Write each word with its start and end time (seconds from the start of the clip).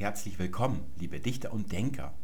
Herzlich 0.00 0.38
willkommen, 0.38 0.80
liebe 0.98 1.20
Dichter 1.20 1.52
und 1.52 1.72
Denker. 1.72 2.14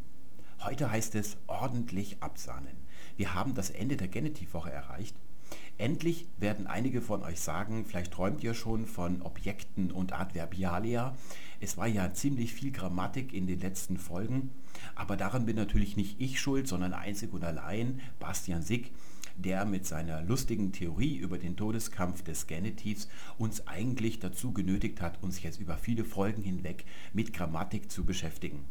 Heute 0.62 0.90
heißt 0.90 1.14
es 1.14 1.36
ordentlich 1.46 2.22
absahnen. 2.22 2.74
Wir 3.18 3.34
haben 3.34 3.52
das 3.52 3.68
Ende 3.68 3.98
der 3.98 4.08
Genitivwoche 4.08 4.72
erreicht. 4.72 5.14
Endlich 5.76 6.26
werden 6.38 6.66
einige 6.66 7.02
von 7.02 7.22
euch 7.22 7.38
sagen, 7.38 7.84
vielleicht 7.84 8.14
träumt 8.14 8.42
ihr 8.42 8.54
schon 8.54 8.86
von 8.86 9.20
Objekten 9.20 9.90
und 9.90 10.14
Adverbialia. 10.14 11.14
Es 11.60 11.76
war 11.76 11.86
ja 11.86 12.14
ziemlich 12.14 12.54
viel 12.54 12.72
Grammatik 12.72 13.34
in 13.34 13.46
den 13.46 13.60
letzten 13.60 13.98
Folgen, 13.98 14.52
aber 14.94 15.18
daran 15.18 15.44
bin 15.44 15.56
natürlich 15.56 15.98
nicht 15.98 16.18
ich 16.18 16.40
schuld, 16.40 16.68
sondern 16.68 16.94
einzig 16.94 17.34
und 17.34 17.44
allein 17.44 18.00
Bastian 18.18 18.62
Sick, 18.62 18.90
der 19.36 19.64
mit 19.64 19.86
seiner 19.86 20.22
lustigen 20.22 20.72
Theorie 20.72 21.16
über 21.16 21.38
den 21.38 21.56
Todeskampf 21.56 22.22
des 22.22 22.46
Genitivs 22.46 23.08
uns 23.38 23.66
eigentlich 23.66 24.18
dazu 24.18 24.52
genötigt 24.52 25.00
hat, 25.00 25.22
uns 25.22 25.42
jetzt 25.42 25.60
über 25.60 25.76
viele 25.76 26.04
Folgen 26.04 26.42
hinweg 26.42 26.84
mit 27.12 27.32
Grammatik 27.32 27.90
zu 27.90 28.04
beschäftigen. 28.04 28.64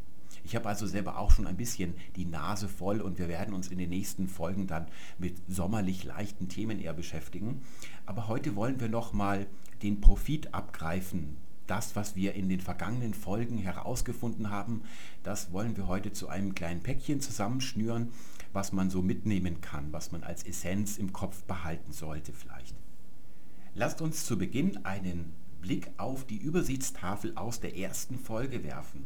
Ich 0.43 0.55
habe 0.55 0.69
also 0.69 0.85
selber 0.85 1.17
auch 1.17 1.31
schon 1.31 1.47
ein 1.47 1.57
bisschen 1.57 1.95
die 2.15 2.25
Nase 2.25 2.67
voll 2.67 3.01
und 3.01 3.17
wir 3.17 3.27
werden 3.27 3.53
uns 3.53 3.69
in 3.69 3.79
den 3.79 3.89
nächsten 3.89 4.27
Folgen 4.27 4.67
dann 4.67 4.87
mit 5.17 5.37
sommerlich 5.47 6.03
leichten 6.03 6.49
Themen 6.49 6.79
eher 6.79 6.93
beschäftigen. 6.93 7.61
Aber 8.05 8.27
heute 8.27 8.55
wollen 8.55 8.79
wir 8.79 8.89
nochmal 8.89 9.47
den 9.81 10.01
Profit 10.01 10.53
abgreifen. 10.53 11.37
Das, 11.67 11.95
was 11.95 12.15
wir 12.15 12.35
in 12.35 12.47
den 12.47 12.59
vergangenen 12.59 13.15
Folgen 13.15 13.57
herausgefunden 13.57 14.51
haben, 14.51 14.83
das 15.23 15.51
wollen 15.51 15.75
wir 15.77 15.87
heute 15.87 16.13
zu 16.13 16.29
einem 16.29 16.53
kleinen 16.53 16.81
Päckchen 16.81 17.21
zusammenschnüren 17.21 18.09
was 18.55 18.71
man 18.71 18.89
so 18.89 19.01
mitnehmen 19.01 19.59
kann, 19.61 19.91
was 19.91 20.11
man 20.11 20.23
als 20.23 20.43
Essenz 20.43 20.97
im 20.97 21.11
Kopf 21.11 21.43
behalten 21.43 21.91
sollte 21.91 22.31
vielleicht. 22.31 22.75
Lasst 23.75 24.01
uns 24.01 24.25
zu 24.25 24.37
Beginn 24.37 24.85
einen 24.85 25.33
Blick 25.61 25.91
auf 25.97 26.25
die 26.25 26.37
Übersichtstafel 26.37 27.33
aus 27.35 27.59
der 27.59 27.77
ersten 27.77 28.17
Folge 28.17 28.63
werfen. 28.63 29.05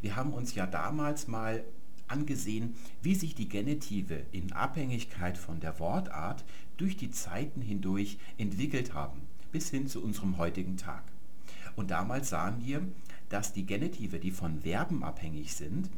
Wir 0.00 0.16
haben 0.16 0.32
uns 0.32 0.54
ja 0.54 0.66
damals 0.66 1.28
mal 1.28 1.62
angesehen, 2.08 2.74
wie 3.02 3.14
sich 3.14 3.34
die 3.34 3.48
Genitive 3.48 4.26
in 4.32 4.52
Abhängigkeit 4.52 5.38
von 5.38 5.60
der 5.60 5.78
Wortart 5.78 6.44
durch 6.76 6.96
die 6.96 7.10
Zeiten 7.10 7.60
hindurch 7.60 8.18
entwickelt 8.36 8.94
haben, 8.94 9.20
bis 9.52 9.70
hin 9.70 9.86
zu 9.86 10.02
unserem 10.02 10.38
heutigen 10.38 10.76
Tag. 10.76 11.04
Und 11.76 11.92
damals 11.92 12.30
sahen 12.30 12.64
wir, 12.64 12.82
dass 13.28 13.52
die 13.52 13.66
Genitive, 13.66 14.18
die 14.18 14.32
von 14.32 14.62
Verben 14.62 15.04
abhängig 15.04 15.54
sind, 15.54 15.90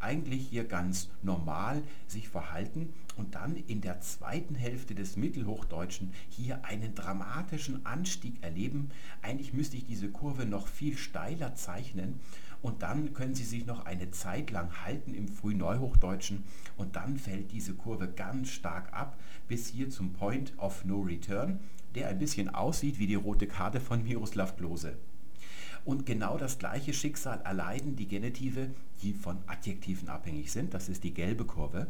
eigentlich 0.00 0.46
hier 0.48 0.64
ganz 0.64 1.10
normal 1.22 1.82
sich 2.06 2.28
verhalten 2.28 2.92
und 3.16 3.34
dann 3.34 3.56
in 3.56 3.80
der 3.80 4.00
zweiten 4.00 4.54
Hälfte 4.54 4.94
des 4.94 5.16
Mittelhochdeutschen 5.16 6.12
hier 6.28 6.64
einen 6.64 6.94
dramatischen 6.94 7.84
Anstieg 7.84 8.42
erleben. 8.42 8.90
Eigentlich 9.22 9.52
müsste 9.52 9.76
ich 9.76 9.84
diese 9.84 10.10
Kurve 10.10 10.46
noch 10.46 10.68
viel 10.68 10.96
steiler 10.96 11.54
zeichnen 11.54 12.20
und 12.62 12.82
dann 12.82 13.12
können 13.12 13.34
Sie 13.34 13.44
sich 13.44 13.66
noch 13.66 13.86
eine 13.86 14.10
Zeit 14.10 14.50
lang 14.50 14.84
halten 14.84 15.14
im 15.14 15.28
Frühneuhochdeutschen 15.28 16.44
und 16.76 16.96
dann 16.96 17.16
fällt 17.16 17.52
diese 17.52 17.74
Kurve 17.74 18.08
ganz 18.08 18.50
stark 18.50 18.92
ab 18.92 19.18
bis 19.46 19.68
hier 19.68 19.90
zum 19.90 20.12
Point 20.12 20.52
of 20.58 20.84
No 20.84 21.00
Return, 21.00 21.60
der 21.94 22.08
ein 22.08 22.18
bisschen 22.18 22.48
aussieht 22.48 22.98
wie 22.98 23.06
die 23.06 23.14
rote 23.14 23.46
Karte 23.46 23.80
von 23.80 24.02
Miroslav 24.02 24.56
Klose. 24.56 24.96
Und 25.88 26.04
genau 26.04 26.36
das 26.36 26.58
gleiche 26.58 26.92
Schicksal 26.92 27.40
erleiden 27.46 27.96
die 27.96 28.08
Genitive, 28.08 28.68
die 29.00 29.14
von 29.14 29.38
Adjektiven 29.46 30.10
abhängig 30.10 30.52
sind. 30.52 30.74
Das 30.74 30.90
ist 30.90 31.02
die 31.02 31.14
gelbe 31.14 31.46
Kurve. 31.46 31.86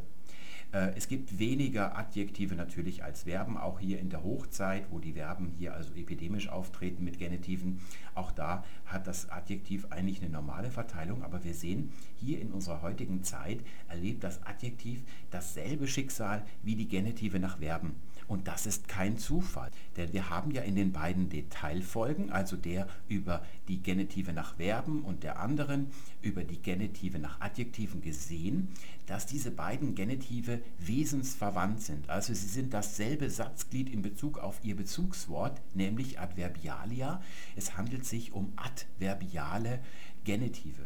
Äh, 0.70 0.92
es 0.94 1.08
gibt 1.08 1.40
weniger 1.40 1.98
Adjektive 1.98 2.54
natürlich 2.54 3.02
als 3.02 3.24
Verben, 3.24 3.56
auch 3.56 3.80
hier 3.80 3.98
in 3.98 4.08
der 4.08 4.22
Hochzeit, 4.22 4.84
wo 4.92 5.00
die 5.00 5.14
Verben 5.14 5.52
hier 5.58 5.74
also 5.74 5.92
epidemisch 5.94 6.48
auftreten 6.48 7.02
mit 7.02 7.18
Genitiven. 7.18 7.80
Auch 8.14 8.30
da 8.30 8.64
hat 8.86 9.08
das 9.08 9.30
Adjektiv 9.30 9.88
eigentlich 9.90 10.22
eine 10.22 10.30
normale 10.30 10.70
Verteilung, 10.70 11.24
aber 11.24 11.42
wir 11.42 11.54
sehen, 11.54 11.90
hier 12.14 12.40
in 12.40 12.52
unserer 12.52 12.82
heutigen 12.82 13.24
Zeit 13.24 13.58
erlebt 13.88 14.22
das 14.22 14.46
Adjektiv 14.46 15.02
dasselbe 15.32 15.88
Schicksal 15.88 16.44
wie 16.62 16.76
die 16.76 16.86
Genitive 16.86 17.40
nach 17.40 17.58
Verben. 17.58 17.96
Und 18.28 18.46
das 18.46 18.66
ist 18.66 18.88
kein 18.88 19.16
Zufall, 19.16 19.70
denn 19.96 20.12
wir 20.12 20.28
haben 20.28 20.50
ja 20.50 20.60
in 20.60 20.76
den 20.76 20.92
beiden 20.92 21.30
Detailfolgen, 21.30 22.30
also 22.30 22.56
der 22.56 22.86
über 23.08 23.42
die 23.68 23.82
Genitive 23.82 24.34
nach 24.34 24.56
Verben 24.56 25.02
und 25.02 25.24
der 25.24 25.40
anderen 25.40 25.90
über 26.20 26.44
die 26.44 26.60
Genitive 26.60 27.18
nach 27.18 27.40
Adjektiven 27.40 28.02
gesehen, 28.02 28.68
dass 29.06 29.24
diese 29.24 29.50
beiden 29.50 29.94
Genitive 29.94 30.60
wesensverwandt 30.78 31.80
sind. 31.80 32.10
Also 32.10 32.34
sie 32.34 32.48
sind 32.48 32.74
dasselbe 32.74 33.30
Satzglied 33.30 33.88
in 33.88 34.02
Bezug 34.02 34.38
auf 34.38 34.60
ihr 34.62 34.76
Bezugswort, 34.76 35.58
nämlich 35.72 36.20
Adverbialia. 36.20 37.22
Es 37.56 37.78
handelt 37.78 38.04
sich 38.04 38.32
um 38.32 38.52
adverbiale 38.56 39.80
Genitive. 40.24 40.84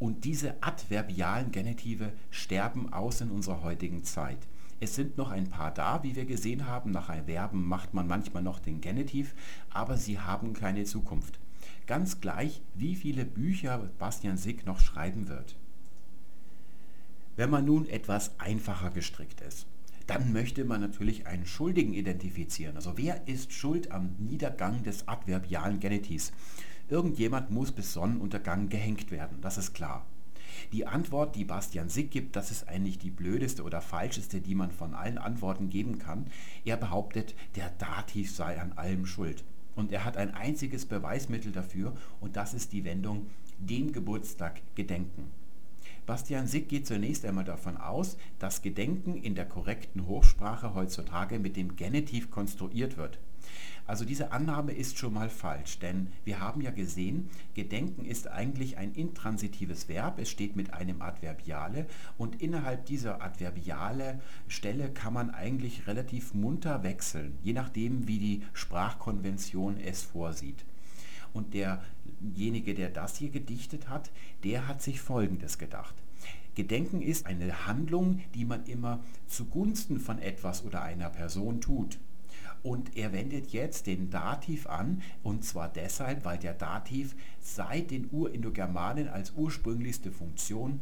Und 0.00 0.24
diese 0.24 0.60
adverbialen 0.60 1.52
Genitive 1.52 2.12
sterben 2.30 2.92
aus 2.92 3.20
in 3.20 3.30
unserer 3.30 3.62
heutigen 3.62 4.02
Zeit. 4.02 4.38
Es 4.82 4.94
sind 4.94 5.18
noch 5.18 5.30
ein 5.30 5.48
paar 5.48 5.72
da, 5.72 6.02
wie 6.02 6.16
wir 6.16 6.24
gesehen 6.24 6.66
haben. 6.66 6.90
Nach 6.90 7.10
einem 7.10 7.26
Verben 7.26 7.68
macht 7.68 7.92
man 7.92 8.06
manchmal 8.06 8.42
noch 8.42 8.58
den 8.58 8.80
Genitiv, 8.80 9.34
aber 9.68 9.98
sie 9.98 10.18
haben 10.18 10.54
keine 10.54 10.84
Zukunft. 10.84 11.38
Ganz 11.86 12.22
gleich, 12.22 12.62
wie 12.74 12.94
viele 12.94 13.26
Bücher 13.26 13.90
Bastian 13.98 14.38
Sick 14.38 14.64
noch 14.64 14.80
schreiben 14.80 15.28
wird. 15.28 15.56
Wenn 17.36 17.50
man 17.50 17.66
nun 17.66 17.86
etwas 17.88 18.38
einfacher 18.38 18.90
gestrickt 18.90 19.42
ist, 19.42 19.66
dann 20.06 20.32
möchte 20.32 20.64
man 20.64 20.80
natürlich 20.80 21.26
einen 21.26 21.46
Schuldigen 21.46 21.92
identifizieren. 21.92 22.76
Also 22.76 22.96
wer 22.96 23.28
ist 23.28 23.52
schuld 23.52 23.92
am 23.92 24.16
Niedergang 24.18 24.82
des 24.82 25.06
adverbialen 25.06 25.78
Genitivs? 25.78 26.32
Irgendjemand 26.88 27.50
muss 27.50 27.70
bis 27.70 27.92
Sonnenuntergang 27.92 28.68
gehängt 28.68 29.10
werden, 29.10 29.38
das 29.42 29.58
ist 29.58 29.74
klar. 29.74 30.06
Die 30.72 30.86
Antwort, 30.86 31.36
die 31.36 31.44
Bastian 31.44 31.88
Sick 31.88 32.10
gibt, 32.10 32.36
das 32.36 32.50
ist 32.50 32.68
eigentlich 32.68 32.98
die 32.98 33.10
blödeste 33.10 33.62
oder 33.62 33.80
falscheste, 33.80 34.40
die 34.40 34.54
man 34.54 34.70
von 34.70 34.94
allen 34.94 35.18
Antworten 35.18 35.68
geben 35.68 35.98
kann. 35.98 36.26
Er 36.64 36.76
behauptet, 36.76 37.34
der 37.56 37.70
Dativ 37.78 38.34
sei 38.34 38.60
an 38.60 38.72
allem 38.72 39.06
schuld. 39.06 39.44
Und 39.76 39.92
er 39.92 40.04
hat 40.04 40.16
ein 40.16 40.34
einziges 40.34 40.86
Beweismittel 40.86 41.52
dafür 41.52 41.94
und 42.20 42.36
das 42.36 42.54
ist 42.54 42.72
die 42.72 42.84
Wendung 42.84 43.26
dem 43.58 43.92
Geburtstag 43.92 44.60
gedenken. 44.74 45.30
Bastian 46.06 46.46
Sick 46.46 46.68
geht 46.68 46.86
zunächst 46.86 47.24
einmal 47.24 47.44
davon 47.44 47.76
aus, 47.76 48.16
dass 48.38 48.62
Gedenken 48.62 49.16
in 49.16 49.34
der 49.34 49.44
korrekten 49.46 50.06
Hochsprache 50.06 50.74
heutzutage 50.74 51.38
mit 51.38 51.56
dem 51.56 51.76
Genitiv 51.76 52.30
konstruiert 52.30 52.96
wird. 52.96 53.18
Also 53.90 54.04
diese 54.04 54.30
Annahme 54.30 54.70
ist 54.70 54.98
schon 54.98 55.14
mal 55.14 55.28
falsch, 55.28 55.80
denn 55.80 56.12
wir 56.24 56.38
haben 56.38 56.60
ja 56.60 56.70
gesehen, 56.70 57.28
Gedenken 57.54 58.04
ist 58.04 58.28
eigentlich 58.28 58.78
ein 58.78 58.92
intransitives 58.92 59.88
Verb, 59.88 60.20
es 60.20 60.30
steht 60.30 60.54
mit 60.54 60.72
einem 60.72 61.02
Adverbiale 61.02 61.86
und 62.16 62.40
innerhalb 62.40 62.86
dieser 62.86 63.20
Adverbiale 63.20 64.20
Stelle 64.46 64.90
kann 64.90 65.12
man 65.12 65.30
eigentlich 65.30 65.88
relativ 65.88 66.34
munter 66.34 66.84
wechseln, 66.84 67.36
je 67.42 67.52
nachdem 67.52 68.06
wie 68.06 68.20
die 68.20 68.42
Sprachkonvention 68.52 69.76
es 69.80 70.04
vorsieht. 70.04 70.64
Und 71.32 71.52
derjenige, 71.54 72.74
der 72.76 72.90
das 72.90 73.16
hier 73.16 73.30
gedichtet 73.30 73.88
hat, 73.88 74.12
der 74.44 74.68
hat 74.68 74.82
sich 74.82 75.00
Folgendes 75.00 75.58
gedacht. 75.58 75.96
Gedenken 76.54 77.02
ist 77.02 77.26
eine 77.26 77.66
Handlung, 77.66 78.20
die 78.36 78.44
man 78.44 78.66
immer 78.66 79.00
zugunsten 79.26 79.98
von 79.98 80.20
etwas 80.20 80.64
oder 80.64 80.80
einer 80.82 81.10
Person 81.10 81.60
tut. 81.60 81.98
Und 82.62 82.96
er 82.96 83.12
wendet 83.12 83.52
jetzt 83.52 83.86
den 83.86 84.10
Dativ 84.10 84.66
an, 84.66 85.02
und 85.22 85.44
zwar 85.44 85.68
deshalb, 85.68 86.24
weil 86.24 86.38
der 86.38 86.54
Dativ 86.54 87.16
seit 87.40 87.90
den 87.90 88.08
Urindogermanen 88.10 89.08
als 89.08 89.32
ursprünglichste 89.32 90.12
Funktion 90.12 90.80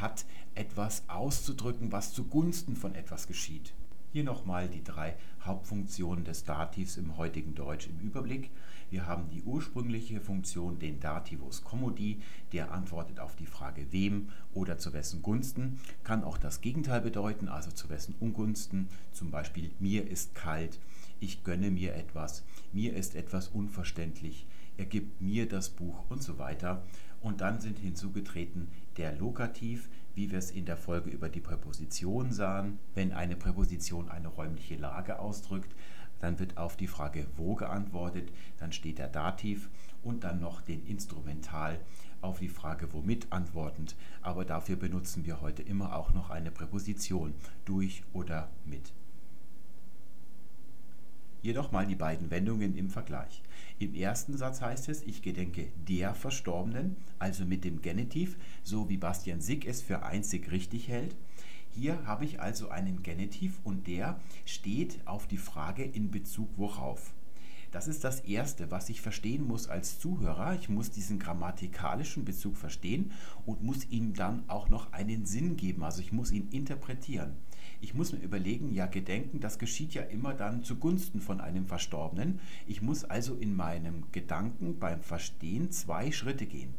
hat, 0.00 0.24
etwas 0.54 1.02
auszudrücken, 1.08 1.92
was 1.92 2.12
zugunsten 2.12 2.76
von 2.76 2.94
etwas 2.94 3.26
geschieht. 3.26 3.74
Hier 4.12 4.24
nochmal 4.24 4.68
die 4.68 4.82
drei 4.82 5.14
Hauptfunktionen 5.44 6.24
des 6.24 6.44
Dativs 6.44 6.96
im 6.96 7.16
heutigen 7.18 7.54
Deutsch 7.54 7.88
im 7.88 7.98
Überblick. 8.00 8.50
Wir 8.90 9.06
haben 9.06 9.28
die 9.28 9.42
ursprüngliche 9.42 10.20
Funktion, 10.20 10.78
den 10.78 10.98
Dativus 10.98 11.62
commodi, 11.62 12.22
der 12.52 12.72
antwortet 12.72 13.20
auf 13.20 13.36
die 13.36 13.46
Frage 13.46 13.86
wem 13.92 14.30
oder 14.54 14.78
zu 14.78 14.94
wessen 14.94 15.20
Gunsten, 15.20 15.78
kann 16.04 16.24
auch 16.24 16.38
das 16.38 16.62
Gegenteil 16.62 17.02
bedeuten, 17.02 17.48
also 17.48 17.70
zu 17.70 17.90
wessen 17.90 18.14
Ungunsten, 18.18 18.88
zum 19.12 19.30
Beispiel 19.30 19.70
mir 19.78 20.08
ist 20.08 20.34
kalt, 20.34 20.78
ich 21.20 21.44
gönne 21.44 21.70
mir 21.70 21.94
etwas, 21.94 22.44
mir 22.72 22.94
ist 22.94 23.14
etwas 23.14 23.48
unverständlich, 23.48 24.46
er 24.78 24.86
gibt 24.86 25.20
mir 25.20 25.48
das 25.48 25.70
Buch 25.70 26.04
und 26.08 26.22
so 26.22 26.38
weiter. 26.38 26.84
Und 27.20 27.40
dann 27.40 27.60
sind 27.60 27.80
hinzugetreten 27.80 28.68
der 28.96 29.16
Lokativ, 29.16 29.90
wie 30.14 30.30
wir 30.30 30.38
es 30.38 30.52
in 30.52 30.66
der 30.66 30.76
Folge 30.76 31.10
über 31.10 31.28
die 31.28 31.40
Präposition 31.40 32.30
sahen. 32.30 32.78
Wenn 32.94 33.12
eine 33.12 33.34
Präposition 33.34 34.08
eine 34.08 34.28
räumliche 34.28 34.76
Lage 34.76 35.18
ausdrückt, 35.18 35.74
dann 36.20 36.38
wird 36.38 36.56
auf 36.56 36.76
die 36.76 36.86
Frage 36.86 37.26
wo 37.36 37.56
geantwortet, 37.56 38.30
dann 38.58 38.72
steht 38.72 38.98
der 38.98 39.08
Dativ 39.08 39.68
und 40.04 40.22
dann 40.22 40.40
noch 40.40 40.60
den 40.60 40.86
Instrumental 40.86 41.80
auf 42.20 42.38
die 42.38 42.48
Frage 42.48 42.92
womit 42.92 43.32
antwortend. 43.32 43.96
Aber 44.22 44.44
dafür 44.44 44.76
benutzen 44.76 45.26
wir 45.26 45.40
heute 45.40 45.62
immer 45.62 45.96
auch 45.96 46.12
noch 46.12 46.30
eine 46.30 46.52
Präposition 46.52 47.34
durch 47.64 48.04
oder 48.12 48.48
mit. 48.64 48.92
Jedoch 51.42 51.70
mal 51.70 51.86
die 51.86 51.94
beiden 51.94 52.30
Wendungen 52.30 52.76
im 52.76 52.90
Vergleich. 52.90 53.42
Im 53.78 53.94
ersten 53.94 54.36
Satz 54.36 54.60
heißt 54.60 54.88
es, 54.88 55.02
ich 55.02 55.22
gedenke 55.22 55.68
der 55.88 56.14
Verstorbenen, 56.14 56.96
also 57.18 57.44
mit 57.44 57.64
dem 57.64 57.80
Genitiv, 57.80 58.36
so 58.64 58.88
wie 58.88 58.96
Bastian 58.96 59.40
Sick 59.40 59.66
es 59.66 59.80
für 59.80 60.02
einzig 60.02 60.50
richtig 60.50 60.88
hält. 60.88 61.14
Hier 61.70 62.04
habe 62.06 62.24
ich 62.24 62.40
also 62.40 62.70
einen 62.70 63.04
Genitiv 63.04 63.60
und 63.62 63.86
der 63.86 64.18
steht 64.44 64.98
auf 65.06 65.28
die 65.28 65.36
Frage 65.36 65.84
in 65.84 66.10
Bezug 66.10 66.48
worauf. 66.56 67.12
Das 67.70 67.86
ist 67.86 68.02
das 68.02 68.20
Erste, 68.20 68.70
was 68.70 68.88
ich 68.88 69.02
verstehen 69.02 69.46
muss 69.46 69.68
als 69.68 70.00
Zuhörer. 70.00 70.54
Ich 70.54 70.68
muss 70.70 70.90
diesen 70.90 71.18
grammatikalischen 71.18 72.24
Bezug 72.24 72.56
verstehen 72.56 73.12
und 73.44 73.62
muss 73.62 73.84
ihm 73.90 74.14
dann 74.14 74.42
auch 74.48 74.70
noch 74.70 74.92
einen 74.92 75.26
Sinn 75.26 75.56
geben. 75.56 75.84
Also 75.84 76.00
ich 76.00 76.10
muss 76.10 76.32
ihn 76.32 76.48
interpretieren. 76.50 77.36
Ich 77.80 77.94
muss 77.94 78.12
mir 78.12 78.18
überlegen, 78.18 78.72
ja, 78.74 78.86
Gedenken, 78.86 79.40
das 79.40 79.58
geschieht 79.58 79.94
ja 79.94 80.02
immer 80.02 80.34
dann 80.34 80.64
zugunsten 80.64 81.20
von 81.20 81.40
einem 81.40 81.64
Verstorbenen. 81.64 82.40
Ich 82.66 82.82
muss 82.82 83.04
also 83.04 83.34
in 83.34 83.54
meinem 83.54 84.04
Gedanken 84.10 84.78
beim 84.78 85.00
Verstehen 85.00 85.70
zwei 85.70 86.10
Schritte 86.10 86.46
gehen. 86.46 86.74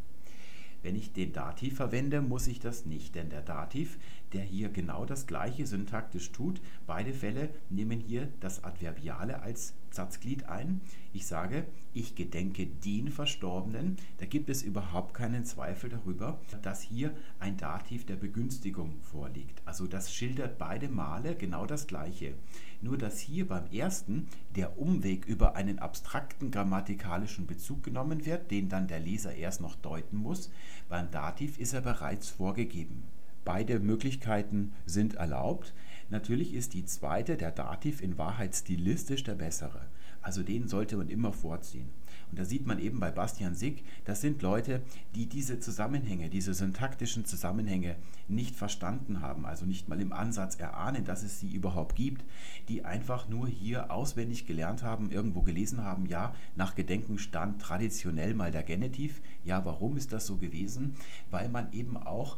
Wenn 0.81 0.95
ich 0.95 1.11
den 1.11 1.33
Dativ 1.33 1.75
verwende, 1.75 2.21
muss 2.21 2.47
ich 2.47 2.59
das 2.59 2.85
nicht, 2.85 3.15
denn 3.15 3.29
der 3.29 3.41
Dativ, 3.41 3.97
der 4.33 4.43
hier 4.43 4.69
genau 4.69 5.05
das 5.05 5.27
gleiche 5.27 5.65
syntaktisch 5.65 6.31
tut, 6.31 6.61
beide 6.85 7.13
Fälle 7.13 7.49
nehmen 7.69 7.99
hier 7.99 8.27
das 8.39 8.63
Adverbiale 8.63 9.41
als 9.41 9.73
Satzglied 9.91 10.47
ein. 10.47 10.81
Ich 11.13 11.25
sage, 11.25 11.65
ich 11.93 12.15
gedenke 12.15 12.67
den 12.67 13.09
Verstorbenen. 13.09 13.97
Da 14.19 14.25
gibt 14.25 14.49
es 14.49 14.61
überhaupt 14.61 15.13
keinen 15.13 15.45
Zweifel 15.45 15.89
darüber, 15.89 16.39
dass 16.61 16.81
hier 16.81 17.15
ein 17.39 17.57
Dativ 17.57 18.05
der 18.05 18.15
Begünstigung 18.15 18.99
vorliegt. 19.01 19.61
Also 19.65 19.87
das 19.87 20.13
schildert 20.13 20.57
beide 20.59 20.89
Male 20.89 21.35
genau 21.35 21.65
das 21.65 21.87
gleiche. 21.87 22.35
Nur 22.81 22.97
dass 22.97 23.19
hier 23.19 23.47
beim 23.47 23.65
ersten 23.71 24.27
der 24.55 24.79
Umweg 24.79 25.25
über 25.25 25.55
einen 25.55 25.79
abstrakten 25.79 26.51
grammatikalischen 26.51 27.47
Bezug 27.47 27.83
genommen 27.83 28.25
wird, 28.25 28.51
den 28.51 28.69
dann 28.69 28.87
der 28.87 28.99
Leser 28.99 29.33
erst 29.33 29.61
noch 29.61 29.75
deuten 29.75 30.17
muss. 30.17 30.51
Beim 30.87 31.09
Dativ 31.11 31.57
ist 31.57 31.73
er 31.73 31.81
bereits 31.81 32.29
vorgegeben. 32.29 33.03
Beide 33.45 33.80
Möglichkeiten 33.80 34.74
sind 34.86 35.15
erlaubt. 35.15 35.74
Natürlich 36.09 36.53
ist 36.53 36.74
die 36.74 36.86
zweite, 36.86 37.38
der 37.38 37.51
Dativ, 37.51 38.01
in 38.01 38.18
Wahrheit 38.18 38.56
stilistisch 38.56 39.24
der 39.24 39.36
bessere. 39.36 39.81
Also 40.21 40.44
den 40.44 40.68
sollte 40.68 40.97
man 40.97 41.09
immer 41.09 41.31
vorziehen. 41.31 41.89
Und 42.30 42.38
da 42.38 42.45
sieht 42.45 42.68
man 42.68 42.80
eben 42.80 43.00
bei 43.00 43.09
Bastian 43.09 43.56
Sick, 43.56 43.83
das 44.06 44.21
sind 44.21 44.41
Leute, 44.41 44.81
die 45.15 45.25
diese 45.27 45.59
Zusammenhänge, 45.59 46.30
diese 46.30 46.53
syntaktischen 46.53 47.25
Zusammenhänge 47.25 47.95
nicht 48.27 48.56
verstanden 48.56 49.21
haben, 49.21 49.45
also 49.45 49.65
nicht 49.65 49.89
mal 49.89 50.00
im 50.00 50.13
Ansatz 50.13 50.56
erahnen, 50.56 51.06
dass 51.06 51.24
es 51.24 51.39
sie 51.39 51.51
überhaupt 51.51 51.95
gibt, 51.95 52.24
die 52.68 52.85
einfach 52.85 53.30
nur 53.30 53.47
hier 53.47 53.92
auswendig 53.92 54.45
gelernt 54.45 54.83
haben, 54.83 55.09
irgendwo 55.09 55.42
gelesen 55.42 55.83
haben, 55.83 56.06
ja, 56.06 56.35
nach 56.56 56.75
Gedenken 56.75 57.18
stand 57.18 57.62
traditionell 57.62 58.35
mal 58.35 58.51
der 58.51 58.63
Genitiv. 58.63 59.21
Ja, 59.44 59.65
warum 59.65 59.97
ist 59.97 60.13
das 60.13 60.27
so 60.27 60.38
gewesen? 60.38 60.95
Weil 61.31 61.50
man 61.50 61.71
eben 61.71 61.97
auch 61.97 62.38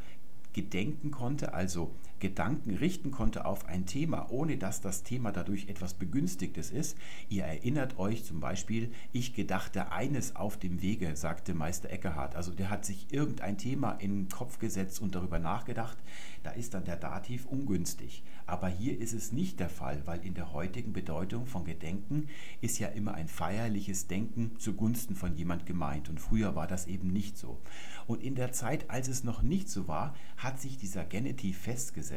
gedenken 0.54 1.12
konnte, 1.12 1.54
also 1.54 1.92
Gedanken 2.22 2.76
richten 2.76 3.12
konnte 3.12 3.46
auf 3.46 3.66
ein 3.66 3.86
Thema, 3.86 4.30
ohne 4.30 4.56
dass 4.56 4.80
das 4.80 5.04
Thema 5.04 5.32
dadurch 5.32 5.68
etwas 5.68 5.96
Begünstigtes 5.96 6.72
ist. 6.72 6.98
Ihr 7.28 7.44
erinnert 7.44 7.98
euch 7.98 8.24
zum 8.24 8.40
Beispiel, 8.40 8.92
ich 9.12 9.34
gedachte 9.34 9.92
eines 9.92 10.36
auf 10.36 10.58
dem 10.58 10.82
Wege, 10.82 11.16
sagte 11.18 11.54
Meister 11.54 11.90
Eckehardt. 11.90 12.36
Also 12.36 12.54
der 12.54 12.70
hat 12.70 12.86
sich 12.86 13.12
irgendein 13.12 13.58
Thema 13.58 13.94
in 13.94 14.24
den 14.26 14.30
Kopf 14.30 14.60
gesetzt 14.60 15.02
und 15.02 15.16
darüber 15.16 15.40
nachgedacht. 15.40 15.98
Da 16.44 16.52
ist 16.52 16.74
dann 16.76 16.86
der 16.86 16.96
Dativ 16.96 17.46
ungünstig. 17.48 18.24
Aber 18.46 18.68
hier 18.68 19.00
ist 19.00 19.14
es 19.14 19.32
nicht 19.32 19.60
der 19.60 19.70
Fall, 19.70 20.02
weil 20.06 20.24
in 20.26 20.34
der 20.34 20.54
heutigen 20.54 20.94
Bedeutung 20.94 21.48
von 21.48 21.66
Gedenken 21.66 22.28
ist 22.62 22.80
ja 22.80 22.88
immer 22.90 23.16
ein 23.16 23.28
feierliches 23.28 24.08
Denken 24.08 24.58
zugunsten 24.60 25.16
von 25.16 25.36
jemand 25.36 25.66
gemeint. 25.66 26.08
Und 26.08 26.20
früher 26.20 26.56
war 26.56 26.68
das 26.68 26.86
eben 26.86 27.12
nicht 27.12 27.38
so. 27.38 27.60
Und 28.06 28.22
in 28.22 28.36
der 28.36 28.52
Zeit, 28.52 28.90
als 28.92 29.08
es 29.08 29.24
noch 29.24 29.42
nicht 29.42 29.70
so 29.70 29.88
war, 29.88 30.14
hat 30.38 30.62
sich 30.62 30.78
dieser 30.78 31.04
Genitiv 31.04 31.58
festgesetzt. 31.58 32.11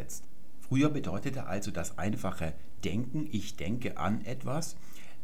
Früher 0.60 0.90
bedeutete 0.90 1.46
also 1.46 1.70
das 1.70 1.98
einfache 1.98 2.54
Denken, 2.84 3.28
ich 3.30 3.56
denke 3.56 3.98
an 3.98 4.24
etwas, 4.24 4.76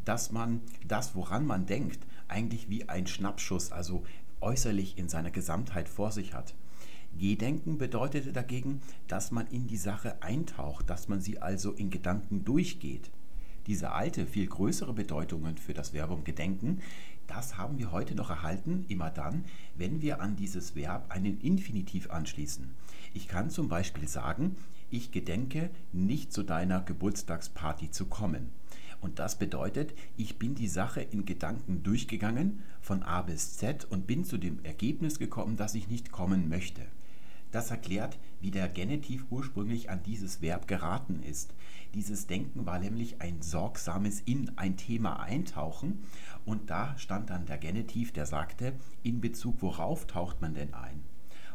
dass 0.05 0.33
man 0.33 0.61
das, 0.87 1.15
woran 1.15 1.47
man 1.47 1.67
denkt, 1.67 2.01
eigentlich 2.29 2.69
wie 2.69 2.89
ein 2.89 3.07
Schnappschuss, 3.07 3.73
also 3.73 4.05
äußerlich 4.41 4.99
in 4.99 5.09
seiner 5.09 5.31
Gesamtheit 5.31 5.89
vor 5.89 6.13
sich 6.13 6.35
hat. 6.35 6.55
Gedenken 7.19 7.77
bedeutete 7.77 8.33
dagegen, 8.33 8.81
dass 9.09 9.31
man 9.31 9.47
in 9.49 9.67
die 9.67 9.77
Sache 9.77 10.23
eintaucht, 10.23 10.89
dass 10.89 11.09
man 11.09 11.21
sie 11.21 11.41
also 11.41 11.73
in 11.73 11.91
Gedanken 11.91 12.45
durchgeht. 12.45 13.11
Diese 13.67 13.93
alte, 13.93 14.27
viel 14.27 14.47
größere 14.47 14.93
Bedeutungen 14.93 15.59
für 15.59 15.75
das 15.75 15.91
Verbum 15.91 16.25
gedenken, 16.25 16.81
das 17.31 17.57
haben 17.57 17.79
wir 17.79 17.93
heute 17.93 18.17
noch 18.17 18.29
erhalten, 18.29 18.85
immer 18.89 19.09
dann, 19.09 19.45
wenn 19.77 20.03
wir 20.03 20.21
an 20.21 20.35
dieses 20.35 20.75
Verb 20.75 21.07
einen 21.11 21.41
Infinitiv 21.41 22.11
anschließen. 22.11 22.69
Ich 23.15 23.29
kann 23.29 23.51
zum 23.51 23.69
Beispiel 23.69 24.09
sagen, 24.09 24.57
ich 24.91 25.13
gedenke, 25.13 25.71
nicht 25.93 26.33
zu 26.33 26.43
deiner 26.43 26.81
Geburtstagsparty 26.81 27.93
zu 27.93 28.07
kommen. 28.07 28.51
Und 29.01 29.21
das 29.21 29.39
bedeutet, 29.39 29.95
ich 30.17 30.39
bin 30.39 30.57
die 30.57 30.69
Sache 30.69 31.01
in 31.01 31.25
Gedanken 31.25 31.85
durchgegangen, 31.85 32.63
von 32.81 33.05
A 33.05 33.23
bis 33.23 33.57
Z, 33.57 33.85
und 33.85 34.09
bin 34.09 34.25
zu 34.25 34.37
dem 34.37 34.63
Ergebnis 34.65 35.21
gekommen, 35.21 35.57
dass 35.57 35.77
ich 35.77 35.89
nicht 35.89 36.11
kommen 36.11 36.49
möchte. 36.49 36.83
Das 37.53 37.71
erklärt, 37.71 38.19
wie 38.41 38.51
der 38.51 38.69
Genitiv 38.69 39.25
ursprünglich 39.31 39.89
an 39.89 40.03
dieses 40.05 40.43
Verb 40.43 40.67
geraten 40.67 41.23
ist. 41.23 41.55
Dieses 41.95 42.29
Denken 42.29 42.67
war 42.67 42.79
nämlich 42.79 43.21
ein 43.21 43.43
sorgsames 43.43 44.21
in 44.21 44.57
ein 44.57 44.77
Thema 44.77 45.21
eintauchen 45.21 46.05
und 46.45 46.71
da 46.71 46.97
stand 46.99 47.31
dann 47.31 47.47
der 47.47 47.59
Genitiv, 47.59 48.13
der 48.13 48.27
sagte, 48.27 48.75
in 49.03 49.21
Bezug 49.21 49.61
worauf 49.61 50.07
taucht 50.07 50.41
man 50.41 50.55
denn 50.55 50.73
ein? 50.73 51.03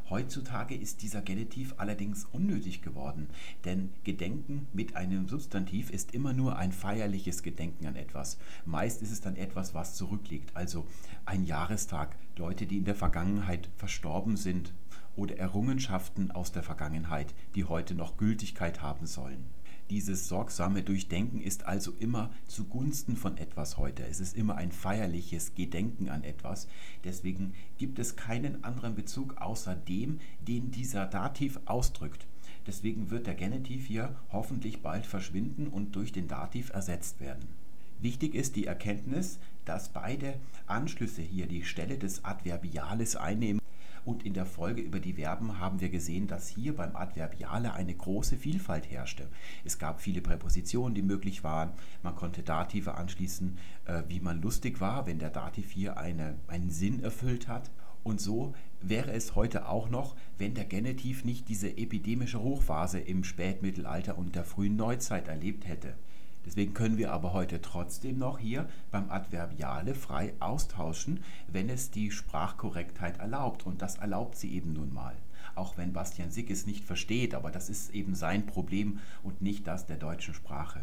Heutzutage 0.09 0.75
ist 0.75 1.01
dieser 1.01 1.21
Genitiv 1.21 1.73
allerdings 1.77 2.25
unnötig 2.25 2.83
geworden, 2.83 3.27
denn 3.63 3.89
Gedenken 4.03 4.67
mit 4.71 4.95
einem 4.95 5.27
Substantiv 5.27 5.89
ist 5.89 6.13
immer 6.13 6.31
nur 6.31 6.57
ein 6.57 6.71
feierliches 6.71 7.41
Gedenken 7.41 7.87
an 7.87 7.95
etwas. 7.95 8.37
Meist 8.65 9.01
ist 9.01 9.11
es 9.11 9.21
dann 9.21 9.35
etwas, 9.35 9.73
was 9.73 9.95
zurückliegt, 9.95 10.55
also 10.55 10.85
ein 11.25 11.43
Jahrestag, 11.43 12.17
Leute, 12.35 12.67
die 12.67 12.77
in 12.77 12.85
der 12.85 12.93
Vergangenheit 12.93 13.69
verstorben 13.77 14.37
sind 14.37 14.73
oder 15.15 15.37
Errungenschaften 15.37 16.29
aus 16.29 16.51
der 16.51 16.61
Vergangenheit, 16.61 17.33
die 17.55 17.63
heute 17.63 17.95
noch 17.95 18.17
Gültigkeit 18.17 18.83
haben 18.83 19.07
sollen. 19.07 19.45
Dieses 19.91 20.27
sorgsame 20.27 20.81
Durchdenken 20.81 21.41
ist 21.41 21.65
also 21.65 21.93
immer 21.99 22.31
zugunsten 22.47 23.15
von 23.15 23.37
etwas 23.37 23.77
heute. 23.77 24.03
Es 24.03 24.19
ist 24.19 24.35
immer 24.35 24.55
ein 24.55 24.71
feierliches 24.71 25.53
Gedenken 25.53 26.09
an 26.09 26.23
etwas. 26.23 26.67
Deswegen 27.03 27.53
gibt 27.77 27.99
es 27.99 28.15
keinen 28.15 28.63
anderen 28.63 28.95
Bezug 28.95 29.37
außer 29.39 29.75
dem, 29.75 30.19
den 30.47 30.71
dieser 30.71 31.05
Dativ 31.05 31.59
ausdrückt. 31.65 32.25
Deswegen 32.65 33.11
wird 33.11 33.27
der 33.27 33.35
Genitiv 33.35 33.85
hier 33.85 34.15
hoffentlich 34.31 34.81
bald 34.81 35.05
verschwinden 35.05 35.67
und 35.67 35.95
durch 35.95 36.11
den 36.11 36.27
Dativ 36.27 36.71
ersetzt 36.71 37.19
werden. 37.19 37.47
Wichtig 37.99 38.33
ist 38.33 38.55
die 38.55 38.65
Erkenntnis, 38.65 39.37
dass 39.65 39.89
beide 39.89 40.39
Anschlüsse 40.65 41.21
hier 41.21 41.45
die 41.45 41.63
Stelle 41.63 41.99
des 41.99 42.25
Adverbiales 42.25 43.15
einnehmen. 43.15 43.61
Und 44.05 44.23
in 44.23 44.33
der 44.33 44.45
Folge 44.45 44.81
über 44.81 44.99
die 44.99 45.13
Verben 45.13 45.59
haben 45.59 45.81
wir 45.81 45.89
gesehen, 45.89 46.27
dass 46.27 46.47
hier 46.47 46.75
beim 46.75 46.95
Adverbiale 46.95 47.73
eine 47.73 47.95
große 47.95 48.37
Vielfalt 48.37 48.89
herrschte. 48.89 49.27
Es 49.63 49.79
gab 49.79 49.99
viele 49.99 50.21
Präpositionen, 50.21 50.93
die 50.93 51.01
möglich 51.01 51.43
waren. 51.43 51.71
Man 52.03 52.15
konnte 52.15 52.43
Dative 52.43 52.93
anschließen, 52.93 53.57
äh, 53.85 54.03
wie 54.07 54.19
man 54.19 54.41
lustig 54.41 54.79
war, 54.79 55.07
wenn 55.07 55.17
der 55.17 55.31
Dativ 55.31 55.71
hier 55.71 55.97
eine, 55.97 56.35
einen 56.47 56.69
Sinn 56.69 57.01
erfüllt 57.01 57.47
hat. 57.47 57.71
Und 58.03 58.21
so 58.21 58.53
wäre 58.81 59.11
es 59.11 59.33
heute 59.33 59.67
auch 59.67 59.89
noch, 59.89 60.15
wenn 60.37 60.53
der 60.53 60.65
Genitiv 60.65 61.25
nicht 61.25 61.49
diese 61.49 61.75
epidemische 61.75 62.39
Hochphase 62.39 62.99
im 62.99 63.23
Spätmittelalter 63.23 64.15
und 64.19 64.35
der 64.35 64.43
frühen 64.43 64.75
Neuzeit 64.75 65.27
erlebt 65.27 65.67
hätte. 65.67 65.95
Deswegen 66.45 66.73
können 66.73 66.97
wir 66.97 67.11
aber 67.11 67.33
heute 67.33 67.59
trotzdem 67.59 68.19
noch 68.19 68.37
hier 68.37 68.69
beim 68.91 69.09
Adverbiale 69.09 69.95
frei 69.95 70.33
austauschen, 70.39 71.23
wenn 71.47 71.69
es 71.69 71.89
die 71.89 72.11
Sprachkorrektheit 72.11 73.17
erlaubt. 73.17 73.65
Und 73.65 73.81
das 73.81 73.97
erlaubt 73.97 74.37
sie 74.37 74.53
eben 74.53 74.73
nun 74.73 74.93
mal. 74.93 75.15
Auch 75.55 75.77
wenn 75.77 75.93
Bastian 75.93 76.31
Sick 76.31 76.51
es 76.51 76.67
nicht 76.67 76.83
versteht, 76.83 77.33
aber 77.33 77.51
das 77.51 77.69
ist 77.69 77.93
eben 77.95 78.13
sein 78.13 78.45
Problem 78.45 78.99
und 79.23 79.41
nicht 79.41 79.65
das 79.67 79.85
der 79.85 79.97
deutschen 79.97 80.33
Sprache. 80.33 80.81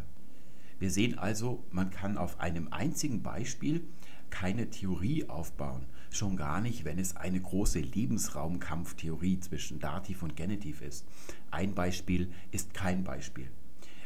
Wir 0.79 0.91
sehen 0.91 1.17
also, 1.17 1.63
man 1.71 1.91
kann 1.91 2.17
auf 2.17 2.39
einem 2.39 2.67
einzigen 2.71 3.23
Beispiel 3.23 3.85
keine 4.29 4.69
Theorie 4.69 5.29
aufbauen. 5.29 5.85
Schon 6.09 6.35
gar 6.35 6.59
nicht, 6.59 6.83
wenn 6.83 6.99
es 6.99 7.15
eine 7.15 7.39
große 7.39 7.79
Lebensraumkampftheorie 7.79 9.39
zwischen 9.39 9.79
Dativ 9.79 10.23
und 10.23 10.35
Genitiv 10.35 10.81
ist. 10.81 11.05
Ein 11.51 11.73
Beispiel 11.73 12.31
ist 12.51 12.73
kein 12.73 13.03
Beispiel 13.03 13.49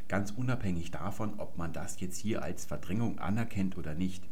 ganz 0.07 0.31
unabhängig 0.31 0.91
davon, 0.91 1.35
ob 1.37 1.57
man 1.57 1.73
das 1.73 1.99
jetzt 1.99 2.17
hier 2.17 2.41
als 2.41 2.65
Verdrängung 2.65 3.19
anerkennt 3.19 3.77
oder 3.77 3.93
nicht. 3.93 4.23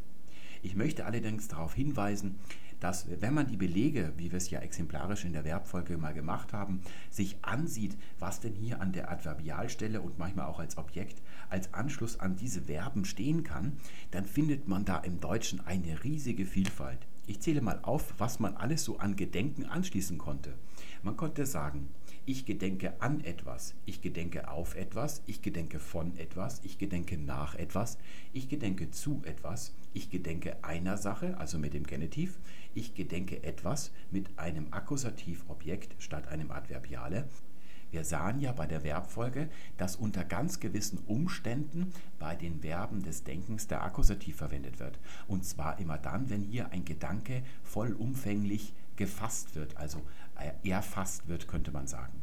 Ich 0.61 0.75
möchte 0.75 1.05
allerdings 1.05 1.47
darauf 1.47 1.73
hinweisen, 1.73 2.39
dass 2.79 3.07
wenn 3.21 3.33
man 3.33 3.47
die 3.47 3.57
Belege, 3.57 4.13
wie 4.17 4.31
wir 4.31 4.37
es 4.37 4.49
ja 4.49 4.59
exemplarisch 4.59 5.25
in 5.25 5.33
der 5.33 5.43
Verbfolge 5.43 5.97
mal 5.97 6.13
gemacht 6.13 6.53
haben, 6.53 6.81
sich 7.09 7.37
ansieht, 7.41 7.97
was 8.19 8.39
denn 8.39 8.53
hier 8.53 8.81
an 8.81 8.91
der 8.91 9.11
Adverbialstelle 9.11 10.01
und 10.01 10.19
manchmal 10.19 10.47
auch 10.47 10.59
als 10.59 10.77
Objekt 10.77 11.21
als 11.49 11.73
Anschluss 11.73 12.19
an 12.19 12.35
diese 12.35 12.63
Verben 12.63 13.05
stehen 13.05 13.43
kann, 13.43 13.73
dann 14.11 14.25
findet 14.25 14.67
man 14.67 14.85
da 14.85 14.97
im 14.97 15.19
Deutschen 15.19 15.65
eine 15.65 16.03
riesige 16.03 16.45
Vielfalt. 16.45 16.99
Ich 17.27 17.39
zähle 17.39 17.61
mal 17.61 17.79
auf, 17.81 18.13
was 18.17 18.39
man 18.39 18.55
alles 18.55 18.83
so 18.83 18.97
an 18.97 19.15
Gedenken 19.15 19.65
anschließen 19.65 20.17
konnte. 20.17 20.53
Man 21.01 21.17
konnte 21.17 21.45
sagen, 21.45 21.89
ich 22.25 22.45
gedenke 22.45 22.99
an 23.01 23.23
etwas, 23.23 23.75
ich 23.85 24.01
gedenke 24.01 24.49
auf 24.49 24.75
etwas, 24.75 25.21
ich 25.27 25.41
gedenke 25.41 25.79
von 25.79 26.17
etwas, 26.17 26.59
ich 26.63 26.77
gedenke 26.77 27.17
nach 27.17 27.55
etwas, 27.55 27.97
ich 28.33 28.49
gedenke 28.49 28.89
zu 28.89 29.21
etwas, 29.25 29.75
ich 29.93 30.09
gedenke 30.09 30.63
einer 30.63 30.97
Sache, 30.97 31.37
also 31.37 31.59
mit 31.59 31.73
dem 31.73 31.85
Genitiv, 31.85 32.39
ich 32.73 32.95
gedenke 32.95 33.43
etwas 33.43 33.91
mit 34.11 34.37
einem 34.37 34.67
Akkusativobjekt 34.71 35.95
statt 35.99 36.27
einem 36.27 36.51
Adverbiale. 36.51 37.27
Wir 37.91 38.03
sahen 38.03 38.39
ja 38.39 38.51
bei 38.51 38.65
der 38.65 38.81
Verbfolge, 38.81 39.47
dass 39.77 39.95
unter 39.95 40.25
ganz 40.25 40.59
gewissen 40.59 40.99
Umständen 41.05 41.93
bei 42.19 42.35
den 42.35 42.59
Verben 42.59 43.03
des 43.03 43.23
Denkens 43.23 43.67
der 43.67 43.83
Akkusativ 43.83 44.37
verwendet 44.37 44.79
wird. 44.79 44.99
Und 45.27 45.45
zwar 45.45 45.79
immer 45.79 45.97
dann, 45.97 46.29
wenn 46.29 46.41
hier 46.41 46.71
ein 46.71 46.83
Gedanke 46.83 47.43
vollumfänglich 47.63 48.73
gefasst 48.95 49.55
wird, 49.55 49.77
also 49.77 50.01
erfasst 50.63 51.27
wird, 51.27 51.47
könnte 51.47 51.71
man 51.71 51.87
sagen. 51.87 52.13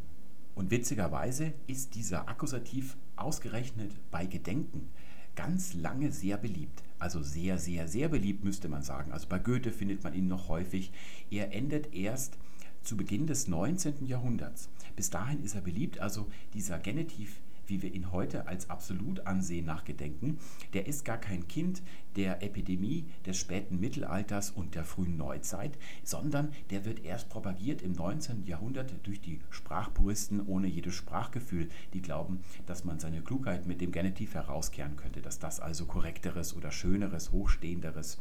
Und 0.55 0.71
witzigerweise 0.71 1.55
ist 1.67 1.95
dieser 1.95 2.29
Akkusativ 2.29 2.97
ausgerechnet 3.17 3.93
bei 4.11 4.27
Gedenken 4.27 4.91
ganz 5.35 5.75
lange 5.75 6.13
sehr 6.13 6.37
beliebt. 6.37 6.83
Also 6.99 7.23
sehr, 7.23 7.59
sehr, 7.59 7.89
sehr 7.89 8.09
beliebt 8.09 8.45
müsste 8.45 8.69
man 8.69 8.83
sagen. 8.83 9.13
Also 9.13 9.29
bei 9.29 9.39
Goethe 9.39 9.73
findet 9.73 10.05
man 10.05 10.15
ihn 10.15 10.29
noch 10.29 10.49
häufig. 10.49 10.93
Er 11.31 11.53
endet 11.53 11.95
erst 11.95 12.39
zu 12.83 12.97
Beginn 12.97 13.27
des 13.27 13.49
19. 13.49 14.07
Jahrhunderts. 14.07 14.69
Bis 14.97 15.11
dahin 15.11 15.43
ist 15.43 15.55
er 15.55 15.63
beliebt, 15.63 16.01
also 16.01 16.29
dieser 16.53 16.79
Genitiv 16.79 17.41
wie 17.67 17.83
wir 17.83 17.93
ihn 17.93 18.13
heute 18.13 18.47
als 18.47 18.71
absolut 18.71 19.27
ansehen 19.27 19.67
nach 19.67 19.85
Gedenken, 19.85 20.39
der 20.73 20.87
ist 20.87 21.05
gar 21.05 21.19
kein 21.19 21.49
Kind 21.49 21.83
der 22.17 22.43
Epidemie 22.43 23.07
des 23.27 23.39
späten 23.39 23.81
Mittelalters 23.81 24.51
und 24.51 24.75
der 24.75 24.85
frühen 24.85 25.17
Neuzeit, 25.17 25.79
sondern 26.03 26.53
der 26.71 26.85
wird 26.85 27.05
erst 27.05 27.29
propagiert 27.29 27.83
im 27.83 27.93
19. 27.93 28.45
Jahrhundert 28.47 28.95
durch 29.05 29.21
die 29.21 29.41
Sprachpuristen 29.51 30.47
ohne 30.47 30.67
jedes 30.67 30.95
Sprachgefühl, 30.95 31.69
die 31.95 32.03
glauben, 32.03 32.41
dass 32.67 32.85
man 32.85 32.99
seine 32.99 33.23
Klugheit 33.23 33.67
mit 33.67 33.81
dem 33.81 33.93
Genitiv 33.93 34.35
herauskehren 34.35 34.97
könnte, 34.97 35.23
dass 35.23 35.39
das 35.39 35.61
also 35.61 35.87
korrekteres 35.87 36.55
oder 36.57 36.71
schöneres, 36.71 37.33
hochstehenderes 37.33 38.19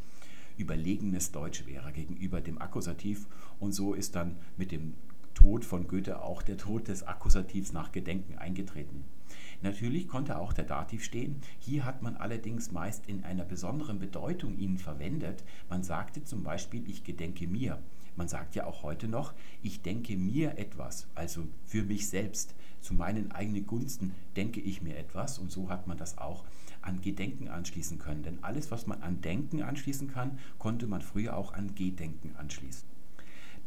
überlegenes 0.57 1.31
Deutsch 1.31 1.65
wäre 1.65 1.91
gegenüber 1.91 2.41
dem 2.41 2.61
Akkusativ. 2.61 3.27
Und 3.59 3.73
so 3.73 3.93
ist 3.93 4.15
dann 4.15 4.37
mit 4.57 4.71
dem 4.71 4.93
Tod 5.33 5.65
von 5.65 5.87
Goethe 5.87 6.21
auch 6.21 6.41
der 6.41 6.57
Tod 6.57 6.87
des 6.87 7.03
Akkusativs 7.03 7.73
nach 7.73 7.91
Gedenken 7.91 8.37
eingetreten. 8.37 9.05
Natürlich 9.61 10.07
konnte 10.07 10.37
auch 10.37 10.53
der 10.53 10.65
Dativ 10.65 11.03
stehen. 11.03 11.41
Hier 11.59 11.85
hat 11.85 12.01
man 12.01 12.17
allerdings 12.17 12.71
meist 12.71 13.07
in 13.07 13.23
einer 13.23 13.45
besonderen 13.45 13.99
Bedeutung 13.99 14.57
ihn 14.57 14.77
verwendet. 14.77 15.43
Man 15.69 15.83
sagte 15.83 16.23
zum 16.23 16.43
Beispiel, 16.43 16.89
ich 16.89 17.03
gedenke 17.03 17.47
mir. 17.47 17.79
Man 18.15 18.27
sagt 18.27 18.55
ja 18.55 18.65
auch 18.65 18.83
heute 18.83 19.07
noch, 19.07 19.33
ich 19.61 19.81
denke 19.81 20.17
mir 20.17 20.57
etwas, 20.57 21.07
also 21.15 21.47
für 21.63 21.83
mich 21.83 22.09
selbst, 22.09 22.55
zu 22.81 22.93
meinen 22.93 23.31
eigenen 23.31 23.65
Gunsten 23.67 24.13
denke 24.35 24.59
ich 24.59 24.81
mir 24.81 24.97
etwas 24.97 25.39
und 25.39 25.51
so 25.51 25.69
hat 25.69 25.87
man 25.87 25.97
das 25.97 26.17
auch 26.17 26.43
an 26.81 27.01
Gedenken 27.01 27.47
anschließen 27.47 27.99
können. 27.99 28.23
Denn 28.23 28.43
alles, 28.43 28.71
was 28.71 28.87
man 28.87 29.01
an 29.01 29.21
Denken 29.21 29.61
anschließen 29.61 30.07
kann, 30.09 30.39
konnte 30.57 30.87
man 30.87 31.01
früher 31.01 31.37
auch 31.37 31.53
an 31.53 31.75
Gedenken 31.75 32.35
anschließen. 32.35 32.90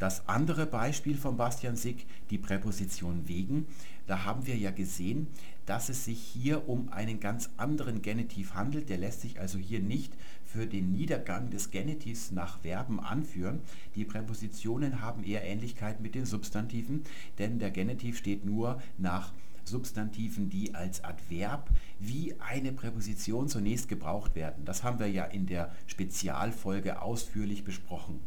Das 0.05 0.29
andere 0.29 0.67
Beispiel 0.67 1.17
von 1.17 1.39
Bastian 1.39 1.77
Sick, 1.77 2.05
die 2.29 2.37
Präposition 2.37 3.27
wegen, 3.27 3.65
da 4.07 4.27
haben 4.27 4.47
wir 4.47 4.55
ja 4.55 4.71
gesehen, 4.71 5.29
dass 5.65 5.89
es 5.89 6.05
sich 6.05 6.19
hier 6.19 6.69
um 6.69 6.93
einen 6.93 7.21
ganz 7.21 7.49
anderen 7.57 8.03
Genitiv 8.03 8.53
handelt. 8.53 8.91
Der 8.91 8.99
lässt 8.99 9.23
sich 9.23 9.41
also 9.41 9.57
hier 9.57 9.81
nicht 9.81 10.13
für 10.45 10.67
den 10.67 10.93
Niedergang 10.93 11.49
des 11.49 11.71
Genitivs 11.71 12.33
nach 12.33 12.59
Verben 12.59 13.01
anführen. 13.01 13.61
Die 13.95 14.05
Präpositionen 14.05 15.01
haben 15.01 15.25
eher 15.25 15.43
Ähnlichkeit 15.43 16.03
mit 16.03 16.15
den 16.15 16.27
Substantiven, 16.27 17.05
denn 17.39 17.59
der 17.59 17.71
Genitiv 17.71 18.19
steht 18.19 18.45
nur 18.45 18.83
nach 18.99 19.33
Substantiven, 19.65 20.51
die 20.51 20.75
als 20.75 21.03
Adverb 21.03 21.71
wie 21.99 22.35
eine 22.41 22.73
Präposition 22.73 23.49
zunächst 23.49 23.89
gebraucht 23.89 24.35
werden. 24.35 24.67
Das 24.67 24.85
haben 24.85 24.99
wir 24.99 25.11
ja 25.11 25.25
in 25.25 25.47
der 25.47 25.73
Spezialfolge 25.87 27.01
ausführlich 27.01 27.65
besprochen. 27.65 28.21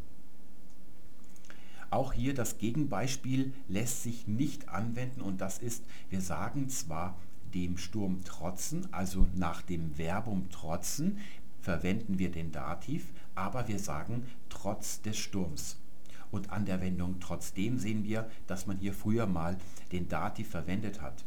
Auch 1.90 2.14
hier 2.14 2.34
das 2.34 2.58
Gegenbeispiel 2.58 3.54
lässt 3.68 4.04
sich 4.04 4.28
nicht 4.28 4.70
anwenden 4.70 5.22
und 5.22 5.40
das 5.40 5.60
ist, 5.60 5.84
wir 6.10 6.22
sagen 6.22 6.70
zwar 6.70 7.16
dem 7.54 7.78
Sturm 7.78 8.24
trotzen, 8.24 8.88
also 8.92 9.28
nach 9.36 9.62
dem 9.62 9.92
Verbum 9.96 10.50
trotzen, 10.50 11.20
verwenden 11.62 12.20
wir 12.20 12.32
den 12.32 12.52
Dativ, 12.52 13.14
aber 13.36 13.68
wir 13.68 13.80
sagen 13.80 14.26
trotz 14.50 15.02
des 15.02 15.18
Sturms. 15.18 15.78
Und 16.30 16.50
an 16.50 16.66
der 16.66 16.82
Wendung 16.82 17.20
trotzdem 17.22 17.78
sehen 17.78 18.04
wir, 18.04 18.30
dass 18.48 18.68
man 18.68 18.78
hier 18.78 18.94
früher 18.94 19.28
mal 19.28 19.58
den 19.94 20.10
Dativ 20.10 20.50
verwendet 20.50 21.02
hat. 21.02 21.24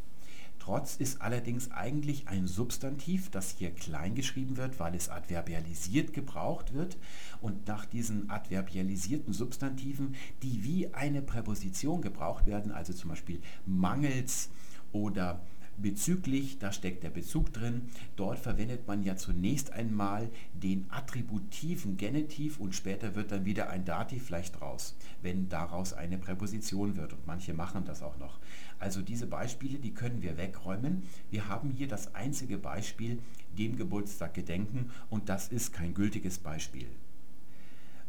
Trotz 0.63 0.95
ist 0.95 1.23
allerdings 1.23 1.71
eigentlich 1.71 2.27
ein 2.27 2.45
Substantiv, 2.45 3.31
das 3.31 3.55
hier 3.57 3.71
klein 3.71 4.13
geschrieben 4.13 4.57
wird, 4.57 4.79
weil 4.79 4.93
es 4.93 5.09
adverbialisiert 5.09 6.13
gebraucht 6.13 6.75
wird. 6.75 6.97
Und 7.41 7.65
nach 7.67 7.85
diesen 7.85 8.29
adverbialisierten 8.29 9.33
Substantiven, 9.33 10.13
die 10.43 10.63
wie 10.63 10.93
eine 10.93 11.23
Präposition 11.23 12.03
gebraucht 12.03 12.45
werden, 12.45 12.71
also 12.71 12.93
zum 12.93 13.09
Beispiel 13.09 13.41
mangels 13.65 14.51
oder 14.91 15.41
Bezüglich, 15.81 16.59
da 16.59 16.71
steckt 16.71 17.03
der 17.03 17.09
Bezug 17.09 17.53
drin. 17.53 17.89
Dort 18.15 18.37
verwendet 18.37 18.85
man 18.87 19.01
ja 19.01 19.15
zunächst 19.15 19.73
einmal 19.73 20.29
den 20.53 20.85
attributiven 20.91 21.97
Genitiv 21.97 22.59
und 22.59 22.75
später 22.75 23.15
wird 23.15 23.31
dann 23.31 23.45
wieder 23.45 23.71
ein 23.71 23.83
Dativ 23.83 24.25
vielleicht 24.25 24.61
raus, 24.61 24.95
wenn 25.23 25.49
daraus 25.49 25.93
eine 25.93 26.19
Präposition 26.19 26.97
wird. 26.97 27.13
Und 27.13 27.25
manche 27.25 27.55
machen 27.55 27.83
das 27.85 28.03
auch 28.03 28.17
noch. 28.19 28.37
Also 28.77 29.01
diese 29.01 29.25
Beispiele, 29.25 29.79
die 29.79 29.93
können 29.93 30.21
wir 30.21 30.37
wegräumen. 30.37 31.01
Wir 31.31 31.47
haben 31.47 31.71
hier 31.71 31.87
das 31.87 32.13
einzige 32.13 32.59
Beispiel, 32.59 33.17
dem 33.57 33.75
Geburtstag 33.75 34.35
gedenken 34.35 34.91
und 35.09 35.29
das 35.29 35.47
ist 35.47 35.73
kein 35.73 35.95
gültiges 35.95 36.37
Beispiel. 36.37 36.87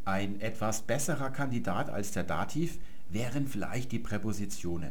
Ein 0.05 0.41
etwas 0.41 0.83
besserer 0.83 1.31
Kandidat 1.31 1.89
als 1.89 2.13
der 2.13 2.25
Dativ 2.25 2.79
wären 3.09 3.47
vielleicht 3.47 3.93
die 3.93 3.99
Präpositionen. 3.99 4.91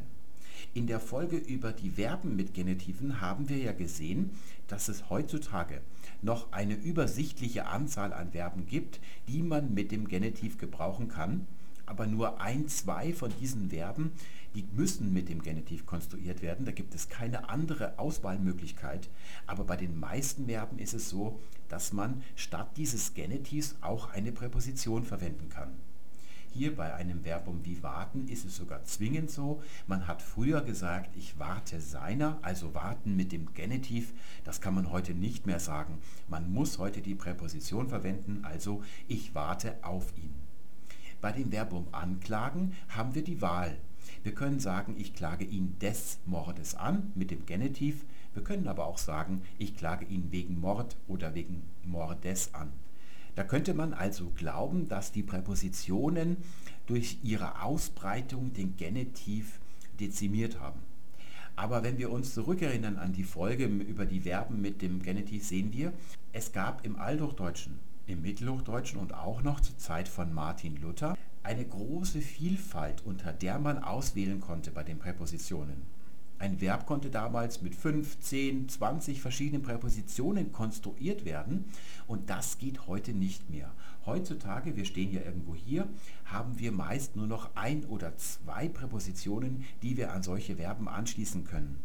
In 0.73 0.87
der 0.87 1.01
Folge 1.01 1.35
über 1.35 1.73
die 1.73 1.89
Verben 1.89 2.37
mit 2.37 2.53
Genitiven 2.53 3.19
haben 3.19 3.49
wir 3.49 3.57
ja 3.57 3.73
gesehen, 3.73 4.31
dass 4.69 4.87
es 4.87 5.09
heutzutage 5.09 5.81
noch 6.21 6.53
eine 6.53 6.75
übersichtliche 6.75 7.65
Anzahl 7.67 8.13
an 8.13 8.31
Verben 8.31 8.65
gibt, 8.67 9.01
die 9.27 9.43
man 9.43 9.73
mit 9.73 9.91
dem 9.91 10.07
Genitiv 10.07 10.57
gebrauchen 10.57 11.09
kann, 11.09 11.45
aber 11.85 12.07
nur 12.07 12.39
ein, 12.39 12.69
zwei 12.69 13.11
von 13.11 13.33
diesen 13.41 13.69
Verben, 13.69 14.11
die 14.55 14.65
müssen 14.73 15.11
mit 15.11 15.27
dem 15.27 15.41
Genitiv 15.41 15.85
konstruiert 15.85 16.41
werden. 16.41 16.65
Da 16.65 16.71
gibt 16.71 16.95
es 16.95 17.09
keine 17.09 17.49
andere 17.49 17.99
Auswahlmöglichkeit. 17.99 19.09
Aber 19.47 19.65
bei 19.65 19.75
den 19.75 19.99
meisten 19.99 20.45
Verben 20.45 20.79
ist 20.79 20.93
es 20.93 21.09
so, 21.09 21.41
dass 21.67 21.91
man 21.91 22.23
statt 22.37 22.77
dieses 22.77 23.13
Genitivs 23.13 23.75
auch 23.81 24.11
eine 24.11 24.31
Präposition 24.31 25.03
verwenden 25.03 25.49
kann. 25.49 25.73
Hier 26.53 26.75
bei 26.75 26.93
einem 26.93 27.24
Verbum 27.24 27.62
wie 27.63 27.81
warten 27.81 28.27
ist 28.27 28.43
es 28.46 28.58
sogar 28.58 28.84
zwingend 28.84 29.31
so. 29.31 29.63
Man 29.88 30.05
hat 30.05 30.22
früher 30.22 30.60
gesagt, 30.60 31.15
ich 31.15 31.39
warte 31.39 31.79
seiner, 31.79 32.39
also 32.41 32.75
warten 32.75 33.15
mit 33.15 33.31
dem 33.31 33.53
Genitiv. 33.53 34.13
Das 34.43 34.60
kann 34.60 34.75
man 34.75 34.91
heute 34.91 35.13
nicht 35.13 35.48
mehr 35.48 35.62
sagen. 35.62 36.00
Man 36.27 36.51
muss 36.51 36.77
heute 36.77 37.00
die 37.00 37.15
Präposition 37.15 37.88
verwenden, 37.88 38.41
also 38.43 38.84
ich 39.08 39.34
warte 39.34 39.77
auf 39.81 40.13
ihn. 40.17 40.34
Bei 41.22 41.31
dem 41.31 41.51
Verbum 41.51 41.88
anklagen 41.93 42.74
haben 42.89 43.15
wir 43.15 43.24
die 43.24 43.41
Wahl. 43.41 43.77
Wir 44.24 44.34
können 44.34 44.60
sagen, 44.60 44.96
ich 44.98 45.13
klage 45.13 45.46
ihn 45.46 45.79
des 45.79 46.20
Mordes 46.25 46.75
an 46.75 47.13
mit 47.15 47.31
dem 47.31 47.46
Genitiv. 47.46 48.03
Wir 48.34 48.43
können 48.43 48.67
aber 48.67 48.88
auch 48.88 48.98
sagen, 48.98 49.41
ich 49.58 49.77
klage 49.77 50.03
ihn 50.03 50.31
wegen 50.31 50.60
Mord 50.60 50.98
oder 51.08 51.34
wegen 51.34 51.63
Mordes 51.86 52.53
an. 52.53 52.74
Da 53.35 53.43
könnte 53.43 53.73
man 53.73 53.93
also 53.93 54.31
glauben, 54.35 54.88
dass 54.88 55.11
die 55.11 55.23
Präpositionen 55.23 56.38
durch 56.85 57.19
ihre 57.23 57.61
Ausbreitung 57.63 58.53
den 58.53 58.75
Genitiv 58.75 59.59
dezimiert 60.00 60.59
haben. 60.59 60.79
Aber 61.55 61.83
wenn 61.83 61.97
wir 61.97 62.11
uns 62.11 62.33
zurückerinnern 62.33 62.97
an 62.97 63.13
die 63.13 63.23
Folge 63.23 63.65
über 63.65 64.05
die 64.05 64.21
Verben 64.21 64.61
mit 64.61 64.81
dem 64.81 65.01
Genitiv, 65.01 65.45
sehen 65.45 65.71
wir, 65.73 65.93
es 66.33 66.51
gab 66.51 66.85
im 66.85 66.97
Althochdeutschen, 66.97 67.79
im 68.07 68.21
Mittelhochdeutschen 68.21 69.00
und 69.00 69.13
auch 69.13 69.41
noch 69.41 69.59
zur 69.59 69.77
Zeit 69.77 70.07
von 70.07 70.33
Martin 70.33 70.81
Luther 70.81 71.17
eine 71.43 71.65
große 71.65 72.21
Vielfalt, 72.21 73.03
unter 73.05 73.33
der 73.33 73.59
man 73.59 73.83
auswählen 73.83 74.41
konnte 74.41 74.71
bei 74.71 74.83
den 74.83 75.00
Präpositionen. 75.00 75.81
Ein 76.41 76.60
Verb 76.60 76.88
konnte 76.88 77.12
damals 77.12 77.62
mit 77.62 77.75
5, 77.75 78.19
10, 78.19 78.67
20 78.67 79.21
verschiedenen 79.21 79.62
Präpositionen 79.62 80.51
konstruiert 80.51 81.24
werden 81.24 81.65
und 82.07 82.31
das 82.31 82.57
geht 82.57 82.88
heute 82.88 83.13
nicht 83.13 83.51
mehr. 83.51 83.71
Heutzutage, 84.07 84.75
wir 84.75 84.86
stehen 84.86 85.13
ja 85.13 85.21
irgendwo 85.21 85.53
hier, 85.53 85.88
haben 86.25 86.57
wir 86.57 86.71
meist 86.71 87.15
nur 87.15 87.27
noch 87.27 87.55
ein 87.55 87.86
oder 87.86 88.17
zwei 88.17 88.67
Präpositionen, 88.69 89.65
die 89.83 89.98
wir 89.98 90.13
an 90.13 90.24
solche 90.24 90.55
Verben 90.55 90.88
anschließen 90.88 91.43
können. 91.43 91.77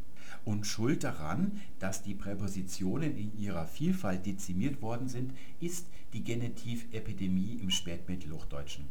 Und 0.46 0.66
schuld 0.66 1.04
daran, 1.04 1.60
dass 1.78 2.02
die 2.02 2.14
Präpositionen 2.14 3.14
in 3.14 3.38
ihrer 3.38 3.66
Vielfalt 3.66 4.24
dezimiert 4.24 4.80
worden 4.80 5.08
sind, 5.08 5.34
ist 5.60 5.86
die 6.14 6.24
Genitivepidemie 6.24 7.58
im 7.60 7.68
Spätmittelhochdeutschen. 7.68 8.86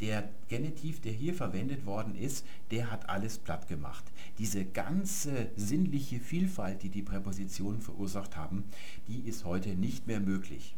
Der 0.00 0.30
Genitiv, 0.48 1.00
der 1.00 1.12
hier 1.12 1.34
verwendet 1.34 1.84
worden 1.84 2.14
ist, 2.14 2.46
der 2.70 2.90
hat 2.90 3.10
alles 3.10 3.38
platt 3.38 3.68
gemacht. 3.68 4.04
Diese 4.38 4.64
ganze 4.64 5.50
sinnliche 5.56 6.20
Vielfalt, 6.20 6.82
die 6.82 6.88
die 6.88 7.02
Präpositionen 7.02 7.82
verursacht 7.82 8.36
haben, 8.36 8.64
die 9.08 9.20
ist 9.28 9.44
heute 9.44 9.74
nicht 9.74 10.06
mehr 10.06 10.20
möglich. 10.20 10.74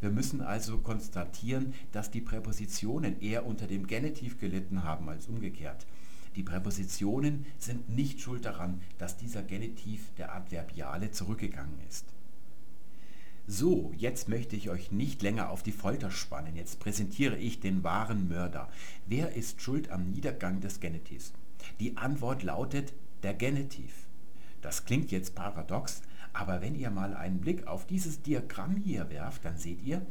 Wir 0.00 0.10
müssen 0.10 0.42
also 0.42 0.78
konstatieren, 0.78 1.72
dass 1.92 2.10
die 2.10 2.20
Präpositionen 2.20 3.20
eher 3.22 3.46
unter 3.46 3.66
dem 3.66 3.86
Genitiv 3.86 4.38
gelitten 4.38 4.84
haben 4.84 5.08
als 5.08 5.28
umgekehrt. 5.28 5.86
Die 6.36 6.42
Präpositionen 6.42 7.46
sind 7.58 7.88
nicht 7.88 8.20
schuld 8.20 8.44
daran, 8.44 8.82
dass 8.98 9.16
dieser 9.16 9.42
Genitiv 9.42 10.12
der 10.18 10.34
Adverbiale 10.34 11.10
zurückgegangen 11.10 11.80
ist. 11.88 12.04
So, 13.50 13.94
jetzt 13.96 14.28
möchte 14.28 14.56
ich 14.56 14.68
euch 14.68 14.92
nicht 14.92 15.22
länger 15.22 15.48
auf 15.48 15.62
die 15.62 15.72
Folter 15.72 16.10
spannen. 16.10 16.54
Jetzt 16.54 16.80
präsentiere 16.80 17.38
ich 17.38 17.60
den 17.60 17.82
wahren 17.82 18.28
Mörder. 18.28 18.68
Wer 19.06 19.36
ist 19.36 19.62
schuld 19.62 19.90
am 19.90 20.10
Niedergang 20.10 20.60
des 20.60 20.80
Genitivs? 20.80 21.32
Die 21.80 21.96
Antwort 21.96 22.42
lautet 22.42 22.92
der 23.22 23.32
Genitiv. 23.32 24.06
Das 24.60 24.84
klingt 24.84 25.10
jetzt 25.12 25.34
paradox, 25.34 26.02
aber 26.34 26.60
wenn 26.60 26.74
ihr 26.74 26.90
mal 26.90 27.14
einen 27.14 27.40
Blick 27.40 27.66
auf 27.66 27.86
dieses 27.86 28.20
Diagramm 28.20 28.76
hier 28.76 29.08
werft, 29.08 29.46
dann 29.46 29.56
seht 29.56 29.82
ihr, 29.82 30.02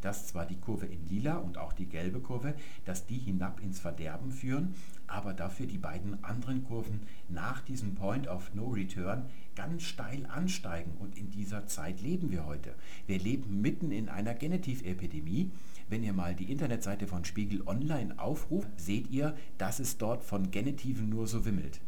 dass 0.00 0.28
zwar 0.28 0.46
die 0.46 0.58
Kurve 0.58 0.86
in 0.86 1.06
lila 1.06 1.36
und 1.36 1.58
auch 1.58 1.74
die 1.74 1.86
gelbe 1.86 2.20
Kurve, 2.20 2.54
dass 2.86 3.04
die 3.04 3.18
hinab 3.18 3.60
ins 3.60 3.78
Verderben 3.78 4.32
führen, 4.32 4.74
aber 5.06 5.34
dafür 5.34 5.66
die 5.66 5.78
beiden 5.78 6.22
anderen 6.24 6.64
Kurven 6.64 7.00
nach 7.28 7.62
diesem 7.62 7.94
Point 7.94 8.28
of 8.28 8.54
No 8.54 8.68
Return 8.68 9.26
ganz 9.54 9.82
steil 9.82 10.26
ansteigen 10.26 10.92
und 10.98 11.16
in 11.16 11.30
dieser 11.30 11.66
Zeit 11.66 12.00
leben 12.00 12.30
wir 12.30 12.46
heute. 12.46 12.74
Wir 13.06 13.18
leben 13.18 13.60
mitten 13.60 13.90
in 13.90 14.08
einer 14.08 14.34
Genitivepidemie. 14.34 15.50
Wenn 15.88 16.02
ihr 16.02 16.12
mal 16.12 16.34
die 16.34 16.50
Internetseite 16.50 17.06
von 17.06 17.24
Spiegel 17.24 17.62
Online 17.66 18.18
aufruft, 18.18 18.68
seht 18.76 19.10
ihr, 19.10 19.36
dass 19.58 19.78
es 19.78 19.98
dort 19.98 20.24
von 20.24 20.50
Genitiven 20.50 21.08
nur 21.08 21.26
so 21.26 21.44
wimmelt. 21.44 21.80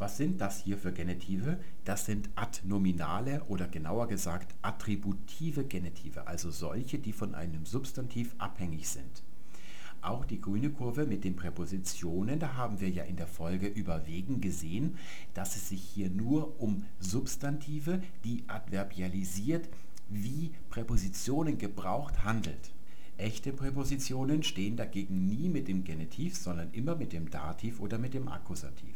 Was 0.00 0.16
sind 0.16 0.40
das 0.40 0.62
hier 0.62 0.78
für 0.78 0.92
Genitive? 0.92 1.58
Das 1.84 2.06
sind 2.06 2.30
adnominale 2.34 3.44
oder 3.44 3.68
genauer 3.68 4.08
gesagt 4.08 4.54
attributive 4.62 5.64
Genitive, 5.64 6.26
also 6.26 6.50
solche, 6.50 6.98
die 6.98 7.12
von 7.12 7.34
einem 7.34 7.66
Substantiv 7.66 8.34
abhängig 8.38 8.88
sind. 8.88 9.22
Auch 10.02 10.24
die 10.24 10.40
grüne 10.40 10.70
Kurve 10.70 11.04
mit 11.04 11.24
den 11.24 11.36
Präpositionen, 11.36 12.38
da 12.38 12.54
haben 12.54 12.80
wir 12.80 12.88
ja 12.88 13.04
in 13.04 13.16
der 13.16 13.26
Folge 13.26 13.66
überwegen 13.66 14.40
gesehen, 14.40 14.96
dass 15.34 15.56
es 15.56 15.68
sich 15.68 15.82
hier 15.82 16.08
nur 16.08 16.58
um 16.58 16.86
Substantive, 17.00 18.02
die 18.24 18.44
adverbialisiert 18.46 19.68
wie 20.08 20.52
Präpositionen 20.70 21.58
gebraucht 21.58 22.24
handelt. 22.24 22.72
Echte 23.18 23.52
Präpositionen 23.52 24.42
stehen 24.42 24.76
dagegen 24.76 25.26
nie 25.26 25.50
mit 25.50 25.68
dem 25.68 25.84
Genitiv, 25.84 26.34
sondern 26.34 26.72
immer 26.72 26.96
mit 26.96 27.12
dem 27.12 27.30
Dativ 27.30 27.78
oder 27.80 27.98
mit 27.98 28.14
dem 28.14 28.28
Akkusativ. 28.28 28.94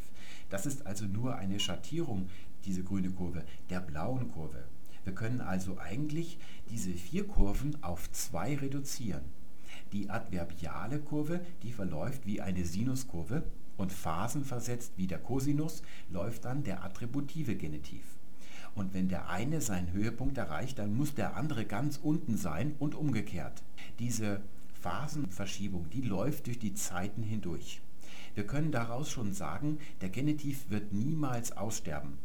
Das 0.48 0.64
ist 0.64 0.86
also 0.86 1.04
nur 1.04 1.36
eine 1.36 1.60
Schattierung, 1.60 2.30
diese 2.64 2.82
grüne 2.82 3.10
Kurve, 3.10 3.44
der 3.68 3.80
blauen 3.80 4.30
Kurve. 4.30 4.64
Wir 5.04 5.14
können 5.14 5.42
also 5.42 5.78
eigentlich 5.78 6.38
diese 6.70 6.92
vier 6.92 7.28
Kurven 7.28 7.82
auf 7.82 8.10
zwei 8.12 8.56
reduzieren. 8.56 9.24
Die 9.92 10.10
adverbiale 10.10 10.98
Kurve, 11.00 11.40
die 11.62 11.72
verläuft 11.72 12.26
wie 12.26 12.40
eine 12.40 12.64
Sinuskurve 12.64 13.44
und 13.76 13.92
phasenversetzt 13.92 14.92
wie 14.96 15.06
der 15.06 15.18
Cosinus 15.18 15.82
läuft 16.10 16.44
dann 16.44 16.64
der 16.64 16.84
attributive 16.84 17.56
Genitiv. 17.56 18.04
Und 18.74 18.92
wenn 18.92 19.08
der 19.08 19.28
eine 19.28 19.60
seinen 19.60 19.92
Höhepunkt 19.92 20.36
erreicht, 20.36 20.78
dann 20.78 20.96
muss 20.96 21.14
der 21.14 21.36
andere 21.36 21.64
ganz 21.64 21.98
unten 22.02 22.36
sein 22.36 22.74
und 22.78 22.94
umgekehrt. 22.94 23.62
Diese 23.98 24.40
Phasenverschiebung, 24.80 25.88
die 25.90 26.02
läuft 26.02 26.46
durch 26.46 26.58
die 26.58 26.74
Zeiten 26.74 27.22
hindurch. 27.22 27.80
Wir 28.34 28.46
können 28.46 28.72
daraus 28.72 29.10
schon 29.10 29.32
sagen, 29.32 29.78
der 30.00 30.08
Genitiv 30.08 30.70
wird 30.70 30.92
niemals 30.92 31.56
aussterben. 31.56 32.18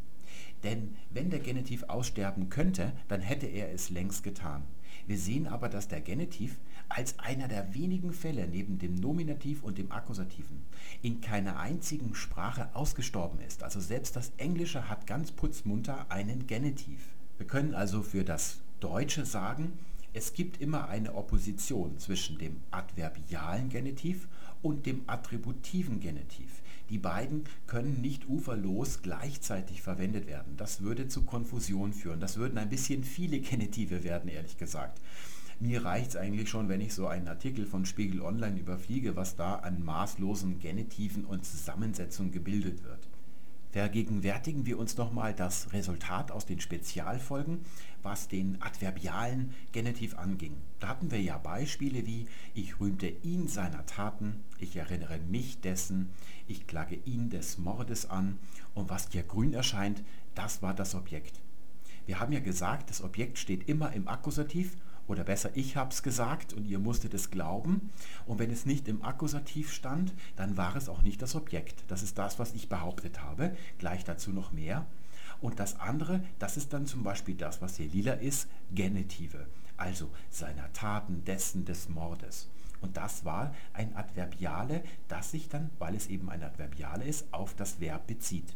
Denn 0.63 0.95
wenn 1.11 1.29
der 1.29 1.39
Genitiv 1.39 1.83
aussterben 1.83 2.49
könnte, 2.49 2.93
dann 3.07 3.21
hätte 3.21 3.45
er 3.45 3.71
es 3.71 3.89
längst 3.89 4.23
getan. 4.23 4.63
Wir 5.07 5.17
sehen 5.17 5.47
aber, 5.47 5.69
dass 5.69 5.87
der 5.87 6.01
Genitiv 6.01 6.57
als 6.89 7.17
einer 7.19 7.47
der 7.47 7.73
wenigen 7.73 8.11
Fälle 8.13 8.47
neben 8.47 8.79
dem 8.79 8.95
Nominativ 8.95 9.63
und 9.63 9.77
dem 9.77 9.91
Akkusativen 9.91 10.61
in 11.01 11.21
keiner 11.21 11.59
einzigen 11.59 12.15
Sprache 12.15 12.69
ausgestorben 12.73 13.39
ist. 13.41 13.63
Also 13.63 13.79
selbst 13.79 14.15
das 14.15 14.31
Englische 14.37 14.89
hat 14.89 15.07
ganz 15.07 15.31
putzmunter 15.31 16.07
einen 16.09 16.47
Genitiv. 16.47 16.99
Wir 17.37 17.47
können 17.47 17.73
also 17.73 18.01
für 18.01 18.23
das 18.23 18.57
Deutsche 18.79 19.25
sagen, 19.25 19.73
es 20.13 20.33
gibt 20.33 20.59
immer 20.59 20.89
eine 20.89 21.13
Opposition 21.13 21.97
zwischen 21.99 22.37
dem 22.39 22.57
adverbialen 22.71 23.69
Genitiv 23.69 24.27
und 24.61 24.85
dem 24.85 25.03
attributiven 25.07 25.99
Genitiv. 25.99 26.49
Die 26.89 26.97
beiden 26.97 27.43
können 27.67 28.01
nicht 28.01 28.27
uferlos 28.27 29.03
gleichzeitig 29.03 29.83
verwendet 29.83 30.25
werden. 30.25 30.57
Das 30.57 30.81
würde 30.81 31.07
zu 31.07 31.21
Konfusion 31.21 31.93
führen. 31.93 32.19
Das 32.19 32.37
würden 32.37 32.57
ein 32.57 32.69
bisschen 32.69 33.03
viele 33.03 33.39
Genitive 33.39 34.03
werden, 34.03 34.29
ehrlich 34.29 34.57
gesagt. 34.57 34.99
Mir 35.61 35.83
reicht 35.83 36.11
es 36.11 36.15
eigentlich 36.15 36.49
schon, 36.49 36.69
wenn 36.69 36.79
ich 36.79 36.93
so 36.93 37.07
einen 37.07 37.27
Artikel 37.27 37.65
von 37.65 37.85
Spiegel 37.85 38.21
Online 38.21 38.57
überfliege, 38.57 39.17
was 39.17 39.35
da 39.35 39.55
an 39.55 39.83
maßlosen 39.83 40.59
Genitiven 40.59 41.25
und 41.25 41.43
Zusammensetzungen 41.45 42.31
gebildet 42.31 42.85
wird. 42.85 43.09
Vergegenwärtigen 43.71 44.65
wir 44.65 44.79
uns 44.79 44.95
nochmal 44.95 45.33
das 45.33 45.73
Resultat 45.73 46.31
aus 46.31 46.45
den 46.45 46.61
Spezialfolgen, 46.61 47.59
was 48.01 48.29
den 48.29 48.61
adverbialen 48.61 49.53
Genitiv 49.73 50.17
anging. 50.17 50.55
Da 50.79 50.87
hatten 50.87 51.11
wir 51.11 51.21
ja 51.21 51.37
Beispiele 51.37 52.07
wie 52.07 52.27
ich 52.53 52.79
rühmte 52.79 53.07
ihn 53.07 53.49
seiner 53.49 53.85
Taten, 53.85 54.37
ich 54.59 54.77
erinnere 54.77 55.19
mich 55.29 55.59
dessen, 55.59 56.07
ich 56.47 56.67
klage 56.67 56.95
ihn 57.03 57.29
des 57.29 57.57
Mordes 57.57 58.09
an 58.09 58.39
und 58.75 58.89
was 58.89 59.09
hier 59.11 59.23
grün 59.23 59.53
erscheint, 59.53 60.03
das 60.35 60.61
war 60.61 60.73
das 60.73 60.95
Objekt. 60.95 61.41
Wir 62.05 62.21
haben 62.21 62.31
ja 62.31 62.39
gesagt, 62.39 62.89
das 62.89 63.03
Objekt 63.03 63.37
steht 63.37 63.67
immer 63.67 63.91
im 63.91 64.07
Akkusativ 64.07 64.77
oder 65.09 65.23
besser, 65.23 65.49
ich 65.55 65.75
habe 65.75 65.89
es 65.91 66.03
gesagt 66.03 66.53
und 66.53 66.65
ihr 66.65 66.79
musstet 66.79 67.13
es 67.13 67.31
glauben. 67.31 67.89
Und 68.25 68.39
wenn 68.39 68.51
es 68.51 68.65
nicht 68.65 68.87
im 68.87 69.03
Akkusativ 69.03 69.73
stand, 69.73 70.13
dann 70.35 70.55
war 70.55 70.75
es 70.75 70.87
auch 70.87 71.01
nicht 71.01 71.21
das 71.21 71.35
Objekt. 71.35 71.83
Das 71.87 72.03
ist 72.03 72.17
das, 72.17 72.39
was 72.39 72.53
ich 72.53 72.69
behauptet 72.69 73.21
habe. 73.21 73.55
Gleich 73.79 74.03
dazu 74.05 74.31
noch 74.31 74.51
mehr. 74.51 74.85
Und 75.41 75.59
das 75.59 75.79
andere, 75.79 76.21
das 76.37 76.57
ist 76.57 76.73
dann 76.73 76.85
zum 76.85 77.03
Beispiel 77.03 77.35
das, 77.35 77.61
was 77.61 77.77
hier 77.77 77.87
lila 77.87 78.13
ist, 78.13 78.47
Genitive. 78.71 79.47
Also 79.77 80.09
seiner 80.29 80.71
Taten, 80.73 81.23
dessen, 81.25 81.65
des 81.65 81.89
Mordes. 81.89 82.49
Und 82.81 82.95
das 82.95 83.25
war 83.25 83.53
ein 83.73 83.95
Adverbiale, 83.95 84.83
das 85.07 85.31
sich 85.31 85.49
dann, 85.49 85.69
weil 85.79 85.95
es 85.95 86.07
eben 86.07 86.29
ein 86.29 86.43
Adverbiale 86.43 87.05
ist, 87.05 87.33
auf 87.33 87.55
das 87.55 87.79
Verb 87.79 88.07
bezieht. 88.07 88.55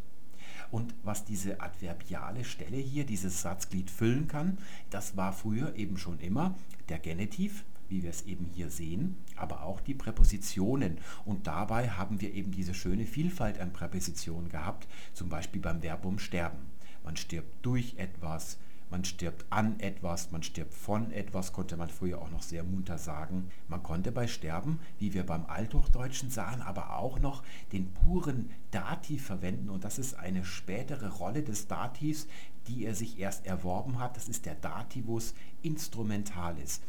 Und 0.74 0.96
was 1.04 1.24
diese 1.24 1.62
adverbiale 1.62 2.44
Stelle 2.44 2.78
hier, 2.78 3.06
dieses 3.06 3.44
Satzglied 3.44 3.92
füllen 3.92 4.28
kann, 4.28 4.58
das 4.90 5.16
war 5.16 5.32
früher 5.32 5.76
eben 5.76 6.00
schon 6.00 6.18
immer 6.20 6.56
der 6.90 6.98
Genitiv, 6.98 7.64
wie 7.90 8.02
wir 8.02 8.10
es 8.10 8.24
eben 8.24 8.46
hier 8.46 8.72
sehen, 8.72 9.16
aber 9.36 9.62
auch 9.62 9.82
die 9.82 9.94
Präpositionen. 9.94 10.98
Und 11.26 11.46
dabei 11.46 11.92
haben 11.92 12.22
wir 12.22 12.34
eben 12.34 12.52
diese 12.52 12.74
schöne 12.74 13.06
Vielfalt 13.06 13.60
an 13.60 13.72
Präpositionen 13.72 14.50
gehabt, 14.50 14.88
zum 15.14 15.30
Beispiel 15.30 15.62
beim 15.62 15.84
Verbum 15.84 16.18
sterben. 16.18 16.58
Man 17.04 17.18
stirbt 17.18 17.64
durch 17.64 17.94
etwas, 17.98 18.58
man 18.94 19.06
stirbt 19.06 19.48
an 19.50 19.80
etwas, 19.80 20.32
man 20.32 20.44
stirbt 20.44 20.72
von 20.72 21.12
etwas, 21.12 21.52
konnte 21.52 21.78
man 21.78 21.90
früher 21.90 22.22
auch 22.22 22.30
noch 22.30 22.44
sehr 22.44 22.64
munter 22.64 23.00
sagen. 23.00 23.50
Man 23.68 23.82
konnte 23.82 24.12
bei 24.12 24.28
Sterben, 24.28 24.80
wie 25.00 25.16
wir 25.16 25.26
beim 25.26 25.48
Althochdeutschen 25.48 26.30
sahen, 26.30 26.62
aber 26.62 26.96
auch 27.00 27.20
noch 27.20 27.42
den 27.72 27.92
puren 27.92 28.52
Dativ 28.70 29.26
verwenden 29.26 29.72
und 29.72 29.84
das 29.84 29.98
ist 29.98 30.14
eine 30.14 30.46
spätere 30.46 31.10
Rolle 31.10 31.42
des 31.42 31.66
Dativs, 31.68 32.28
die 32.68 32.86
er 32.86 32.94
sich 32.94 33.18
erst 33.18 33.48
erworben 33.48 33.98
hat. 33.98 34.16
Das 34.16 34.30
ist 34.30 34.46
der 34.46 34.54
Dativus 34.54 35.34
Instrumentalis. 35.64 36.80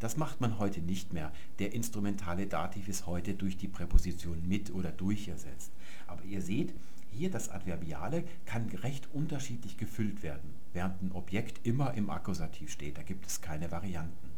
Das 0.00 0.16
macht 0.16 0.40
man 0.40 0.58
heute 0.58 0.80
nicht 0.80 1.12
mehr. 1.12 1.30
Der 1.60 1.74
instrumentale 1.74 2.48
Dativ 2.48 2.88
ist 2.88 3.06
heute 3.06 3.34
durch 3.34 3.56
die 3.56 3.68
Präposition 3.68 4.48
mit 4.48 4.72
oder 4.74 4.90
durch 4.90 5.28
ersetzt. 5.28 5.70
Aber 6.08 6.24
ihr 6.24 6.42
seht, 6.42 6.74
hier 7.12 7.30
das 7.30 7.48
Adverbiale 7.48 8.24
kann 8.46 8.68
recht 8.68 9.08
unterschiedlich 9.12 9.76
gefüllt 9.76 10.22
werden, 10.22 10.54
während 10.72 11.02
ein 11.02 11.12
Objekt 11.12 11.66
immer 11.66 11.94
im 11.94 12.10
Akkusativ 12.10 12.70
steht. 12.70 12.98
Da 12.98 13.02
gibt 13.02 13.26
es 13.26 13.40
keine 13.40 13.70
Varianten. 13.70 14.30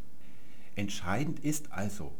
Entscheidend 0.76 1.40
ist 1.40 1.72
also, 1.72 2.12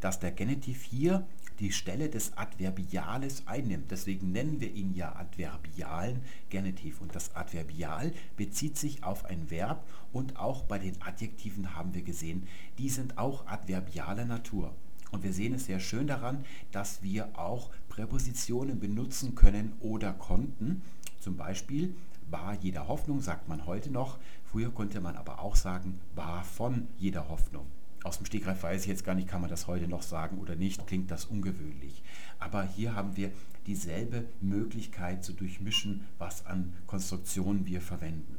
dass 0.00 0.20
der 0.20 0.32
Genitiv 0.32 0.82
hier 0.82 1.26
die 1.60 1.72
Stelle 1.72 2.08
des 2.08 2.36
Adverbiales 2.36 3.42
einnimmt. 3.46 3.90
Deswegen 3.90 4.32
nennen 4.32 4.60
wir 4.60 4.72
ihn 4.72 4.94
ja 4.94 5.16
adverbialen 5.16 6.22
Genitiv. 6.50 7.00
Und 7.00 7.14
das 7.14 7.34
Adverbial 7.34 8.12
bezieht 8.36 8.78
sich 8.78 9.02
auf 9.02 9.24
ein 9.24 9.50
Verb 9.50 9.84
und 10.12 10.38
auch 10.38 10.62
bei 10.62 10.78
den 10.78 11.00
Adjektiven 11.02 11.74
haben 11.74 11.94
wir 11.94 12.02
gesehen, 12.02 12.46
die 12.78 12.88
sind 12.88 13.18
auch 13.18 13.46
adverbialer 13.46 14.24
Natur. 14.24 14.74
Und 15.10 15.24
wir 15.24 15.32
sehen 15.32 15.54
es 15.54 15.66
sehr 15.66 15.80
schön 15.80 16.06
daran, 16.06 16.44
dass 16.70 17.02
wir 17.02 17.38
auch 17.38 17.70
Präpositionen 17.98 18.78
benutzen 18.78 19.34
können 19.34 19.72
oder 19.80 20.12
konnten. 20.12 20.82
Zum 21.18 21.36
Beispiel 21.36 21.96
war 22.30 22.54
jeder 22.54 22.86
Hoffnung, 22.86 23.20
sagt 23.20 23.48
man 23.48 23.66
heute 23.66 23.90
noch. 23.90 24.18
Früher 24.44 24.70
konnte 24.70 25.00
man 25.00 25.16
aber 25.16 25.40
auch 25.40 25.56
sagen, 25.56 25.98
war 26.14 26.44
von 26.44 26.86
jeder 26.96 27.28
Hoffnung. 27.28 27.66
Aus 28.04 28.18
dem 28.18 28.26
Stegreif 28.26 28.62
weiß 28.62 28.82
ich 28.82 28.86
jetzt 28.86 29.04
gar 29.04 29.16
nicht, 29.16 29.26
kann 29.26 29.40
man 29.40 29.50
das 29.50 29.66
heute 29.66 29.88
noch 29.88 30.02
sagen 30.02 30.38
oder 30.38 30.54
nicht, 30.54 30.86
klingt 30.86 31.10
das 31.10 31.24
ungewöhnlich. 31.24 32.04
Aber 32.38 32.62
hier 32.62 32.94
haben 32.94 33.16
wir 33.16 33.32
dieselbe 33.66 34.26
Möglichkeit 34.40 35.24
zu 35.24 35.32
durchmischen, 35.32 36.06
was 36.18 36.46
an 36.46 36.72
Konstruktionen 36.86 37.66
wir 37.66 37.80
verwenden. 37.80 38.36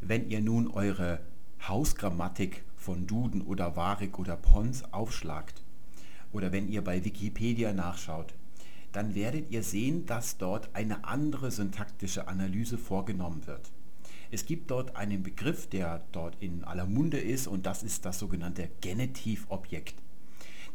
Wenn 0.00 0.30
ihr 0.30 0.40
nun 0.40 0.70
eure 0.70 1.18
Hausgrammatik 1.66 2.62
von 2.76 3.08
Duden 3.08 3.42
oder 3.42 3.74
Warik 3.74 4.20
oder 4.20 4.36
Pons 4.36 4.84
aufschlagt 4.92 5.64
oder 6.32 6.52
wenn 6.52 6.68
ihr 6.68 6.84
bei 6.84 7.04
Wikipedia 7.04 7.72
nachschaut, 7.72 8.32
dann 8.96 9.14
werdet 9.14 9.50
ihr 9.50 9.62
sehen, 9.62 10.06
dass 10.06 10.38
dort 10.38 10.74
eine 10.74 11.04
andere 11.04 11.50
syntaktische 11.50 12.28
Analyse 12.28 12.78
vorgenommen 12.78 13.46
wird. 13.46 13.70
Es 14.30 14.46
gibt 14.46 14.70
dort 14.70 14.96
einen 14.96 15.22
Begriff, 15.22 15.66
der 15.66 16.02
dort 16.12 16.38
in 16.40 16.64
aller 16.64 16.86
Munde 16.86 17.18
ist 17.18 17.46
und 17.46 17.66
das 17.66 17.82
ist 17.82 18.06
das 18.06 18.18
sogenannte 18.18 18.70
Genitivobjekt. 18.80 19.96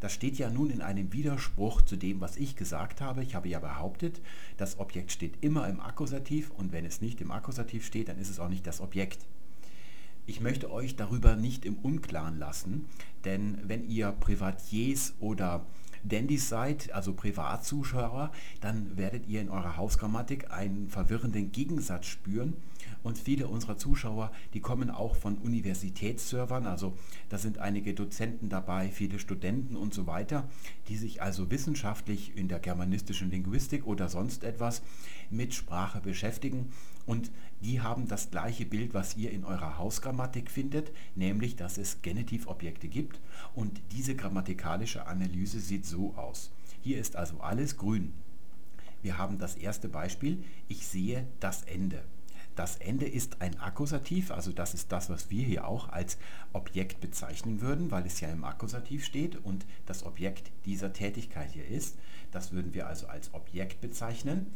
Das 0.02 0.14
steht 0.14 0.38
ja 0.38 0.52
nun 0.52 0.70
in 0.70 0.84
einem 0.84 1.12
Widerspruch 1.14 1.82
zu 1.82 1.96
dem, 1.96 2.22
was 2.22 2.38
ich 2.38 2.56
gesagt 2.56 3.02
habe. 3.02 3.24
Ich 3.24 3.34
habe 3.34 3.50
ja 3.50 3.58
behauptet, 3.58 4.22
das 4.56 4.80
Objekt 4.80 5.12
steht 5.12 5.44
immer 5.44 5.68
im 5.68 5.80
Akkusativ 5.80 6.52
und 6.52 6.72
wenn 6.72 6.86
es 6.86 7.02
nicht 7.02 7.22
im 7.22 7.32
Akkusativ 7.32 7.84
steht, 7.84 8.08
dann 8.08 8.20
ist 8.20 8.30
es 8.30 8.40
auch 8.40 8.50
nicht 8.50 8.68
das 8.68 8.82
Objekt. 8.82 9.26
Ich 10.28 10.42
möchte 10.42 10.72
euch 10.72 10.96
darüber 10.96 11.36
nicht 11.36 11.66
im 11.66 11.76
Unklaren 11.80 12.38
lassen, 12.38 12.86
denn 13.26 13.58
wenn 13.64 13.90
ihr 13.90 14.12
Privatiers 14.12 15.16
oder 15.20 15.66
Dandys 16.04 16.50
seid, 16.50 16.92
also 16.94 17.14
Privatzuschauer, 17.14 18.32
dann 18.60 18.98
werdet 18.98 19.28
ihr 19.28 19.42
in 19.42 19.50
eurer 19.50 19.78
Hausgrammatik 19.78 20.52
einen 20.52 20.90
verwirrenden 20.90 21.52
Gegensatz 21.52 22.08
spüren. 22.08 22.54
Und 23.04 23.18
viele 23.18 23.48
unserer 23.48 23.78
Zuschauer, 23.78 24.32
die 24.54 24.60
kommen 24.60 24.90
auch 24.90 25.16
von 25.16 25.38
Universitätsservern, 25.38 26.68
also 26.68 26.94
da 27.30 27.38
sind 27.38 27.58
einige 27.58 27.94
Dozenten 27.94 28.50
dabei, 28.50 28.90
viele 28.90 29.18
Studenten 29.18 29.76
und 29.76 29.94
so 29.94 30.06
weiter, 30.06 30.48
die 30.88 30.98
sich 30.98 31.22
also 31.22 31.50
wissenschaftlich 31.50 32.36
in 32.38 32.48
der 32.48 32.60
germanistischen 32.60 33.32
Linguistik 33.32 33.88
oder 33.88 34.08
sonst 34.08 34.44
etwas 34.44 34.82
mit 35.30 35.54
Sprache 35.54 36.00
beschäftigen. 36.00 36.72
Und 37.12 37.30
die 37.60 37.82
haben 37.82 38.08
das 38.08 38.32
gleiche 38.32 38.65
Bild, 38.65 38.93
was 38.93 39.17
ihr 39.17 39.32
in 39.32 39.43
eurer 39.43 39.78
Hausgrammatik 39.78 40.50
findet, 40.50 40.93
nämlich 41.13 41.58
dass 41.58 41.78
es 41.78 42.02
Genitivobjekte 42.02 42.88
gibt. 42.88 43.19
Und 43.54 43.82
diese 43.91 44.15
grammatikalische 44.15 45.06
Analyse 45.08 45.60
sieht 45.60 45.86
so 45.86 46.13
aus. 46.15 46.54
Hier 46.82 46.97
ist 46.97 47.17
also 47.17 47.41
alles 47.41 47.76
grün. 47.76 48.13
Wir 49.02 49.17
haben 49.17 49.39
das 49.39 49.56
erste 49.56 49.89
Beispiel, 49.89 50.41
ich 50.69 50.88
sehe 50.88 51.28
das 51.41 51.63
Ende. 51.63 52.02
Das 52.56 52.78
Ende 52.78 53.10
ist 53.10 53.41
ein 53.41 53.60
Akkusativ, 53.60 54.32
also 54.32 54.54
das 54.54 54.74
ist 54.74 54.93
das, 54.93 55.10
was 55.10 55.30
wir 55.30 55.43
hier 55.43 55.67
auch 55.67 55.89
als 55.89 56.17
Objekt 56.54 57.02
bezeichnen 57.02 57.60
würden, 57.60 57.91
weil 57.91 58.06
es 58.06 58.21
ja 58.21 58.30
im 58.30 58.45
Akkusativ 58.45 59.04
steht 59.04 59.36
und 59.36 59.65
das 59.86 60.06
Objekt 60.06 60.54
dieser 60.65 60.93
Tätigkeit 60.93 61.52
hier 61.52 61.67
ist. 61.67 61.97
Das 62.32 62.54
würden 62.54 62.74
wir 62.74 62.88
also 62.88 63.08
als 63.08 63.34
Objekt 63.34 63.82
bezeichnen. 63.82 64.47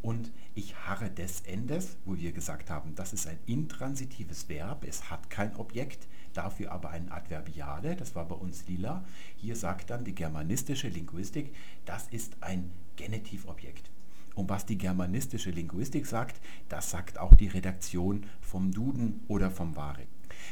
Und 0.00 0.30
ich 0.54 0.76
harre 0.76 1.10
des 1.10 1.40
Endes, 1.40 1.96
wo 2.04 2.16
wir 2.16 2.32
gesagt 2.32 2.70
haben, 2.70 2.94
das 2.94 3.12
ist 3.12 3.26
ein 3.26 3.38
intransitives 3.46 4.48
Verb, 4.48 4.84
es 4.86 5.10
hat 5.10 5.28
kein 5.28 5.56
Objekt, 5.56 6.06
dafür 6.34 6.72
aber 6.72 6.90
ein 6.90 7.10
Adverbiale, 7.10 7.96
das 7.96 8.14
war 8.14 8.26
bei 8.26 8.36
uns 8.36 8.66
lila. 8.68 9.04
Hier 9.36 9.56
sagt 9.56 9.90
dann 9.90 10.04
die 10.04 10.14
germanistische 10.14 10.88
Linguistik, 10.88 11.52
das 11.84 12.06
ist 12.08 12.36
ein 12.40 12.70
Genitivobjekt. 12.96 13.90
Und 14.34 14.48
was 14.48 14.66
die 14.66 14.78
germanistische 14.78 15.50
Linguistik 15.50 16.06
sagt, 16.06 16.40
das 16.68 16.90
sagt 16.90 17.18
auch 17.18 17.34
die 17.34 17.48
Redaktion 17.48 18.24
vom 18.40 18.70
Duden 18.70 19.20
oder 19.26 19.50
vom 19.50 19.74
Warek. 19.74 20.06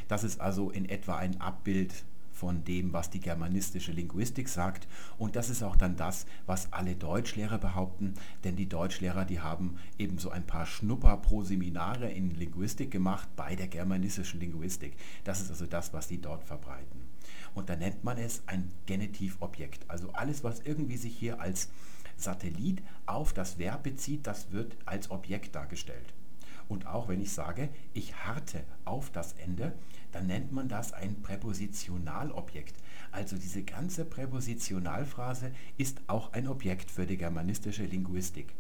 Das 0.09 0.25
ist 0.25 0.41
also 0.41 0.71
in 0.71 0.89
etwa 0.89 1.19
ein 1.19 1.41
Abbild 1.41 2.05
von 2.37 2.65
dem, 2.65 2.93
was 2.93 3.11
die 3.11 3.21
germanistische 3.21 3.93
Linguistik 3.93 4.49
sagt. 4.49 4.87
Und 5.17 5.37
das 5.37 5.49
ist 5.49 5.63
auch 5.63 5.77
dann 5.77 5.97
das, 5.97 6.27
was 6.45 6.73
alle 6.73 6.95
Deutschlehrer 6.95 7.59
behaupten, 7.59 8.15
denn 8.45 8.57
die 8.57 8.69
Deutschlehrer, 8.69 9.25
die 9.25 9.41
haben 9.41 9.79
eben 9.99 10.19
so 10.19 10.31
ein 10.31 10.47
paar 10.47 10.67
Schnupper 10.67 11.17
pro 11.17 11.43
Seminare 11.43 12.11
in 12.11 12.31
Linguistik 12.31 12.91
gemacht 12.91 13.29
bei 13.37 13.57
der 13.57 13.69
germanistischen 13.69 14.39
Linguistik. 14.41 14.97
Das 15.25 15.41
ist 15.41 15.51
also 15.51 15.67
das, 15.67 15.93
was 15.95 16.09
die 16.09 16.21
dort 16.21 16.45
verbreiten. 16.45 17.01
Und 17.55 17.71
da 17.71 17.77
nennt 17.77 18.05
man 18.05 18.19
es 18.19 18.43
ein 18.47 18.71
Genitivobjekt. 18.85 19.89
Also 19.89 20.13
alles, 20.13 20.45
was 20.45 20.61
irgendwie 20.61 20.99
sich 20.99 21.17
hier 21.17 21.41
als 21.41 21.71
Satellit 22.19 22.83
auf 23.07 23.33
das 23.33 23.59
Verb 23.59 23.83
bezieht, 23.83 24.27
das 24.27 24.53
wird 24.53 24.77
als 24.85 25.11
Objekt 25.11 25.55
dargestellt. 25.55 26.13
Und 26.69 26.87
auch 26.87 27.09
wenn 27.09 27.21
ich 27.21 27.33
sage, 27.33 27.69
ich 27.95 28.15
harte 28.27 28.65
auf 28.85 29.11
das 29.11 29.35
Ende, 29.35 29.73
dann 30.13 30.27
nennt 30.27 30.53
man 30.53 30.69
das 30.69 30.93
ein 30.93 31.23
Präpositionalobjekt. 31.23 32.75
Also 33.13 33.37
diese 33.37 33.63
ganze 33.63 34.05
Präpositionalphrase 34.05 35.53
ist 35.77 36.01
auch 36.07 36.33
ein 36.33 36.49
Objekt 36.49 36.91
für 36.91 37.07
die 37.07 37.17
germanistische 37.17 37.85
Linguistik. 37.85 38.55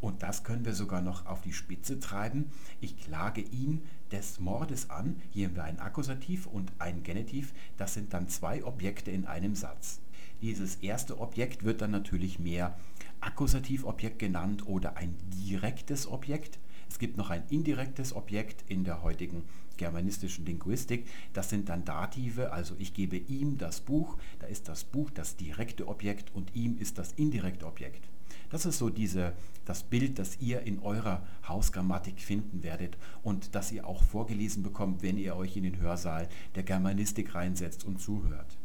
Und 0.00 0.22
das 0.22 0.44
können 0.44 0.64
wir 0.64 0.74
sogar 0.74 1.00
noch 1.00 1.26
auf 1.26 1.40
die 1.40 1.52
Spitze 1.52 1.98
treiben. 1.98 2.50
Ich 2.80 2.98
klage 2.98 3.40
ihn 3.40 3.82
des 4.12 4.40
Mordes 4.40 4.90
an. 4.90 5.20
Hier 5.30 5.48
haben 5.48 5.56
wir 5.56 5.64
ein 5.64 5.80
Akkusativ 5.80 6.46
und 6.46 6.70
ein 6.78 7.02
Genitiv. 7.02 7.54
Das 7.76 7.94
sind 7.94 8.12
dann 8.12 8.28
zwei 8.28 8.64
Objekte 8.64 9.10
in 9.10 9.26
einem 9.26 9.54
Satz. 9.54 10.00
Dieses 10.42 10.76
erste 10.76 11.18
Objekt 11.18 11.64
wird 11.64 11.80
dann 11.80 11.92
natürlich 11.92 12.38
mehr 12.38 12.78
Akkusativobjekt 13.20 14.18
genannt 14.18 14.66
oder 14.66 14.96
ein 14.98 15.16
direktes 15.32 16.06
Objekt. 16.06 16.58
Es 16.96 17.00
gibt 17.00 17.18
noch 17.18 17.28
ein 17.28 17.42
indirektes 17.50 18.16
Objekt 18.16 18.64
in 18.68 18.82
der 18.84 19.02
heutigen 19.02 19.42
germanistischen 19.76 20.46
Linguistik. 20.46 21.06
Das 21.34 21.50
sind 21.50 21.68
dann 21.68 21.84
Dative, 21.84 22.52
also 22.52 22.74
ich 22.78 22.94
gebe 22.94 23.18
ihm 23.18 23.58
das 23.58 23.82
Buch, 23.82 24.16
da 24.38 24.46
ist 24.46 24.66
das 24.66 24.84
Buch 24.84 25.10
das 25.10 25.36
direkte 25.36 25.88
Objekt 25.88 26.34
und 26.34 26.56
ihm 26.56 26.78
ist 26.78 26.96
das 26.96 27.12
indirekte 27.12 27.66
Objekt. 27.66 28.08
Das 28.48 28.64
ist 28.64 28.78
so 28.78 28.88
diese, 28.88 29.34
das 29.66 29.82
Bild, 29.82 30.18
das 30.18 30.40
ihr 30.40 30.62
in 30.62 30.78
eurer 30.78 31.22
Hausgrammatik 31.46 32.18
finden 32.18 32.62
werdet 32.62 32.96
und 33.22 33.54
das 33.54 33.72
ihr 33.72 33.86
auch 33.86 34.02
vorgelesen 34.02 34.62
bekommt, 34.62 35.02
wenn 35.02 35.18
ihr 35.18 35.36
euch 35.36 35.54
in 35.58 35.64
den 35.64 35.78
Hörsaal 35.78 36.30
der 36.54 36.62
Germanistik 36.62 37.34
reinsetzt 37.34 37.84
und 37.84 38.00
zuhört. 38.00 38.56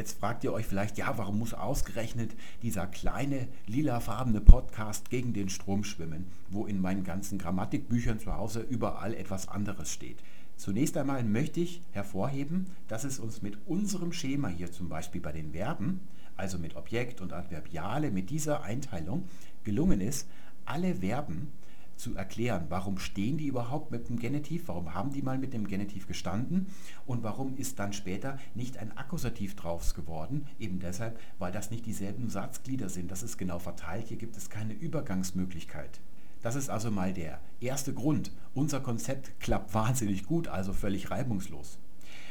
Jetzt 0.00 0.18
fragt 0.18 0.44
ihr 0.44 0.54
euch 0.54 0.64
vielleicht, 0.64 0.96
ja, 0.96 1.18
warum 1.18 1.38
muss 1.38 1.52
ausgerechnet 1.52 2.34
dieser 2.62 2.86
kleine 2.86 3.48
lilafarbene 3.66 4.40
Podcast 4.40 5.10
gegen 5.10 5.34
den 5.34 5.50
Strom 5.50 5.84
schwimmen, 5.84 6.24
wo 6.48 6.64
in 6.64 6.80
meinen 6.80 7.04
ganzen 7.04 7.36
Grammatikbüchern 7.36 8.18
zu 8.18 8.34
Hause 8.34 8.60
überall 8.60 9.12
etwas 9.12 9.48
anderes 9.48 9.92
steht. 9.92 10.16
Zunächst 10.56 10.96
einmal 10.96 11.22
möchte 11.22 11.60
ich 11.60 11.82
hervorheben, 11.92 12.68
dass 12.88 13.04
es 13.04 13.18
uns 13.18 13.42
mit 13.42 13.58
unserem 13.66 14.14
Schema 14.14 14.48
hier 14.48 14.72
zum 14.72 14.88
Beispiel 14.88 15.20
bei 15.20 15.32
den 15.32 15.52
Verben, 15.52 16.00
also 16.34 16.56
mit 16.58 16.76
Objekt 16.76 17.20
und 17.20 17.34
Adverbiale, 17.34 18.10
mit 18.10 18.30
dieser 18.30 18.62
Einteilung 18.62 19.24
gelungen 19.64 20.00
ist, 20.00 20.26
alle 20.64 20.94
Verben 20.94 21.52
zu 22.00 22.16
erklären, 22.16 22.66
warum 22.68 22.98
stehen 22.98 23.36
die 23.36 23.46
überhaupt 23.46 23.90
mit 23.90 24.08
dem 24.08 24.18
Genitiv, 24.18 24.68
warum 24.68 24.94
haben 24.94 25.12
die 25.12 25.22
mal 25.22 25.38
mit 25.38 25.52
dem 25.52 25.66
Genitiv 25.66 26.06
gestanden 26.06 26.66
und 27.06 27.22
warum 27.22 27.56
ist 27.56 27.78
dann 27.78 27.92
später 27.92 28.38
nicht 28.54 28.78
ein 28.78 28.96
Akkusativ 28.96 29.54
draus 29.54 29.94
geworden, 29.94 30.46
eben 30.58 30.80
deshalb, 30.80 31.20
weil 31.38 31.52
das 31.52 31.70
nicht 31.70 31.86
dieselben 31.86 32.28
Satzglieder 32.30 32.88
sind, 32.88 33.10
das 33.10 33.22
ist 33.22 33.36
genau 33.36 33.58
verteilt, 33.58 34.08
hier 34.08 34.16
gibt 34.16 34.36
es 34.36 34.50
keine 34.50 34.72
Übergangsmöglichkeit. 34.72 36.00
Das 36.42 36.54
ist 36.54 36.70
also 36.70 36.90
mal 36.90 37.12
der 37.12 37.38
erste 37.60 37.92
Grund. 37.92 38.32
Unser 38.54 38.80
Konzept 38.80 39.38
klappt 39.40 39.74
wahnsinnig 39.74 40.24
gut, 40.24 40.48
also 40.48 40.72
völlig 40.72 41.10
reibungslos. 41.10 41.78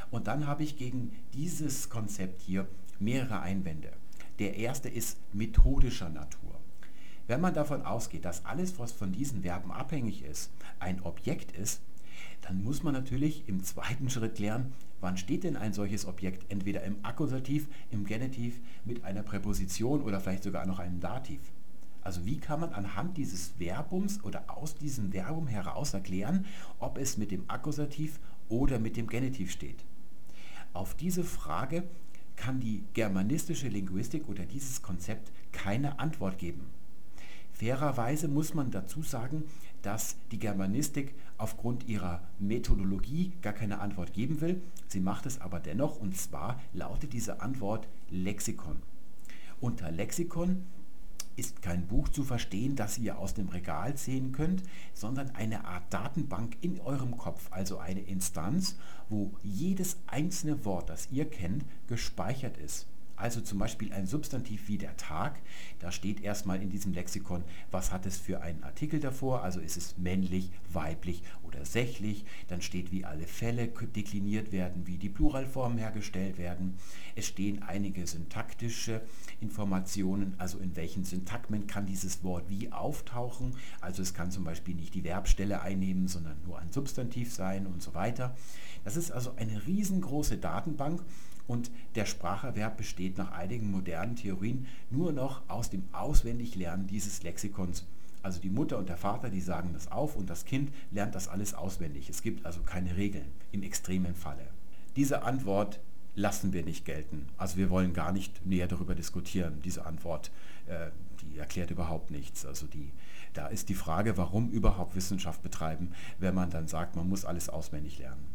Und 0.10 0.28
dann 0.28 0.48
habe 0.48 0.64
ich 0.64 0.78
gegen 0.78 1.12
dieses 1.34 1.90
Konzept 1.90 2.42
hier 2.42 2.68
mehrere 3.00 3.42
Einwände. 3.42 3.92
Der 4.40 4.56
erste 4.58 4.90
ist 4.90 5.20
methodischer 5.34 6.10
Natur. 6.10 6.49
Wenn 7.30 7.42
man 7.42 7.54
davon 7.54 7.84
ausgeht, 7.84 8.26
dass 8.26 8.44
alles, 8.44 8.80
was 8.80 8.92
von 8.92 9.12
diesen 9.12 9.44
Verben 9.44 9.72
abhängig 9.72 10.24
ist, 10.24 10.50
ein 10.80 11.04
Objekt 11.04 11.52
ist, 11.52 11.80
dann 12.42 12.64
muss 12.64 12.82
man 12.82 12.96
natürlich 12.96 13.48
im 13.48 13.64
zweiten 13.64 14.10
Schritt 14.10 14.40
lernen, 14.40 14.74
wann 15.00 15.16
steht 15.16 15.44
denn 15.44 15.56
ein 15.56 15.72
solches 15.72 16.08
Objekt 16.08 16.52
entweder 16.52 16.82
im 16.86 16.96
Akkusativ, 17.06 17.68
im 17.92 18.04
Genitiv, 18.04 18.60
mit 18.84 19.04
einer 19.04 19.22
Präposition 19.22 20.02
oder 20.02 20.20
vielleicht 20.20 20.42
sogar 20.42 20.66
noch 20.66 20.80
einem 20.80 21.02
Dativ. 21.02 21.40
Also 22.02 22.26
wie 22.26 22.40
kann 22.40 22.62
man 22.62 22.74
anhand 22.74 23.16
dieses 23.16 23.50
Verbums 23.60 24.24
oder 24.24 24.46
aus 24.48 24.74
diesem 24.74 25.12
Verbum 25.12 25.46
heraus 25.46 25.94
erklären, 25.94 26.48
ob 26.80 26.98
es 26.98 27.20
mit 27.20 27.30
dem 27.30 27.48
Akkusativ 27.48 28.20
oder 28.48 28.80
mit 28.80 28.98
dem 28.98 29.06
Genitiv 29.06 29.52
steht? 29.52 29.86
Auf 30.74 30.96
diese 30.96 31.24
Frage 31.24 31.84
kann 32.36 32.60
die 32.60 32.86
germanistische 32.96 33.68
Linguistik 33.68 34.28
oder 34.28 34.48
dieses 34.48 34.82
Konzept 34.82 35.32
keine 35.52 36.00
Antwort 36.00 36.40
geben. 36.40 36.79
Fairerweise 37.60 38.30
muss 38.30 38.54
man 38.54 38.72
dazu 38.72 39.04
sagen, 39.04 39.44
dass 39.82 40.16
die 40.32 40.40
Germanistik 40.40 41.14
aufgrund 41.38 41.90
ihrer 41.90 42.22
Methodologie 42.40 43.34
gar 43.42 43.52
keine 43.52 43.80
Antwort 43.80 44.14
geben 44.14 44.40
will. 44.40 44.62
Sie 44.88 45.02
macht 45.02 45.26
es 45.26 45.42
aber 45.42 45.60
dennoch 45.60 46.00
und 46.00 46.16
zwar 46.16 46.62
lautet 46.72 47.12
diese 47.12 47.42
Antwort 47.42 47.90
Lexikon. 48.10 48.78
Unter 49.60 49.92
Lexikon 49.92 50.64
ist 51.36 51.62
kein 51.62 51.86
Buch 51.86 52.08
zu 52.08 52.24
verstehen, 52.24 52.78
das 52.78 52.98
ihr 52.98 53.20
aus 53.20 53.34
dem 53.34 53.50
Regal 53.50 53.98
sehen 53.98 54.32
könnt, 54.32 54.64
sondern 54.94 55.30
eine 55.32 55.66
Art 55.66 55.94
Datenbank 55.94 56.56
in 56.62 56.80
eurem 56.80 57.18
Kopf, 57.18 57.50
also 57.52 57.78
eine 57.78 58.02
Instanz, 58.02 58.78
wo 59.10 59.34
jedes 59.44 59.98
einzelne 60.08 60.64
Wort, 60.64 60.90
das 60.90 61.10
ihr 61.12 61.30
kennt, 61.30 61.66
gespeichert 61.88 62.58
ist. 62.58 62.88
Also 63.20 63.42
zum 63.42 63.60
Beispiel 63.60 63.92
ein 63.92 64.08
Substantiv 64.08 64.70
wie 64.70 64.78
der 64.78 64.96
Tag, 64.96 65.42
da 65.80 65.92
steht 65.92 66.22
erstmal 66.22 66.62
in 66.62 66.70
diesem 66.70 66.94
Lexikon, 66.94 67.44
was 67.70 67.92
hat 67.92 68.06
es 68.06 68.18
für 68.18 68.42
einen 68.42 68.64
Artikel 68.64 69.02
davor, 69.02 69.44
also 69.44 69.60
ist 69.60 69.76
es 69.76 69.98
männlich, 69.98 70.52
weiblich 70.72 71.22
oder 71.44 71.66
sächlich, 71.66 72.24
dann 72.48 72.62
steht, 72.62 72.94
wie 72.94 73.04
alle 73.04 73.28
Fälle 73.28 73.68
dekliniert 73.68 74.54
werden, 74.54 74.88
wie 74.88 74.98
die 74.98 75.10
Pluralformen 75.10 75.78
hergestellt 75.78 76.38
werden. 76.38 76.78
Es 77.16 77.26
stehen 77.26 77.62
einige 77.62 78.08
syntaktische 78.08 79.02
Informationen, 79.42 80.36
also 80.38 80.58
in 80.60 80.78
welchen 80.78 81.04
Syntagmen 81.04 81.68
kann 81.68 81.86
dieses 81.86 82.24
Wort 82.24 82.50
wie 82.50 82.72
auftauchen, 82.72 83.54
also 83.82 84.02
es 84.02 84.14
kann 84.14 84.32
zum 84.32 84.46
Beispiel 84.46 84.76
nicht 84.76 84.94
die 84.94 85.02
Verbstelle 85.02 85.62
einnehmen, 85.62 86.08
sondern 86.08 86.38
nur 86.46 86.58
ein 86.60 86.72
Substantiv 86.72 87.34
sein 87.34 87.68
und 87.68 87.84
so 87.84 87.94
weiter. 87.94 88.34
Das 88.86 88.96
ist 88.96 89.12
also 89.12 89.34
eine 89.36 89.68
riesengroße 89.68 90.38
Datenbank 90.38 91.04
und 91.50 91.72
der 91.96 92.06
Spracherwerb 92.06 92.78
besteht 92.78 93.18
nach 93.18 93.32
einigen 93.32 93.72
modernen 93.72 94.16
Theorien 94.16 94.68
nur 94.92 95.12
noch 95.12 95.42
aus 95.50 95.72
dem 95.72 95.84
Auswendiglernen 95.92 96.86
dieses 96.86 97.24
Lexikons. 97.24 97.88
Also 98.22 98.40
die 98.40 98.52
Mutter 98.52 98.78
und 98.78 98.88
der 98.88 98.98
Vater, 98.98 99.30
die 99.30 99.42
sagen 99.42 99.72
das 99.74 99.92
auf 99.92 100.16
und 100.16 100.30
das 100.30 100.46
Kind 100.46 100.72
lernt 100.92 101.16
das 101.16 101.28
alles 101.28 101.56
auswendig. 101.56 102.08
Es 102.08 102.22
gibt 102.22 102.46
also 102.46 102.62
keine 102.62 102.96
Regeln 102.98 103.32
im 103.52 103.64
extremen 103.64 104.14
Falle. 104.14 104.46
Diese 104.96 105.24
Antwort 105.24 105.80
lassen 106.16 106.54
wir 106.54 106.64
nicht 106.64 106.86
gelten. 106.86 107.28
Also 107.38 107.58
wir 107.58 107.72
wollen 107.72 107.94
gar 107.94 108.12
nicht 108.12 108.46
näher 108.46 108.68
darüber 108.68 108.94
diskutieren. 108.94 109.60
Diese 109.64 109.88
Antwort, 109.88 110.30
äh, 110.68 110.92
die 111.22 111.40
erklärt 111.40 111.72
überhaupt 111.72 112.12
nichts. 112.12 112.46
Also 112.46 112.68
die, 112.68 112.92
da 113.34 113.48
ist 113.48 113.70
die 113.70 113.76
Frage, 113.76 114.18
warum 114.18 114.52
überhaupt 114.52 114.96
Wissenschaft 114.96 115.42
betreiben, 115.42 115.94
wenn 116.20 116.36
man 116.36 116.52
dann 116.52 116.68
sagt, 116.68 116.96
man 116.96 117.10
muss 117.10 117.26
alles 117.26 117.50
auswendig 117.50 117.98
lernen. 117.98 118.29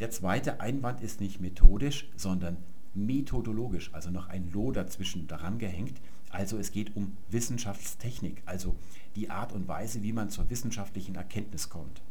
Der 0.00 0.10
zweite 0.10 0.60
Einwand 0.60 1.00
ist 1.00 1.20
nicht 1.20 1.40
methodisch, 1.40 2.08
sondern 2.16 2.56
methodologisch, 2.94 3.92
also 3.92 4.10
noch 4.10 4.28
ein 4.28 4.50
Lo 4.52 4.70
dazwischen 4.70 5.26
daran 5.26 5.58
gehängt. 5.58 6.00
Also 6.30 6.58
es 6.58 6.70
geht 6.70 6.94
um 6.94 7.16
Wissenschaftstechnik, 7.30 8.42
also 8.46 8.76
die 9.16 9.30
Art 9.30 9.52
und 9.52 9.66
Weise, 9.66 10.02
wie 10.02 10.12
man 10.12 10.30
zur 10.30 10.48
wissenschaftlichen 10.50 11.16
Erkenntnis 11.16 11.68
kommt. 11.68 12.02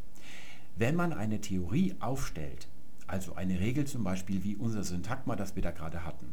Wenn 0.76 0.96
man 0.96 1.14
eine 1.14 1.40
Theorie 1.40 1.96
aufstellt, 2.00 2.68
also 3.08 3.36
eine 3.36 3.60
Regel 3.60 3.86
zum 3.86 4.04
Beispiel 4.04 4.44
wie 4.44 4.56
unser 4.56 4.84
Syntagma, 4.84 5.36
das 5.36 5.56
wir 5.56 5.64
da 5.64 5.72
gerade 5.72 6.04
hatten, 6.04 6.28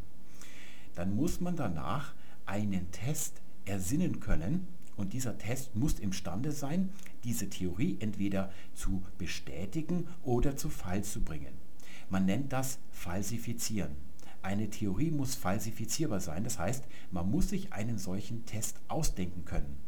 dann 0.94 1.14
muss 1.14 1.40
man 1.40 1.56
danach 1.56 2.14
einen 2.46 2.90
Test 2.90 3.40
ersinnen 3.64 4.20
können, 4.20 4.66
und 4.96 5.12
dieser 5.12 5.38
Test 5.38 5.74
muss 5.76 5.98
imstande 5.98 6.52
sein, 6.52 6.90
diese 7.24 7.48
Theorie 7.50 7.96
entweder 8.00 8.52
zu 8.74 9.02
bestätigen 9.18 10.06
oder 10.22 10.56
zu 10.56 10.70
Fall 10.70 11.04
zu 11.04 11.22
bringen. 11.22 11.54
Man 12.10 12.26
nennt 12.26 12.52
das 12.52 12.78
Falsifizieren. 12.90 13.92
Eine 14.42 14.68
Theorie 14.68 15.10
muss 15.10 15.34
falsifizierbar 15.34 16.20
sein, 16.20 16.44
das 16.44 16.58
heißt, 16.58 16.84
man 17.10 17.30
muss 17.30 17.48
sich 17.48 17.72
einen 17.72 17.98
solchen 17.98 18.44
Test 18.44 18.78
ausdenken 18.88 19.44
können. 19.44 19.78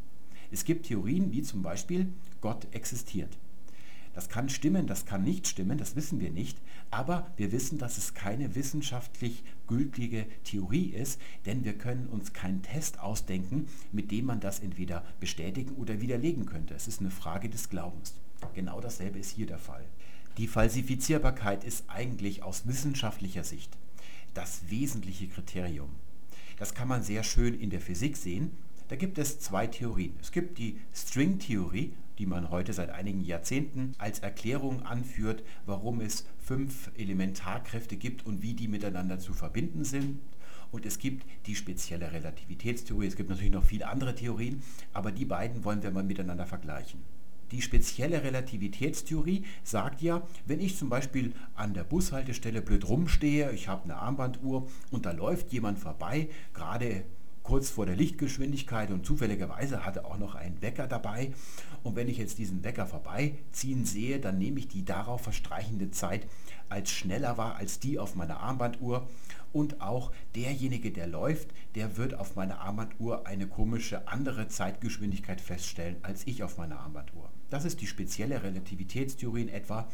Es 0.51 0.65
gibt 0.65 0.87
Theorien 0.87 1.33
wie 1.33 1.43
zum 1.43 1.63
Beispiel 1.63 2.13
Gott 2.41 2.67
existiert. 2.71 3.37
Das 4.17 4.31
kann 4.31 4.49
stimmen, 4.49 4.87
das 4.87 5.05
kann 5.05 5.25
nicht 5.25 5.47
stimmen, 5.47 5.77
das 5.77 5.95
wissen 5.95 6.21
wir 6.21 6.31
nicht, 6.31 6.57
aber 6.91 7.31
wir 7.37 7.53
wissen, 7.53 7.77
dass 7.77 7.99
es 7.99 8.15
keine 8.15 8.55
wissenschaftlich 8.55 9.45
gültige 9.67 10.25
Theorie 10.43 10.87
ist, 10.87 11.21
denn 11.45 11.67
wir 11.67 11.77
können 11.77 12.07
uns 12.07 12.33
keinen 12.33 12.63
Test 12.63 12.99
ausdenken, 12.99 13.69
mit 13.93 14.11
dem 14.11 14.25
man 14.25 14.41
das 14.41 14.61
entweder 14.61 15.05
bestätigen 15.21 15.75
oder 15.75 16.01
widerlegen 16.01 16.47
könnte. 16.47 16.73
Es 16.73 16.89
ist 16.89 17.01
eine 17.01 17.11
Frage 17.11 17.51
des 17.51 17.69
Glaubens. 17.69 18.15
Genau 18.55 18.81
dasselbe 18.81 19.19
ist 19.19 19.33
hier 19.33 19.47
der 19.47 19.59
Fall. 19.59 19.85
Die 20.39 20.49
Falsifizierbarkeit 20.49 21.63
ist 21.63 21.85
eigentlich 21.89 22.43
aus 22.43 22.67
wissenschaftlicher 22.67 23.45
Sicht 23.45 23.77
das 24.33 24.63
wesentliche 24.71 25.29
Kriterium. 25.29 25.91
Das 26.59 26.73
kann 26.73 26.89
man 26.89 27.03
sehr 27.03 27.23
schön 27.23 27.53
in 27.53 27.69
der 27.69 27.83
Physik 27.83 28.17
sehen. 28.17 28.53
Da 28.89 28.97
gibt 28.97 29.19
es 29.19 29.41
zwei 29.41 29.67
Theorien. 29.67 30.15
Es 30.23 30.33
gibt 30.33 30.57
die 30.57 30.79
Stringtheorie 30.95 31.93
die 32.19 32.27
man 32.27 32.51
heute 32.51 32.73
seit 32.73 32.91
einigen 32.91 33.21
Jahrzehnten 33.21 33.93
als 33.99 34.21
Erklärung 34.21 34.83
anführt, 34.83 35.43
warum 35.67 36.01
es 36.01 36.27
fünf 36.39 36.91
Elementarkräfte 36.97 37.97
gibt 37.97 38.27
und 38.27 38.43
wie 38.43 38.55
die 38.55 38.69
miteinander 38.69 39.19
zu 39.19 39.33
verbinden 39.33 39.85
sind. 39.85 40.21
Und 40.73 40.85
es 40.85 40.99
gibt 40.99 41.27
die 41.47 41.55
spezielle 41.55 42.13
Relativitätstheorie, 42.13 43.07
es 43.07 43.17
gibt 43.17 43.31
natürlich 43.31 43.53
noch 43.53 43.65
viele 43.65 43.89
andere 43.89 44.15
Theorien, 44.15 44.63
aber 44.93 45.13
die 45.13 45.25
beiden 45.25 45.65
wollen 45.65 45.83
wir 45.83 45.91
mal 45.91 46.03
miteinander 46.03 46.47
vergleichen. 46.47 47.01
Die 47.53 47.63
spezielle 47.63 48.25
Relativitätstheorie 48.25 49.45
sagt 49.63 50.03
ja, 50.03 50.27
wenn 50.47 50.61
ich 50.61 50.77
zum 50.77 50.89
Beispiel 50.89 51.33
an 51.55 51.75
der 51.75 51.85
Bushaltestelle 51.85 52.61
blöd 52.61 52.89
rumstehe, 52.89 53.53
ich 53.53 53.69
habe 53.69 53.85
eine 53.85 53.97
Armbanduhr 53.97 54.69
und 54.91 55.07
da 55.07 55.13
läuft 55.13 55.53
jemand 55.53 55.79
vorbei, 55.79 56.29
gerade 56.55 57.05
kurz 57.45 57.71
vor 57.71 57.87
der 57.87 57.95
Lichtgeschwindigkeit 57.95 58.91
und 58.91 59.07
zufälligerweise 59.07 59.87
hatte 59.87 60.05
auch 60.05 60.19
noch 60.19 60.35
einen 60.35 60.61
Wecker 60.61 60.89
dabei. 60.89 61.33
Und 61.87 61.95
wenn 61.95 62.09
ich 62.09 62.19
jetzt 62.19 62.39
diesen 62.39 62.65
Wecker 62.65 62.85
vorbeiziehen 62.85 63.85
sehe, 63.85 64.19
dann 64.19 64.39
nehme 64.39 64.59
ich 64.59 64.67
die 64.67 64.85
darauf 64.85 65.21
verstreichende 65.21 65.93
Zeit 65.93 66.27
als 66.69 66.91
schneller 66.91 67.39
wahr 67.39 67.55
als 67.55 67.79
die 67.79 68.01
auf 68.01 68.17
meiner 68.17 68.41
Armbanduhr. 68.41 69.09
Und 69.53 69.81
auch 69.81 70.11
derjenige, 70.35 70.91
der 70.91 71.07
läuft, 71.07 71.55
der 71.77 71.97
wird 71.97 72.15
auf 72.15 72.35
meiner 72.35 72.59
Armbanduhr 72.59 73.29
eine 73.29 73.47
komische 73.47 74.09
andere 74.09 74.49
Zeitgeschwindigkeit 74.49 75.41
feststellen 75.41 75.95
als 76.03 76.27
ich 76.27 76.43
auf 76.43 76.59
meiner 76.59 76.81
Armbanduhr. 76.81 77.31
Das 77.51 77.65
ist 77.65 77.81
die 77.81 77.87
spezielle 77.87 78.43
Relativitätstheorie 78.43 79.43
in 79.43 79.49
etwa. 79.49 79.87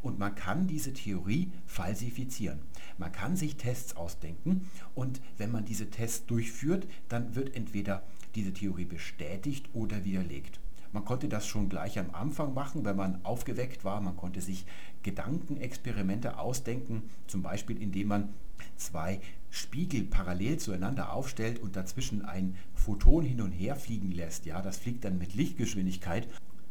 Und 0.00 0.18
man 0.18 0.34
kann 0.34 0.66
diese 0.66 0.94
Theorie 0.94 1.52
falsifizieren. 1.66 2.60
Man 2.96 3.12
kann 3.12 3.36
sich 3.36 3.56
Tests 3.56 3.98
ausdenken 3.98 4.70
und 4.94 5.20
wenn 5.36 5.52
man 5.52 5.66
diese 5.66 5.90
Tests 5.90 6.24
durchführt, 6.24 6.86
dann 7.10 7.34
wird 7.34 7.54
entweder 7.54 8.02
diese 8.34 8.54
Theorie 8.54 8.86
bestätigt 8.86 9.68
oder 9.74 10.06
widerlegt. 10.06 10.58
Man 10.94 11.04
konnte 11.04 11.28
das 11.28 11.44
schon 11.44 11.68
gleich 11.68 11.98
am 11.98 12.14
Anfang 12.14 12.54
machen, 12.54 12.84
wenn 12.84 12.94
man 12.94 13.18
aufgeweckt 13.24 13.84
war. 13.84 14.00
Man 14.00 14.16
konnte 14.16 14.40
sich 14.40 14.64
Gedankenexperimente 15.02 16.38
ausdenken, 16.38 17.02
zum 17.26 17.42
Beispiel 17.42 17.82
indem 17.82 18.06
man 18.06 18.28
zwei 18.76 19.20
Spiegel 19.50 20.04
parallel 20.04 20.58
zueinander 20.58 21.12
aufstellt 21.12 21.58
und 21.58 21.74
dazwischen 21.74 22.24
ein 22.24 22.54
Photon 22.74 23.24
hin 23.24 23.40
und 23.40 23.50
her 23.50 23.74
fliegen 23.74 24.12
lässt. 24.12 24.46
Ja, 24.46 24.62
das 24.62 24.76
fliegt 24.76 25.04
dann 25.04 25.18
mit 25.18 25.34
Lichtgeschwindigkeit 25.34 26.28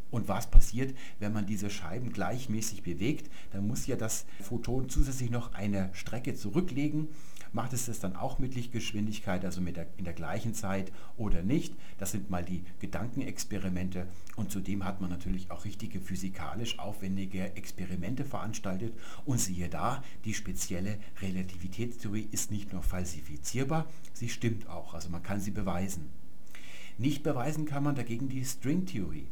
und 0.09 0.29
was 0.29 0.49
passiert, 0.49 0.95
wenn 1.19 1.33
man 1.33 1.45
diese 1.45 1.69
Scheiben 1.69 2.13
gleichmäßig 2.13 2.83
bewegt? 2.83 3.29
Dann 3.51 3.67
muss 3.67 3.87
ja 3.87 3.97
das 3.97 4.25
Photon 4.41 4.87
zusätzlich 4.87 5.31
noch 5.31 5.53
eine 5.53 5.89
Strecke 5.91 6.33
zurücklegen. 6.33 7.09
Macht 7.53 7.73
es 7.73 7.85
das 7.85 7.99
dann 7.99 8.15
auch 8.15 8.39
mit 8.39 8.55
Lichtgeschwindigkeit, 8.55 9.45
also 9.45 9.61
mit 9.61 9.77
der, 9.77 9.85
in 9.97 10.05
der 10.05 10.15
gleichen 10.15 10.55
Zeit 10.55 10.91
oder 11.17 11.43
nicht? 11.43 11.75
Das 11.99 12.11
sind 12.11 12.31
mal 12.31 12.43
die 12.43 12.63
Gedankenexperimente. 12.79 14.07
Und 14.35 14.51
zudem 14.51 14.83
hat 14.83 15.01
man 15.01 15.11
natürlich 15.11 15.51
auch 15.51 15.63
richtige 15.63 16.01
physikalisch 16.01 16.79
aufwendige 16.79 17.55
Experimente 17.55 18.25
veranstaltet. 18.25 18.97
Und 19.23 19.39
siehe 19.39 19.69
da, 19.69 20.03
die 20.25 20.33
spezielle 20.33 20.97
Relativitätstheorie 21.21 22.27
ist 22.31 22.49
nicht 22.49 22.73
nur 22.73 22.81
falsifizierbar, 22.81 23.87
sie 24.13 24.29
stimmt 24.29 24.67
auch. 24.67 24.95
Also 24.95 25.09
man 25.09 25.21
kann 25.21 25.39
sie 25.39 25.51
beweisen. 25.51 26.09
Nicht 26.97 27.21
beweisen 27.21 27.65
kann 27.65 27.83
man 27.83 27.95
dagegen 27.95 28.29
die 28.29 28.43
Stringtheorie. 28.43 29.27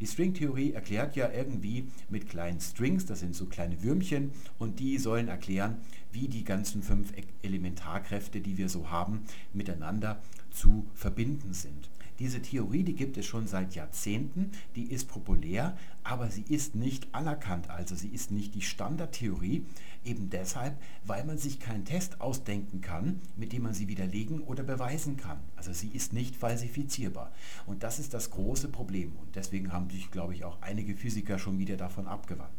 Die 0.00 0.06
Stringtheorie 0.06 0.72
erklärt 0.72 1.16
ja 1.16 1.30
irgendwie 1.30 1.88
mit 2.08 2.28
kleinen 2.28 2.60
Strings, 2.60 3.06
das 3.06 3.20
sind 3.20 3.34
so 3.34 3.46
kleine 3.46 3.82
Würmchen, 3.82 4.32
und 4.58 4.80
die 4.80 4.98
sollen 4.98 5.28
erklären, 5.28 5.76
wie 6.12 6.28
die 6.28 6.44
ganzen 6.44 6.82
fünf 6.82 7.12
Elementarkräfte, 7.42 8.40
die 8.40 8.56
wir 8.56 8.68
so 8.68 8.90
haben, 8.90 9.24
miteinander 9.52 10.20
zu 10.50 10.86
verbinden 10.94 11.52
sind. 11.52 11.90
Diese 12.18 12.40
Theorie, 12.40 12.84
die 12.84 12.94
gibt 12.94 13.16
es 13.16 13.26
schon 13.26 13.46
seit 13.46 13.74
Jahrzehnten, 13.74 14.52
die 14.76 14.92
ist 14.92 15.08
populär, 15.08 15.76
aber 16.04 16.30
sie 16.30 16.44
ist 16.48 16.74
nicht 16.76 17.08
anerkannt, 17.12 17.70
also 17.70 17.96
sie 17.96 18.08
ist 18.08 18.30
nicht 18.30 18.54
die 18.54 18.62
Standardtheorie, 18.62 19.66
eben 20.04 20.30
deshalb, 20.30 20.80
weil 21.04 21.24
man 21.24 21.38
sich 21.38 21.58
keinen 21.58 21.84
Test 21.84 22.20
ausdenken 22.20 22.80
kann, 22.80 23.20
mit 23.36 23.52
dem 23.52 23.62
man 23.64 23.74
sie 23.74 23.88
widerlegen 23.88 24.40
oder 24.40 24.62
beweisen 24.62 25.16
kann. 25.16 25.38
Also 25.56 25.72
sie 25.72 25.88
ist 25.88 26.12
nicht 26.12 26.36
falsifizierbar. 26.36 27.32
Und 27.66 27.82
das 27.82 27.98
ist 27.98 28.14
das 28.14 28.30
große 28.30 28.68
Problem. 28.68 29.16
Und 29.16 29.34
deswegen 29.34 29.72
haben 29.72 29.90
sich, 29.90 30.10
glaube 30.10 30.34
ich, 30.34 30.44
auch 30.44 30.60
einige 30.62 30.94
Physiker 30.94 31.38
schon 31.38 31.58
wieder 31.58 31.76
davon 31.76 32.06
abgewandt. 32.06 32.52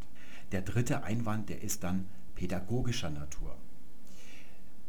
Der 0.52 0.62
dritte 0.62 1.04
Einwand, 1.04 1.50
der 1.50 1.62
ist 1.62 1.84
dann 1.84 2.06
pädagogischer 2.36 3.10
Natur. 3.10 3.56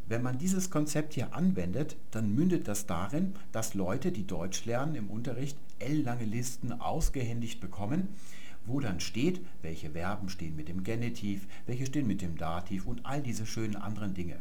Wenn 0.08 0.22
man 0.22 0.38
dieses 0.38 0.70
Konzept 0.70 1.14
hier 1.14 1.34
anwendet, 1.34 1.96
dann 2.12 2.32
mündet 2.32 2.68
das 2.68 2.86
darin, 2.86 3.34
dass 3.50 3.74
Leute, 3.74 4.12
die 4.12 4.24
Deutsch 4.24 4.64
lernen 4.64 4.94
im 4.94 5.10
Unterricht, 5.10 5.58
ellenlange 5.80 6.24
Listen 6.24 6.72
ausgehändigt 6.72 7.60
bekommen, 7.60 8.08
wo 8.66 8.78
dann 8.78 9.00
steht, 9.00 9.40
welche 9.62 9.90
Verben 9.90 10.28
stehen 10.28 10.54
mit 10.54 10.68
dem 10.68 10.84
Genitiv, 10.84 11.48
welche 11.66 11.86
stehen 11.86 12.06
mit 12.06 12.22
dem 12.22 12.36
Dativ 12.36 12.86
und 12.86 13.04
all 13.04 13.20
diese 13.20 13.46
schönen 13.46 13.74
anderen 13.74 14.14
Dinge. 14.14 14.36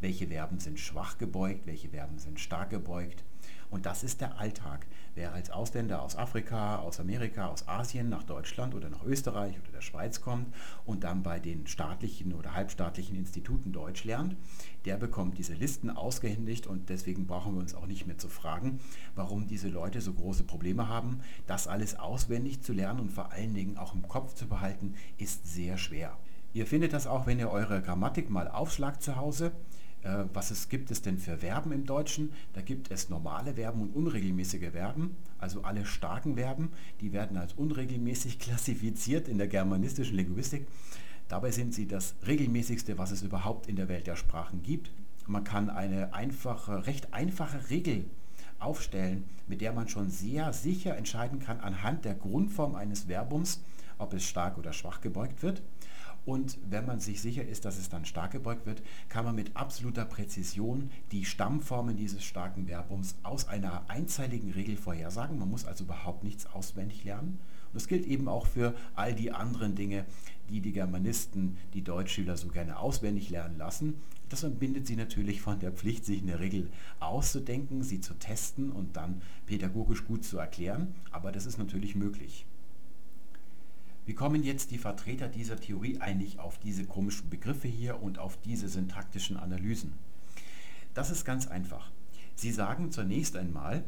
Welche 0.00 0.28
Verben 0.28 0.60
sind 0.60 0.78
schwach 0.78 1.18
gebeugt, 1.18 1.66
welche 1.66 1.88
Verben 1.88 2.18
sind 2.18 2.38
stark 2.38 2.70
gebeugt. 2.70 3.24
Und 3.70 3.86
das 3.86 4.02
ist 4.02 4.20
der 4.20 4.38
Alltag. 4.38 4.86
Wer 5.14 5.32
als 5.32 5.50
Ausländer 5.50 6.02
aus 6.02 6.16
Afrika, 6.16 6.76
aus 6.76 7.00
Amerika, 7.00 7.48
aus 7.48 7.66
Asien 7.66 8.08
nach 8.08 8.22
Deutschland 8.22 8.74
oder 8.74 8.88
nach 8.88 9.04
Österreich 9.04 9.58
oder 9.58 9.72
der 9.72 9.80
Schweiz 9.80 10.20
kommt 10.20 10.54
und 10.84 11.04
dann 11.04 11.22
bei 11.22 11.40
den 11.40 11.66
staatlichen 11.66 12.32
oder 12.34 12.54
halbstaatlichen 12.54 13.16
Instituten 13.16 13.72
Deutsch 13.72 14.04
lernt, 14.04 14.36
der 14.84 14.96
bekommt 14.96 15.36
diese 15.36 15.54
Listen 15.54 15.90
ausgehändigt 15.90 16.66
und 16.66 16.88
deswegen 16.88 17.26
brauchen 17.26 17.54
wir 17.54 17.60
uns 17.60 17.74
auch 17.74 17.86
nicht 17.86 18.06
mehr 18.06 18.18
zu 18.18 18.28
fragen, 18.28 18.80
warum 19.14 19.48
diese 19.48 19.68
Leute 19.68 20.00
so 20.00 20.12
große 20.12 20.44
Probleme 20.44 20.88
haben. 20.88 21.20
Das 21.46 21.66
alles 21.66 21.98
auswendig 21.98 22.62
zu 22.62 22.72
lernen 22.72 23.00
und 23.00 23.12
vor 23.12 23.32
allen 23.32 23.54
Dingen 23.54 23.76
auch 23.76 23.94
im 23.94 24.06
Kopf 24.06 24.34
zu 24.34 24.46
behalten, 24.46 24.94
ist 25.18 25.46
sehr 25.46 25.78
schwer. 25.78 26.16
Ihr 26.54 26.66
findet 26.66 26.92
das 26.92 27.06
auch, 27.06 27.26
wenn 27.26 27.38
ihr 27.38 27.50
eure 27.50 27.82
Grammatik 27.82 28.30
mal 28.30 28.48
aufschlagt 28.48 29.02
zu 29.02 29.16
Hause. 29.16 29.52
Äh, 30.02 30.24
was 30.32 30.50
es 30.50 30.68
gibt 30.68 30.90
es 30.90 31.02
denn 31.02 31.18
für 31.18 31.38
Verben 31.38 31.72
im 31.72 31.86
Deutschen? 31.86 32.32
Da 32.52 32.60
gibt 32.60 32.90
es 32.90 33.08
normale 33.08 33.54
Verben 33.54 33.82
und 33.82 33.94
unregelmäßige 33.94 34.70
Verben. 34.70 35.16
Also 35.38 35.62
alle 35.62 35.84
starken 35.86 36.36
Verben, 36.36 36.70
die 37.00 37.12
werden 37.12 37.36
als 37.36 37.52
unregelmäßig 37.54 38.38
klassifiziert 38.38 39.28
in 39.28 39.38
der 39.38 39.48
germanistischen 39.48 40.16
Linguistik. 40.16 40.66
Dabei 41.28 41.50
sind 41.50 41.74
sie 41.74 41.86
das 41.86 42.14
regelmäßigste, 42.26 42.96
was 42.96 43.10
es 43.10 43.22
überhaupt 43.22 43.66
in 43.66 43.76
der 43.76 43.88
Welt 43.88 44.06
der 44.06 44.16
Sprachen 44.16 44.62
gibt. 44.62 44.90
Man 45.26 45.44
kann 45.44 45.68
eine 45.68 46.14
einfache, 46.14 46.86
recht 46.86 47.12
einfache 47.12 47.68
Regel 47.68 48.06
aufstellen, 48.58 49.24
mit 49.46 49.60
der 49.60 49.72
man 49.72 49.88
schon 49.88 50.10
sehr 50.10 50.52
sicher 50.52 50.96
entscheiden 50.96 51.38
kann 51.38 51.60
anhand 51.60 52.04
der 52.04 52.14
Grundform 52.14 52.74
eines 52.74 53.04
Verbums, 53.04 53.60
ob 53.98 54.14
es 54.14 54.24
stark 54.24 54.58
oder 54.58 54.72
schwach 54.72 55.00
gebeugt 55.00 55.42
wird. 55.42 55.62
Und 56.28 56.58
wenn 56.68 56.84
man 56.84 57.00
sich 57.00 57.22
sicher 57.22 57.42
ist, 57.42 57.64
dass 57.64 57.78
es 57.78 57.88
dann 57.88 58.04
stark 58.04 58.32
gebeugt 58.32 58.66
wird, 58.66 58.82
kann 59.08 59.24
man 59.24 59.34
mit 59.34 59.56
absoluter 59.56 60.04
Präzision 60.04 60.90
die 61.10 61.24
Stammformen 61.24 61.96
dieses 61.96 62.22
starken 62.22 62.66
Verbums 62.66 63.16
aus 63.22 63.48
einer 63.48 63.88
einzeiligen 63.88 64.50
Regel 64.50 64.76
vorhersagen. 64.76 65.38
Man 65.38 65.48
muss 65.48 65.64
also 65.64 65.84
überhaupt 65.84 66.24
nichts 66.24 66.44
auswendig 66.44 67.02
lernen. 67.04 67.38
Und 67.68 67.76
das 67.76 67.88
gilt 67.88 68.04
eben 68.04 68.28
auch 68.28 68.46
für 68.46 68.74
all 68.94 69.14
die 69.14 69.32
anderen 69.32 69.74
Dinge, 69.74 70.04
die 70.50 70.60
die 70.60 70.72
Germanisten, 70.72 71.56
die 71.72 71.82
Deutschschüler 71.82 72.36
so 72.36 72.48
gerne 72.48 72.78
auswendig 72.78 73.30
lernen 73.30 73.56
lassen. 73.56 73.94
Das 74.28 74.42
entbindet 74.42 74.86
sie 74.86 74.96
natürlich 74.96 75.40
von 75.40 75.58
der 75.60 75.72
Pflicht, 75.72 76.04
sich 76.04 76.20
eine 76.20 76.40
Regel 76.40 76.68
auszudenken, 77.00 77.82
sie 77.82 78.02
zu 78.02 78.12
testen 78.12 78.70
und 78.70 78.98
dann 78.98 79.22
pädagogisch 79.46 80.04
gut 80.04 80.26
zu 80.26 80.36
erklären. 80.36 80.94
Aber 81.10 81.32
das 81.32 81.46
ist 81.46 81.56
natürlich 81.56 81.94
möglich. 81.94 82.44
Wie 84.08 84.14
kommen 84.14 84.42
jetzt 84.42 84.70
die 84.70 84.78
Vertreter 84.78 85.28
dieser 85.28 85.60
Theorie 85.60 86.00
eigentlich 86.00 86.38
auf 86.38 86.58
diese 86.58 86.86
komischen 86.86 87.28
Begriffe 87.28 87.68
hier 87.68 88.02
und 88.02 88.18
auf 88.18 88.40
diese 88.40 88.66
syntaktischen 88.66 89.36
Analysen? 89.36 89.92
Das 90.94 91.10
ist 91.10 91.26
ganz 91.26 91.46
einfach. 91.46 91.90
Sie 92.34 92.50
sagen 92.50 92.90
zunächst 92.90 93.36
einmal, 93.36 93.84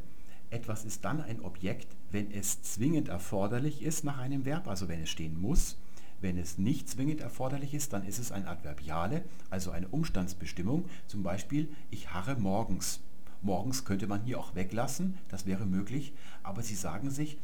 etwas 0.51 0.85
ist 0.85 1.07
dann 1.07 1.23
ein 1.23 1.41
Objekt, 1.41 1.97
wenn 2.11 2.31
es 2.31 2.61
zwingend 2.61 3.09
erforderlich 3.09 3.81
ist 3.81 4.05
nach 4.05 4.19
einem 4.19 4.45
Verb, 4.45 4.69
also 4.69 4.89
wenn 4.89 5.01
es 5.01 5.09
stehen 5.09 5.41
muss. 5.41 5.79
Wenn 6.21 6.37
es 6.37 6.59
nicht 6.59 6.91
zwingend 6.91 7.23
erforderlich 7.23 7.73
ist, 7.73 7.95
dann 7.95 8.05
ist 8.05 8.19
es 8.19 8.31
ein 8.31 8.47
Adverbiale, 8.47 9.25
also 9.49 9.71
eine 9.71 9.89
Umstandsbestimmung. 9.89 10.85
Zum 11.07 11.23
Beispiel, 11.23 11.71
ich 11.91 12.13
harre 12.13 12.37
morgens. 12.37 13.01
Morgens 13.41 13.87
könnte 13.87 14.07
man 14.07 14.23
hier 14.25 14.39
auch 14.39 14.55
weglassen, 14.55 15.17
das 15.29 15.47
wäre 15.47 15.65
möglich, 15.65 16.13
aber 16.43 16.63
sie 16.63 16.75
sagen 16.75 17.09
sich, 17.09 17.39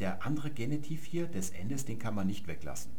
der 0.00 0.24
andere 0.24 0.50
Genitiv 0.50 1.04
hier 1.04 1.26
des 1.26 1.50
Endes, 1.50 1.84
den 1.84 1.98
kann 1.98 2.14
man 2.14 2.26
nicht 2.26 2.46
weglassen. 2.46 2.92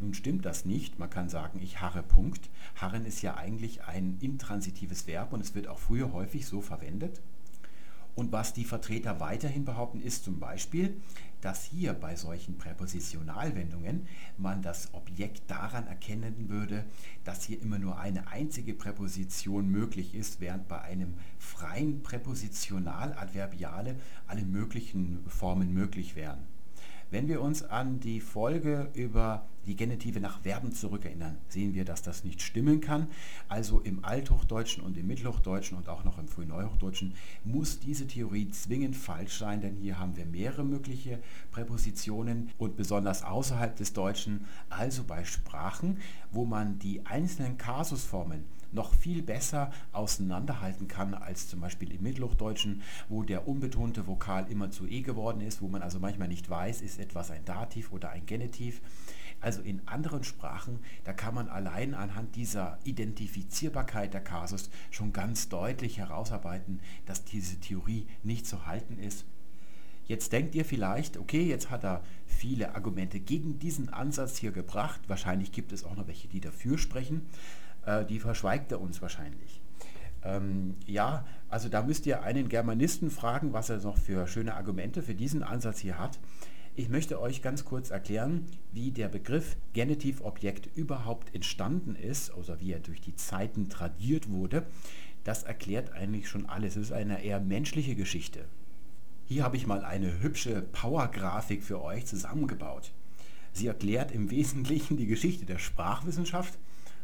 Nun 0.00 0.14
stimmt 0.14 0.44
das 0.44 0.64
nicht. 0.64 0.98
Man 0.98 1.10
kann 1.10 1.28
sagen, 1.28 1.60
ich 1.60 1.80
harre 1.80 2.02
Punkt. 2.02 2.50
Harren 2.76 3.04
ist 3.04 3.22
ja 3.22 3.36
eigentlich 3.36 3.84
ein 3.84 4.18
intransitives 4.20 5.06
Verb 5.06 5.32
und 5.32 5.40
es 5.40 5.54
wird 5.54 5.66
auch 5.66 5.78
früher 5.78 6.12
häufig 6.12 6.46
so 6.46 6.60
verwendet. 6.60 7.20
Und 8.18 8.32
was 8.32 8.52
die 8.52 8.64
Vertreter 8.64 9.20
weiterhin 9.20 9.64
behaupten, 9.64 10.00
ist 10.00 10.24
zum 10.24 10.40
Beispiel, 10.40 11.00
dass 11.40 11.62
hier 11.62 11.92
bei 11.92 12.16
solchen 12.16 12.58
Präpositionalwendungen 12.58 14.08
man 14.36 14.60
das 14.60 14.92
Objekt 14.92 15.48
daran 15.48 15.86
erkennen 15.86 16.48
würde, 16.48 16.84
dass 17.22 17.44
hier 17.44 17.62
immer 17.62 17.78
nur 17.78 18.00
eine 18.00 18.26
einzige 18.26 18.74
Präposition 18.74 19.68
möglich 19.68 20.16
ist, 20.16 20.40
während 20.40 20.66
bei 20.66 20.80
einem 20.80 21.14
freien 21.38 22.02
Präpositionaladverbiale 22.02 23.94
alle 24.26 24.42
möglichen 24.42 25.24
Formen 25.28 25.72
möglich 25.72 26.16
wären. 26.16 26.57
Wenn 27.10 27.26
wir 27.26 27.40
uns 27.40 27.62
an 27.62 28.00
die 28.00 28.20
Folge 28.20 28.90
über 28.92 29.46
die 29.66 29.76
Genitive 29.76 30.20
nach 30.20 30.40
Verben 30.40 30.72
zurückerinnern, 30.72 31.38
sehen 31.48 31.72
wir, 31.74 31.86
dass 31.86 32.02
das 32.02 32.22
nicht 32.22 32.42
stimmen 32.42 32.82
kann. 32.82 33.06
Also 33.48 33.80
im 33.80 34.04
Althochdeutschen 34.04 34.82
und 34.82 34.98
im 34.98 35.06
Mittelhochdeutschen 35.06 35.78
und 35.78 35.88
auch 35.88 36.04
noch 36.04 36.18
im 36.18 36.28
Frühneuhochdeutschen 36.28 37.14
muss 37.44 37.80
diese 37.80 38.06
Theorie 38.06 38.50
zwingend 38.50 38.94
falsch 38.94 39.38
sein, 39.38 39.62
denn 39.62 39.76
hier 39.76 39.98
haben 39.98 40.16
wir 40.16 40.26
mehrere 40.26 40.64
mögliche 40.64 41.18
Präpositionen 41.50 42.50
und 42.58 42.76
besonders 42.76 43.22
außerhalb 43.22 43.74
des 43.74 43.94
Deutschen, 43.94 44.44
also 44.68 45.04
bei 45.04 45.24
Sprachen, 45.24 45.98
wo 46.30 46.44
man 46.44 46.78
die 46.78 47.06
einzelnen 47.06 47.56
Kasusformen 47.56 48.44
noch 48.72 48.94
viel 48.94 49.22
besser 49.22 49.70
auseinanderhalten 49.92 50.88
kann 50.88 51.14
als 51.14 51.48
zum 51.48 51.60
Beispiel 51.60 51.92
im 51.92 52.02
Mittelhochdeutschen, 52.02 52.82
wo 53.08 53.22
der 53.22 53.48
unbetonte 53.48 54.06
Vokal 54.06 54.50
immer 54.50 54.70
zu 54.70 54.86
e 54.86 55.02
geworden 55.02 55.40
ist, 55.40 55.62
wo 55.62 55.68
man 55.68 55.82
also 55.82 55.98
manchmal 55.98 56.28
nicht 56.28 56.48
weiß, 56.48 56.82
ist 56.82 56.98
etwas 56.98 57.30
ein 57.30 57.44
Dativ 57.44 57.92
oder 57.92 58.10
ein 58.10 58.26
Genitiv. 58.26 58.80
Also 59.40 59.62
in 59.62 59.86
anderen 59.86 60.24
Sprachen, 60.24 60.80
da 61.04 61.12
kann 61.12 61.34
man 61.34 61.48
allein 61.48 61.94
anhand 61.94 62.34
dieser 62.34 62.78
Identifizierbarkeit 62.82 64.12
der 64.12 64.20
Kasus 64.20 64.68
schon 64.90 65.12
ganz 65.12 65.48
deutlich 65.48 65.98
herausarbeiten, 65.98 66.80
dass 67.06 67.24
diese 67.24 67.60
Theorie 67.60 68.06
nicht 68.24 68.46
zu 68.46 68.66
halten 68.66 68.98
ist. 68.98 69.24
Jetzt 70.06 70.32
denkt 70.32 70.54
ihr 70.54 70.64
vielleicht, 70.64 71.18
okay, 71.18 71.42
jetzt 71.44 71.70
hat 71.70 71.84
er 71.84 72.02
viele 72.26 72.74
Argumente 72.74 73.20
gegen 73.20 73.58
diesen 73.58 73.90
Ansatz 73.90 74.38
hier 74.38 74.52
gebracht. 74.52 75.02
Wahrscheinlich 75.06 75.52
gibt 75.52 75.70
es 75.70 75.84
auch 75.84 75.96
noch 75.96 76.08
welche, 76.08 76.28
die 76.28 76.40
dafür 76.40 76.78
sprechen 76.78 77.26
äh, 77.88 78.04
die 78.04 78.20
verschweigt 78.20 78.70
er 78.72 78.80
uns 78.80 79.00
wahrscheinlich. 79.00 79.60
Ähm, 80.22 80.74
ja, 80.86 81.24
also 81.48 81.68
da 81.68 81.82
müsst 81.82 82.06
ihr 82.06 82.22
einen 82.22 82.48
Germanisten 82.48 83.10
fragen, 83.10 83.52
was 83.52 83.70
er 83.70 83.78
noch 83.78 83.96
für 83.96 84.26
schöne 84.26 84.54
Argumente 84.54 85.02
für 85.02 85.14
diesen 85.14 85.42
Ansatz 85.42 85.78
hier 85.78 85.98
hat. 85.98 86.18
Ich 86.74 86.88
möchte 86.88 87.20
euch 87.20 87.42
ganz 87.42 87.64
kurz 87.64 87.90
erklären, 87.90 88.46
wie 88.72 88.92
der 88.92 89.08
Begriff 89.08 89.56
Genitivobjekt 89.72 90.68
überhaupt 90.76 91.34
entstanden 91.34 91.96
ist, 91.96 92.30
also 92.30 92.60
wie 92.60 92.72
er 92.72 92.78
durch 92.78 93.00
die 93.00 93.16
Zeiten 93.16 93.68
tradiert 93.68 94.30
wurde. 94.30 94.64
Das 95.24 95.42
erklärt 95.42 95.92
eigentlich 95.92 96.28
schon 96.28 96.46
alles. 96.46 96.76
Es 96.76 96.86
ist 96.86 96.92
eine 96.92 97.24
eher 97.24 97.40
menschliche 97.40 97.96
Geschichte. 97.96 98.44
Hier 99.24 99.44
habe 99.44 99.56
ich 99.56 99.66
mal 99.66 99.84
eine 99.84 100.22
hübsche 100.22 100.62
Power-Grafik 100.62 101.64
für 101.64 101.82
euch 101.82 102.06
zusammengebaut. 102.06 102.92
Sie 103.52 103.66
erklärt 103.66 104.12
im 104.12 104.30
Wesentlichen 104.30 104.96
die 104.96 105.06
Geschichte 105.06 105.46
der 105.46 105.58
Sprachwissenschaft 105.58 106.58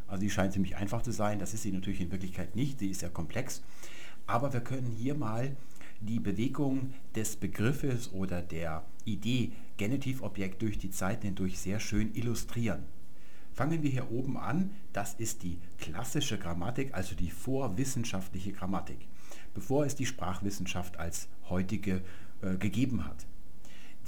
also 0.07 0.21
die 0.21 0.31
scheint 0.31 0.53
ziemlich 0.53 0.77
einfach 0.77 1.03
zu 1.03 1.13
sein. 1.13 1.39
Das 1.39 1.55
ist 1.55 1.63
sie 1.63 1.73
natürlich 1.73 2.01
in 2.01 2.13
Wirklichkeit 2.13 2.57
nicht. 2.57 2.79
Sie 2.79 2.91
ist 2.91 3.03
ja 3.03 3.09
komplex. 3.09 3.63
Aber 4.27 4.53
wir 4.53 4.61
können 4.61 4.91
hier 4.91 5.15
mal 5.15 5.57
die 6.01 6.21
Bewegung 6.21 6.93
des 7.15 7.37
Begriffes 7.37 8.13
oder 8.13 8.43
der 8.43 8.85
Idee 9.05 9.53
Genitivobjekt 9.77 10.63
durch 10.63 10.79
die 10.79 10.91
Zeit 10.91 11.23
hindurch 11.23 11.59
sehr 11.59 11.81
schön 11.81 12.15
illustrieren. 12.15 12.85
Fangen 13.53 13.83
wir 13.83 13.91
hier 13.91 14.11
oben 14.11 14.37
an. 14.37 14.71
Das 14.93 15.15
ist 15.15 15.43
die 15.43 15.59
klassische 15.79 16.39
Grammatik, 16.39 16.95
also 16.95 17.15
die 17.15 17.31
vorwissenschaftliche 17.31 18.53
Grammatik, 18.53 19.07
bevor 19.55 19.87
es 19.87 19.95
die 19.95 20.07
Sprachwissenschaft 20.07 20.99
als 20.99 21.29
heutige 21.49 22.03
äh, 22.43 22.57
gegeben 22.57 23.05
hat. 23.07 23.27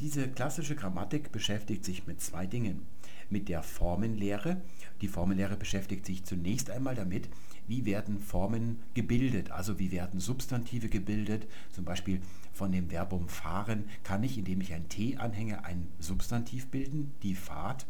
Diese 0.00 0.28
klassische 0.28 0.74
Grammatik 0.74 1.32
beschäftigt 1.32 1.84
sich 1.84 2.06
mit 2.06 2.20
zwei 2.20 2.46
Dingen. 2.46 2.82
Mit 3.28 3.48
der 3.48 3.62
Formenlehre. 3.62 4.60
Die 5.00 5.08
Formenlehre 5.08 5.56
beschäftigt 5.56 6.06
sich 6.06 6.24
zunächst 6.24 6.70
einmal 6.70 6.94
damit, 6.94 7.28
wie 7.66 7.84
werden 7.84 8.20
Formen 8.20 8.78
gebildet, 8.94 9.50
also 9.50 9.78
wie 9.78 9.90
werden 9.90 10.20
Substantive 10.20 10.88
gebildet. 10.88 11.48
Zum 11.72 11.84
Beispiel 11.84 12.20
von 12.52 12.72
dem 12.72 12.90
Verbum 12.90 13.28
fahren 13.28 13.84
kann 14.04 14.22
ich, 14.22 14.38
indem 14.38 14.60
ich 14.60 14.72
ein 14.72 14.88
T 14.88 15.16
anhänge, 15.16 15.64
ein 15.64 15.88
Substantiv 15.98 16.68
bilden, 16.68 17.12
die 17.22 17.34
Fahrt. 17.34 17.86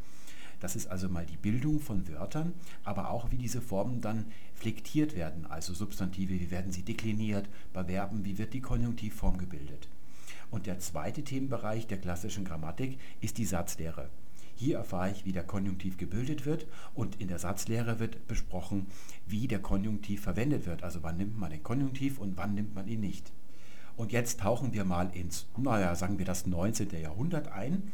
Das 0.60 0.74
ist 0.74 0.86
also 0.86 1.08
mal 1.08 1.26
die 1.26 1.36
Bildung 1.36 1.80
von 1.80 2.08
Wörtern, 2.08 2.54
aber 2.82 3.10
auch 3.10 3.30
wie 3.30 3.36
diese 3.36 3.60
Formen 3.60 4.00
dann 4.00 4.24
flektiert 4.54 5.14
werden, 5.14 5.44
also 5.46 5.74
Substantive, 5.74 6.32
wie 6.40 6.50
werden 6.50 6.72
sie 6.72 6.82
dekliniert, 6.82 7.48
bei 7.74 7.84
Verben, 7.84 8.24
wie 8.24 8.38
wird 8.38 8.54
die 8.54 8.62
Konjunktivform 8.62 9.36
gebildet. 9.36 9.88
Und 10.50 10.66
der 10.66 10.78
zweite 10.78 11.22
Themenbereich 11.22 11.86
der 11.86 11.98
klassischen 11.98 12.44
Grammatik 12.44 12.98
ist 13.20 13.36
die 13.36 13.44
Satzlehre. 13.44 14.08
Hier 14.58 14.78
erfahre 14.78 15.10
ich, 15.10 15.26
wie 15.26 15.32
der 15.32 15.44
Konjunktiv 15.44 15.98
gebildet 15.98 16.46
wird 16.46 16.66
und 16.94 17.20
in 17.20 17.28
der 17.28 17.38
Satzlehre 17.38 18.00
wird 18.00 18.26
besprochen, 18.26 18.86
wie 19.26 19.46
der 19.48 19.60
Konjunktiv 19.60 20.22
verwendet 20.22 20.64
wird. 20.64 20.82
Also 20.82 21.02
wann 21.02 21.18
nimmt 21.18 21.38
man 21.38 21.50
den 21.50 21.62
Konjunktiv 21.62 22.18
und 22.18 22.38
wann 22.38 22.54
nimmt 22.54 22.74
man 22.74 22.88
ihn 22.88 23.00
nicht. 23.00 23.32
Und 23.98 24.12
jetzt 24.12 24.40
tauchen 24.40 24.72
wir 24.72 24.86
mal 24.86 25.10
ins, 25.14 25.46
naja, 25.58 25.94
sagen 25.94 26.18
wir 26.18 26.24
das 26.24 26.46
19. 26.46 26.88
Jahrhundert 27.00 27.48
ein. 27.48 27.92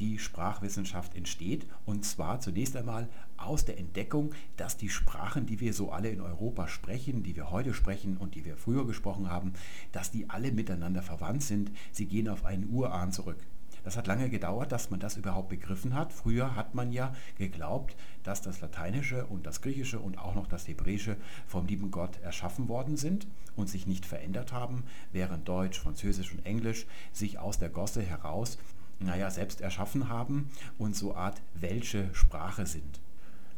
Die 0.00 0.18
Sprachwissenschaft 0.18 1.14
entsteht 1.14 1.66
und 1.84 2.04
zwar 2.04 2.40
zunächst 2.40 2.76
einmal 2.76 3.08
aus 3.36 3.66
der 3.66 3.78
Entdeckung, 3.78 4.34
dass 4.56 4.78
die 4.78 4.88
Sprachen, 4.88 5.44
die 5.44 5.60
wir 5.60 5.74
so 5.74 5.92
alle 5.92 6.08
in 6.08 6.22
Europa 6.22 6.66
sprechen, 6.66 7.22
die 7.22 7.36
wir 7.36 7.50
heute 7.50 7.74
sprechen 7.74 8.16
und 8.16 8.34
die 8.34 8.46
wir 8.46 8.56
früher 8.56 8.86
gesprochen 8.86 9.30
haben, 9.30 9.52
dass 9.92 10.10
die 10.10 10.30
alle 10.30 10.50
miteinander 10.50 11.02
verwandt 11.02 11.42
sind. 11.42 11.70
Sie 11.92 12.06
gehen 12.06 12.28
auf 12.28 12.46
einen 12.46 12.70
Urahn 12.70 13.12
zurück. 13.12 13.38
Das 13.84 13.98
hat 13.98 14.06
lange 14.06 14.30
gedauert, 14.30 14.72
dass 14.72 14.90
man 14.90 14.98
das 14.98 15.18
überhaupt 15.18 15.50
begriffen 15.50 15.94
hat. 15.94 16.12
Früher 16.12 16.56
hat 16.56 16.74
man 16.74 16.90
ja 16.90 17.14
geglaubt, 17.36 17.94
dass 18.22 18.40
das 18.40 18.62
Lateinische 18.62 19.26
und 19.26 19.46
das 19.46 19.60
Griechische 19.60 20.00
und 20.00 20.18
auch 20.18 20.34
noch 20.34 20.46
das 20.46 20.66
Hebräische 20.66 21.16
vom 21.46 21.66
lieben 21.66 21.90
Gott 21.90 22.18
erschaffen 22.22 22.68
worden 22.68 22.96
sind 22.96 23.26
und 23.56 23.68
sich 23.68 23.86
nicht 23.86 24.06
verändert 24.06 24.52
haben, 24.52 24.84
während 25.12 25.46
Deutsch, 25.46 25.78
Französisch 25.78 26.32
und 26.32 26.44
Englisch 26.46 26.86
sich 27.12 27.38
aus 27.38 27.58
der 27.58 27.68
Gosse 27.68 28.02
heraus, 28.02 28.58
naja, 29.00 29.30
selbst 29.30 29.60
erschaffen 29.60 30.08
haben 30.08 30.48
und 30.78 30.96
so 30.96 31.14
Art 31.14 31.42
welche 31.54 32.12
Sprache 32.14 32.64
sind. 32.64 33.00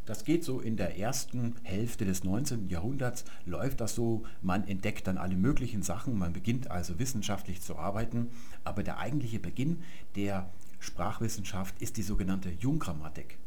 Das 0.06 0.24
geht 0.24 0.44
so 0.44 0.60
in 0.60 0.76
der 0.76 0.98
ersten 0.98 1.56
Hälfte 1.64 2.04
des 2.04 2.22
19. 2.22 2.68
Jahrhunderts, 2.68 3.24
läuft 3.44 3.80
das 3.80 3.96
so, 3.96 4.24
man 4.40 4.66
entdeckt 4.66 5.08
dann 5.08 5.18
alle 5.18 5.34
möglichen 5.34 5.82
Sachen, 5.82 6.16
man 6.16 6.32
beginnt 6.32 6.70
also 6.70 7.00
wissenschaftlich 7.00 7.60
zu 7.60 7.76
arbeiten, 7.76 8.28
aber 8.62 8.84
der 8.84 8.98
eigentliche 8.98 9.40
Beginn 9.40 9.82
der 10.14 10.48
Sprachwissenschaft 10.78 11.82
ist 11.82 11.96
die 11.96 12.02
sogenannte 12.02 12.50
Junggrammatik. 12.50 13.38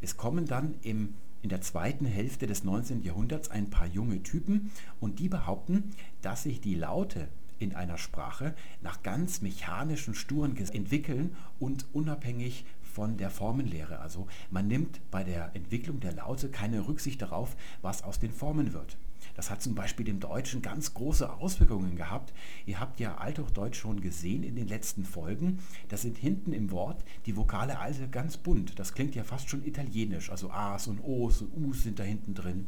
Es 0.00 0.16
kommen 0.16 0.46
dann 0.46 0.76
im, 0.82 1.14
in 1.42 1.50
der 1.50 1.60
zweiten 1.60 2.06
Hälfte 2.06 2.46
des 2.46 2.64
19. 2.64 3.02
Jahrhunderts 3.02 3.50
ein 3.50 3.68
paar 3.68 3.86
junge 3.86 4.22
Typen 4.22 4.70
und 5.00 5.18
die 5.18 5.28
behaupten, 5.28 5.90
dass 6.22 6.44
sich 6.44 6.62
die 6.62 6.74
Laute 6.74 7.28
in 7.58 7.74
einer 7.74 7.98
Sprache 7.98 8.54
nach 8.82 9.02
ganz 9.02 9.42
mechanischen, 9.42 10.14
sturen 10.14 10.56
entwickeln 10.56 11.36
und 11.58 11.86
unabhängig 11.92 12.64
von 12.88 13.16
der 13.16 13.30
Formenlehre. 13.30 14.00
Also 14.00 14.26
man 14.50 14.66
nimmt 14.66 15.00
bei 15.10 15.24
der 15.24 15.50
Entwicklung 15.54 16.00
der 16.00 16.12
Laute 16.12 16.48
keine 16.48 16.88
Rücksicht 16.88 17.22
darauf, 17.22 17.56
was 17.82 18.02
aus 18.02 18.18
den 18.18 18.32
Formen 18.32 18.72
wird. 18.72 18.96
Das 19.34 19.50
hat 19.50 19.62
zum 19.62 19.74
Beispiel 19.74 20.04
dem 20.04 20.20
Deutschen 20.20 20.62
ganz 20.62 20.94
große 20.94 21.32
Auswirkungen 21.32 21.96
gehabt. 21.96 22.32
Ihr 22.66 22.80
habt 22.80 22.98
ja 22.98 23.18
Althochdeutsch 23.18 23.78
schon 23.78 24.00
gesehen 24.00 24.42
in 24.42 24.56
den 24.56 24.66
letzten 24.66 25.04
Folgen. 25.04 25.60
Da 25.88 25.96
sind 25.96 26.18
hinten 26.18 26.52
im 26.52 26.70
Wort 26.72 27.04
die 27.26 27.36
Vokale 27.36 27.78
also 27.78 28.02
ganz 28.10 28.36
bunt. 28.36 28.78
Das 28.78 28.94
klingt 28.94 29.14
ja 29.14 29.22
fast 29.22 29.48
schon 29.48 29.64
italienisch. 29.64 30.30
Also 30.30 30.50
A's 30.50 30.88
und 30.88 31.00
O's 31.04 31.42
und 31.42 31.52
U's 31.56 31.84
sind 31.84 31.98
da 31.98 32.02
hinten 32.02 32.34
drin. 32.34 32.66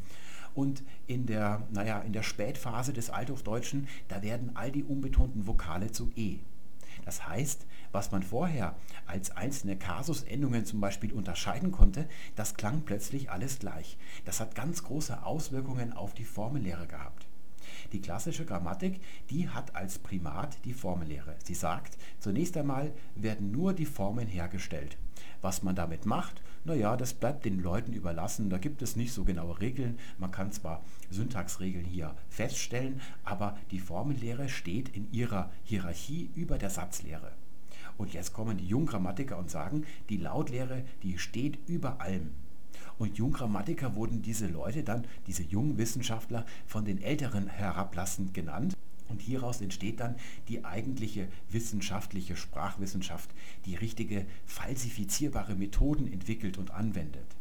Und 0.54 0.82
in 1.06 1.26
der, 1.26 1.66
naja, 1.72 2.00
in 2.00 2.12
der 2.12 2.22
Spätphase 2.22 2.92
des 2.92 3.10
Althochdeutschen, 3.10 3.88
da 4.08 4.22
werden 4.22 4.50
all 4.54 4.70
die 4.70 4.84
unbetonten 4.84 5.46
Vokale 5.46 5.92
zu 5.92 6.10
E. 6.16 6.38
Das 7.04 7.26
heißt, 7.26 7.66
was 7.92 8.12
man 8.12 8.22
vorher 8.22 8.76
als 9.06 9.30
einzelne 9.36 9.76
Kasusendungen 9.76 10.64
zum 10.64 10.80
Beispiel 10.80 11.12
unterscheiden 11.12 11.72
konnte, 11.72 12.08
das 12.36 12.54
klang 12.54 12.82
plötzlich 12.82 13.30
alles 13.30 13.58
gleich. 13.58 13.98
Das 14.24 14.40
hat 14.40 14.54
ganz 14.54 14.84
große 14.84 15.24
Auswirkungen 15.24 15.92
auf 15.92 16.14
die 16.14 16.24
Formellehre 16.24 16.86
gehabt. 16.86 17.26
Die 17.92 18.00
klassische 18.00 18.44
Grammatik, 18.44 19.00
die 19.30 19.48
hat 19.48 19.74
als 19.74 19.98
Primat 19.98 20.58
die 20.64 20.72
Formellehre. 20.74 21.36
Sie 21.44 21.54
sagt, 21.54 21.98
zunächst 22.18 22.56
einmal 22.56 22.92
werden 23.14 23.50
nur 23.50 23.72
die 23.72 23.86
Formen 23.86 24.28
hergestellt. 24.28 24.96
Was 25.42 25.62
man 25.62 25.74
damit 25.74 26.06
macht, 26.06 26.42
naja, 26.64 26.96
das 26.96 27.14
bleibt 27.14 27.44
den 27.44 27.60
Leuten 27.60 27.92
überlassen. 27.92 28.50
Da 28.50 28.58
gibt 28.58 28.82
es 28.82 28.96
nicht 28.96 29.12
so 29.12 29.24
genaue 29.24 29.60
Regeln. 29.60 29.98
Man 30.18 30.30
kann 30.30 30.52
zwar 30.52 30.82
Syntaxregeln 31.10 31.86
hier 31.86 32.14
feststellen, 32.28 33.00
aber 33.24 33.56
die 33.70 33.80
Formellehre 33.80 34.48
steht 34.48 34.90
in 34.90 35.10
ihrer 35.12 35.50
Hierarchie 35.64 36.30
über 36.34 36.58
der 36.58 36.70
Satzlehre. 36.70 37.32
Und 38.00 38.14
jetzt 38.14 38.32
kommen 38.32 38.56
die 38.56 38.66
Junggrammatiker 38.66 39.36
und 39.36 39.50
sagen, 39.50 39.84
die 40.08 40.16
Lautlehre, 40.16 40.84
die 41.02 41.18
steht 41.18 41.58
über 41.68 42.00
allem. 42.00 42.30
Und 42.96 43.18
Junggrammatiker 43.18 43.94
wurden 43.94 44.22
diese 44.22 44.46
Leute 44.46 44.82
dann, 44.82 45.04
diese 45.26 45.42
jungen 45.42 45.76
Wissenschaftler, 45.76 46.46
von 46.66 46.86
den 46.86 47.02
Älteren 47.02 47.46
herablassend 47.46 48.32
genannt. 48.32 48.74
Und 49.10 49.20
hieraus 49.20 49.60
entsteht 49.60 50.00
dann 50.00 50.14
die 50.48 50.64
eigentliche 50.64 51.28
wissenschaftliche 51.50 52.36
Sprachwissenschaft, 52.36 53.28
die 53.66 53.74
richtige 53.74 54.24
falsifizierbare 54.46 55.54
Methoden 55.54 56.10
entwickelt 56.10 56.56
und 56.56 56.70
anwendet. 56.70 57.36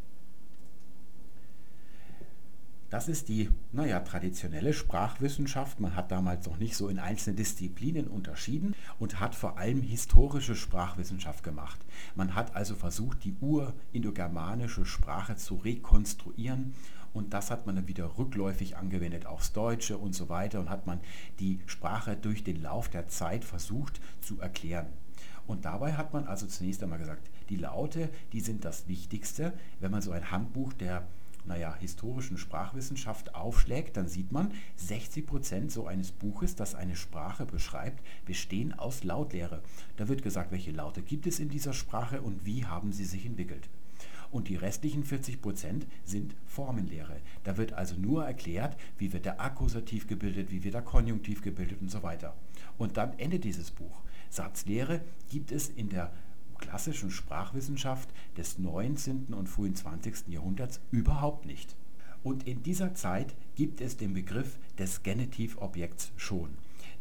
Das 2.90 3.08
ist 3.08 3.30
die, 3.30 3.52
naja, 3.72 4.00
traditionelle 4.00 4.74
Sprachwissenschaft. 4.74 5.80
Man 5.80 5.96
hat 5.96 6.12
damals 6.12 6.48
noch 6.48 6.58
nicht 6.58 6.76
so 6.76 6.90
in 6.90 6.98
einzelne 6.98 7.36
Disziplinen 7.36 8.08
unterschieden 8.08 8.74
und 8.98 9.20
hat 9.20 9.36
vor 9.36 9.60
allem 9.60 9.82
historische 9.82 10.56
Sprachwissenschaft 10.56 11.44
gemacht. 11.44 11.80
Man 12.16 12.34
hat 12.34 12.56
also 12.56 12.74
versucht, 12.74 13.24
die 13.24 13.36
urindogermanische 13.40 14.86
Sprache 14.86 15.36
zu 15.36 15.56
rekonstruieren 15.56 16.74
und 17.14 17.34
das 17.34 17.52
hat 17.52 17.66
man 17.66 17.76
dann 17.76 17.88
wieder 17.88 18.18
rückläufig 18.18 18.78
angewendet 18.78 19.26
aufs 19.26 19.54
Deutsche 19.54 19.98
und 19.98 20.14
so 20.14 20.30
weiter 20.30 20.60
und 20.60 20.70
hat 20.70 20.88
man 20.88 21.00
die 21.40 21.60
Sprache 21.66 22.16
durch 22.16 22.44
den 22.44 22.62
Lauf 22.62 22.90
der 22.90 23.08
Zeit 23.08 23.44
versucht 23.44 24.00
zu 24.22 24.40
erklären. 24.40 24.88
Und 25.48 25.66
dabei 25.66 25.94
hat 25.94 26.14
man 26.14 26.28
also 26.28 26.46
zunächst 26.46 26.84
einmal 26.84 27.00
gesagt, 27.00 27.30
die 27.50 27.56
Laute, 27.56 28.10
die 28.34 28.40
sind 28.40 28.66
das 28.66 28.88
Wichtigste. 28.88 29.54
Wenn 29.80 29.90
man 29.90 30.04
so 30.04 30.12
ein 30.12 30.30
Handbuch 30.30 30.74
der 30.74 31.08
naja, 31.50 31.76
historischen 31.80 32.38
Sprachwissenschaft 32.38 33.36
aufschlägt, 33.36 33.98
dann 33.98 34.08
sieht 34.08 34.32
man, 34.32 34.54
60 34.78 35.26
Prozent 35.26 35.72
so 35.72 35.88
eines 35.88 36.12
Buches, 36.12 36.56
das 36.56 36.76
eine 36.76 36.96
Sprache 36.96 37.46
beschreibt, 37.46 38.02
bestehen 38.26 38.72
aus 38.78 39.04
Lautlehre. 39.04 39.62
Da 39.98 40.08
wird 40.08 40.22
gesagt, 40.22 40.52
welche 40.52 40.72
Laute 40.72 41.02
gibt 41.02 41.28
es 41.28 41.40
in 41.40 41.50
dieser 41.50 41.74
Sprache 41.74 42.22
und 42.22 42.46
wie 42.46 42.66
haben 42.66 42.94
sie 42.94 43.04
sich 43.04 43.26
entwickelt. 43.26 43.68
Und 44.32 44.48
die 44.48 44.58
restlichen 44.58 45.04
40 45.04 45.42
Prozent 45.42 45.88
sind 46.06 46.36
Formenlehre. 46.46 47.18
Da 47.44 47.58
wird 47.58 47.74
also 47.74 47.96
nur 47.96 48.26
erklärt, 48.26 48.78
wie 49.00 49.12
wird 49.12 49.26
der 49.26 49.42
Akkusativ 49.42 50.08
gebildet, 50.08 50.52
wie 50.52 50.64
wird 50.64 50.76
der 50.76 50.84
Konjunktiv 50.84 51.42
gebildet 51.42 51.82
und 51.82 51.90
so 51.90 52.04
weiter. 52.04 52.36
Und 52.78 52.98
dann 52.98 53.18
endet 53.18 53.44
dieses 53.44 53.72
Buch. 53.72 54.02
Satzlehre 54.30 55.02
gibt 55.32 55.52
es 55.52 55.68
in 55.70 55.90
der 55.90 56.12
klassischen 56.60 57.12
Sprachwissenschaft 57.12 58.10
des 58.38 58.60
19. 58.60 59.34
und 59.34 59.50
frühen 59.50 59.76
20. 59.76 60.28
Jahrhunderts 60.28 60.80
überhaupt 60.92 61.46
nicht. 61.46 61.76
Und 62.24 62.48
in 62.48 62.64
dieser 62.64 62.94
Zeit 62.94 63.34
gibt 63.56 63.82
es 63.82 63.98
den 63.98 64.14
Begriff 64.14 64.60
des 64.78 65.04
Genitivobjekts 65.04 66.12
schon. 66.18 66.50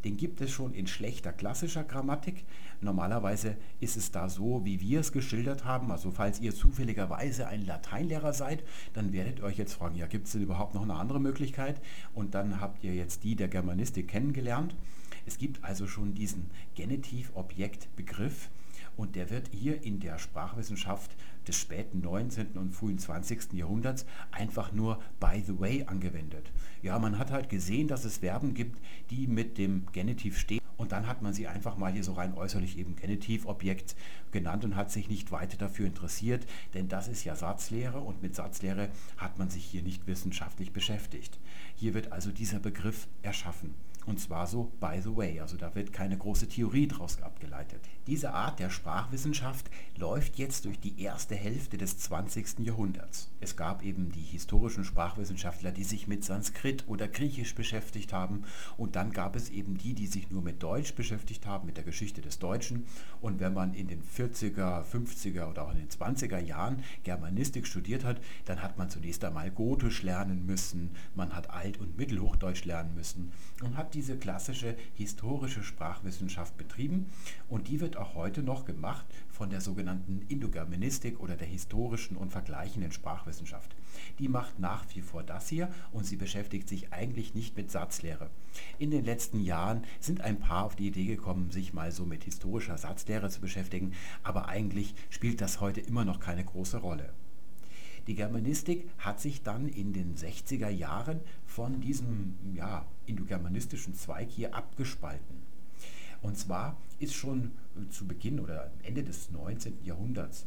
Den 0.04 0.16
gibt 0.16 0.40
es 0.40 0.52
schon 0.52 0.74
in 0.74 0.86
schlechter 0.86 1.32
klassischer 1.32 1.82
Grammatik. 1.82 2.44
Normalerweise 2.80 3.56
ist 3.80 3.96
es 3.96 4.12
da 4.12 4.28
so, 4.28 4.64
wie 4.64 4.80
wir 4.80 5.00
es 5.00 5.11
geschildert 5.11 5.64
haben. 5.64 5.90
Also 5.90 6.12
falls 6.12 6.40
ihr 6.40 6.54
zufälligerweise 6.54 7.48
ein 7.48 7.66
Lateinlehrer 7.66 8.32
seid, 8.32 8.62
dann 8.94 9.12
werdet 9.12 9.40
ihr 9.40 9.44
euch 9.44 9.59
jetzt 9.59 9.74
fragen, 9.74 9.96
ja, 9.96 10.06
gibt 10.06 10.26
es 10.26 10.32
denn 10.32 10.42
überhaupt 10.42 10.74
noch 10.74 10.82
eine 10.82 10.94
andere 10.94 11.20
Möglichkeit? 11.20 11.80
Und 12.14 12.34
dann 12.34 12.61
habt 12.61 12.84
ihr 12.84 12.94
jetzt 12.94 13.24
die 13.24 13.34
der 13.34 13.48
Germanistik 13.48 14.06
kennengelernt. 14.06 14.76
Es 15.26 15.36
gibt 15.36 15.64
also 15.64 15.88
schon 15.88 16.14
diesen 16.14 16.48
Genitivobjektbegriff 16.76 18.50
und 18.99 19.16
der 19.16 19.30
wird 19.30 19.49
hier 19.53 19.82
in 19.82 20.01
der 20.01 20.18
Sprachwissenschaft 20.18 21.16
des 21.46 21.59
späten 21.59 22.01
19. 22.01 22.59
und 22.59 22.74
frühen 22.74 22.99
20. 22.99 23.55
Jahrhunderts 23.55 24.05
einfach 24.32 24.72
nur 24.72 25.01
by 25.20 25.42
the 25.46 25.59
way 25.59 25.84
angewendet. 25.86 26.51
Ja, 26.82 26.99
man 26.99 27.18
hat 27.18 27.30
halt 27.30 27.49
gesehen, 27.49 27.88
dass 27.88 28.05
es 28.05 28.18
Verben 28.18 28.53
gibt, 28.53 28.78
die 29.11 29.26
mit 29.26 29.57
dem 29.57 29.86
Genitiv 29.92 30.36
stehen 30.36 30.61
und 30.76 30.92
dann 30.92 31.07
hat 31.07 31.22
man 31.22 31.32
sie 31.32 31.46
einfach 31.46 31.76
mal 31.76 31.92
hier 31.92 32.05
so 32.05 32.12
rein 32.12 32.34
äußerlich 32.34 32.76
eben 32.76 32.96
Genitivobjekt 32.96 33.96
genannt 34.32 34.64
und 34.64 34.76
hat 34.76 34.90
sich 34.90 35.09
nicht 35.09 35.32
weiter 35.32 35.57
dafür 35.57 35.86
interessiert, 35.86 36.46
denn 36.74 36.88
das 36.88 37.09
ist 37.09 37.24
ja 37.24 37.34
Satzlehre 37.36 38.01
und 38.01 38.22
mit 38.22 38.34
Satzlehre 38.34 38.88
hat 39.16 39.38
man 39.38 39.49
sich 39.49 39.64
hier 39.64 39.82
nicht 39.82 40.07
wissenschaftlich 40.07 40.72
beschäftigt. 40.72 41.38
Hier 41.76 41.94
wird 41.94 42.12
also 42.12 42.30
dieser 42.30 42.59
Begriff 42.59 43.07
erschaffen. 43.22 43.74
Und 44.09 44.18
zwar 44.18 44.46
so 44.46 44.72
by 44.80 45.00
the 45.02 45.14
way, 45.14 45.38
also 45.38 45.59
da 45.59 45.74
wird 45.74 45.92
keine 45.92 46.16
große 46.16 46.48
Theorie 46.48 46.88
draus 46.88 47.20
abgeleitet. 47.20 47.82
Diese 48.06 48.32
Art 48.32 48.59
der 48.59 48.70
Sprachwissenschaft 48.70 49.70
läuft 49.98 50.38
jetzt 50.38 50.64
durch 50.64 50.80
die 50.80 50.98
erste 51.02 51.34
Hälfte 51.34 51.76
des 51.76 51.98
20. 51.98 52.61
Jahrhunderts. 52.61 53.30
Es 53.40 53.54
gab 53.54 53.84
eben 53.84 54.11
die 54.11 54.22
historischen 54.22 54.84
Sprachwissenschaftler, 54.84 55.72
die 55.72 55.84
sich 55.84 56.09
mit 56.09 56.24
Sanskrit 56.24 56.88
oder 56.88 57.06
Griechisch 57.06 57.54
beschäftigt 57.54 58.14
haben 58.14 58.44
und 58.78 58.96
dann 58.96 59.12
gab 59.12 59.36
es 59.36 59.50
eben 59.50 59.76
die, 59.76 59.92
die 59.92 60.06
sich 60.06 60.30
nur 60.30 60.40
mit 60.40 60.62
Deutsch 60.62 60.94
beschäftigt 60.94 61.44
haben, 61.44 61.66
mit 61.66 61.76
der 61.76 61.84
Geschichte 61.84 62.22
des 62.22 62.38
Deutschen. 62.38 62.86
Und 63.20 63.40
wenn 63.40 63.52
man 63.52 63.74
in 63.74 63.88
den 63.88 64.02
40er, 64.02 64.84
50er 64.84 65.50
oder 65.50 65.66
auch 65.66 65.72
in 65.72 65.80
den 65.80 65.90
20er 65.90 66.38
Jahren 66.38 66.82
Germanistik 67.04 67.66
studiert 67.66 68.04
hat, 68.04 68.22
dann 68.46 68.62
hat 68.62 68.78
man 68.78 68.88
zunächst 68.88 69.22
einmal 69.22 69.50
Gotisch 69.50 70.02
lernen 70.02 70.46
müssen, 70.46 70.92
man 71.14 71.36
hat 71.36 71.50
Alt- 71.50 71.78
und 71.78 71.98
Mittelhochdeutsch 71.98 72.64
lernen 72.64 72.94
müssen 72.94 73.32
und 73.62 73.76
hat 73.76 73.97
diese 73.99 74.16
klassische 74.16 74.76
historische 74.94 75.64
Sprachwissenschaft 75.64 76.57
betrieben 76.57 77.07
und 77.49 77.66
die 77.66 77.80
wird 77.80 77.96
auch 77.96 78.14
heute 78.14 78.44
noch 78.44 78.64
gemacht 78.64 79.05
von 79.28 79.51
der 79.51 79.61
sogenannten 79.61 80.24
Indogermanistik 80.28 81.18
oder 81.18 81.34
der 81.34 81.49
historischen 81.49 82.16
und 82.16 82.30
vergleichenden 82.30 82.92
Sprachwissenschaft. 82.92 83.74
Die 84.20 84.28
macht 84.28 84.61
nach 84.61 84.84
wie 84.94 85.01
vor 85.01 85.24
das 85.24 85.49
hier 85.49 85.68
und 85.90 86.07
sie 86.07 86.14
beschäftigt 86.14 86.68
sich 86.68 86.92
eigentlich 86.92 87.34
nicht 87.34 87.57
mit 87.57 87.72
Satzlehre. 87.72 88.30
In 88.78 88.92
den 88.92 89.05
letzten 89.05 89.40
Jahren 89.40 89.82
sind 89.99 90.20
ein 90.20 90.38
paar 90.38 90.64
auf 90.64 90.76
die 90.76 90.86
Idee 90.86 91.07
gekommen, 91.07 91.51
sich 91.51 91.72
mal 91.72 91.90
so 91.90 92.05
mit 92.05 92.22
historischer 92.22 92.78
Satzlehre 92.78 93.30
zu 93.30 93.40
beschäftigen, 93.40 93.94
aber 94.22 94.46
eigentlich 94.46 94.94
spielt 95.11 95.40
das 95.40 95.61
heute 95.61 95.80
immer 95.80 96.05
noch 96.05 96.20
keine 96.20 96.44
große 96.44 96.76
Rolle. 96.76 97.12
Die 98.09 98.14
Germanistik 98.14 98.88
hat 98.98 99.20
sich 99.20 99.42
dann 99.42 99.68
in 99.68 99.92
den 99.92 100.16
60er 100.16 100.70
Jahren 100.70 101.20
von 101.44 101.80
diesem 101.82 102.34
ja, 102.54 102.86
indogermanistischen 103.04 103.94
Zweig 103.94 104.30
hier 104.30 104.54
abgespalten. 104.54 105.36
Und 106.22 106.38
zwar 106.38 106.78
ist 106.98 107.14
schon 107.14 107.52
zu 107.90 108.09
Beginn 108.09 108.40
oder 108.40 108.72
Ende 108.82 109.04
des 109.04 109.30
19. 109.30 109.84
Jahrhunderts 109.84 110.46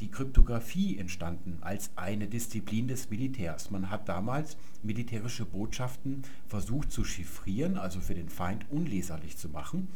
die 0.00 0.10
Kryptographie 0.10 0.98
entstanden 0.98 1.58
als 1.60 1.90
eine 1.94 2.26
Disziplin 2.26 2.88
des 2.88 3.10
Militärs. 3.10 3.70
Man 3.70 3.88
hat 3.88 4.08
damals 4.08 4.56
militärische 4.82 5.44
Botschaften 5.44 6.22
versucht 6.48 6.90
zu 6.90 7.04
chiffrieren, 7.04 7.76
also 7.76 8.00
für 8.00 8.14
den 8.14 8.28
Feind 8.28 8.66
unleserlich 8.70 9.36
zu 9.36 9.48
machen. 9.48 9.88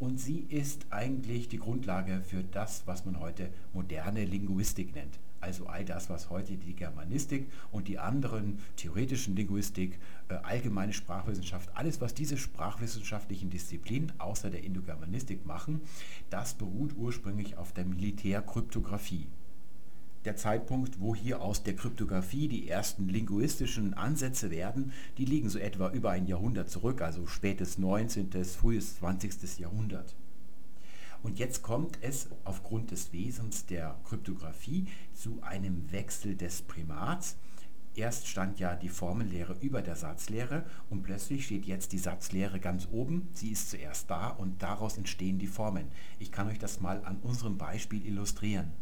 Und 0.00 0.18
sie 0.18 0.46
ist 0.48 0.86
eigentlich 0.90 1.48
die 1.48 1.58
Grundlage 1.58 2.22
für 2.22 2.42
das, 2.42 2.82
was 2.86 3.04
man 3.04 3.20
heute 3.20 3.50
moderne 3.72 4.24
Linguistik 4.24 4.96
nennt. 4.96 5.20
Also 5.42 5.66
all 5.66 5.84
das, 5.84 6.08
was 6.08 6.30
heute 6.30 6.56
die 6.56 6.74
Germanistik 6.74 7.50
und 7.72 7.88
die 7.88 7.98
anderen 7.98 8.60
theoretischen 8.76 9.34
Linguistik, 9.34 9.98
äh, 10.28 10.34
allgemeine 10.34 10.92
Sprachwissenschaft, 10.92 11.68
alles, 11.74 12.00
was 12.00 12.14
diese 12.14 12.38
sprachwissenschaftlichen 12.38 13.50
Disziplinen 13.50 14.12
außer 14.18 14.50
der 14.50 14.62
Indogermanistik 14.62 15.44
machen, 15.44 15.80
das 16.30 16.54
beruht 16.54 16.96
ursprünglich 16.96 17.56
auf 17.56 17.72
der 17.72 17.84
Militärkryptographie 17.84 19.26
der 20.24 20.36
Zeitpunkt, 20.36 21.00
wo 21.00 21.14
hier 21.14 21.42
aus 21.42 21.64
der 21.64 21.74
Kryptographie 21.74 22.46
die 22.46 22.68
ersten 22.68 23.08
linguistischen 23.08 23.94
Ansätze 23.94 24.50
werden, 24.50 24.92
die 25.18 25.24
liegen 25.24 25.48
so 25.48 25.58
etwa 25.58 25.90
über 25.90 26.10
ein 26.10 26.26
Jahrhundert 26.26 26.70
zurück, 26.70 27.02
also 27.02 27.26
spätes 27.26 27.78
19., 27.78 28.30
frühes 28.44 28.96
20. 28.96 29.58
Jahrhundert. 29.58 30.14
Und 31.22 31.38
jetzt 31.38 31.62
kommt 31.62 31.98
es 32.02 32.28
aufgrund 32.44 32.90
des 32.90 33.12
Wesens 33.12 33.66
der 33.66 33.96
Kryptographie 34.04 34.86
zu 35.14 35.40
einem 35.42 35.92
Wechsel 35.92 36.34
des 36.36 36.62
Primats. 36.62 37.36
Erst 37.94 38.26
stand 38.26 38.58
ja 38.58 38.74
die 38.74 38.88
Formellehre 38.88 39.56
über 39.60 39.82
der 39.82 39.96
Satzlehre 39.96 40.64
und 40.90 41.02
plötzlich 41.02 41.44
steht 41.44 41.66
jetzt 41.66 41.92
die 41.92 41.98
Satzlehre 41.98 42.58
ganz 42.58 42.88
oben. 42.90 43.28
Sie 43.34 43.50
ist 43.50 43.70
zuerst 43.70 44.10
da 44.10 44.28
und 44.28 44.62
daraus 44.62 44.96
entstehen 44.96 45.38
die 45.38 45.46
Formen. 45.46 45.88
Ich 46.18 46.32
kann 46.32 46.48
euch 46.48 46.58
das 46.58 46.80
mal 46.80 47.04
an 47.04 47.18
unserem 47.22 47.58
Beispiel 47.58 48.04
illustrieren. 48.04 48.72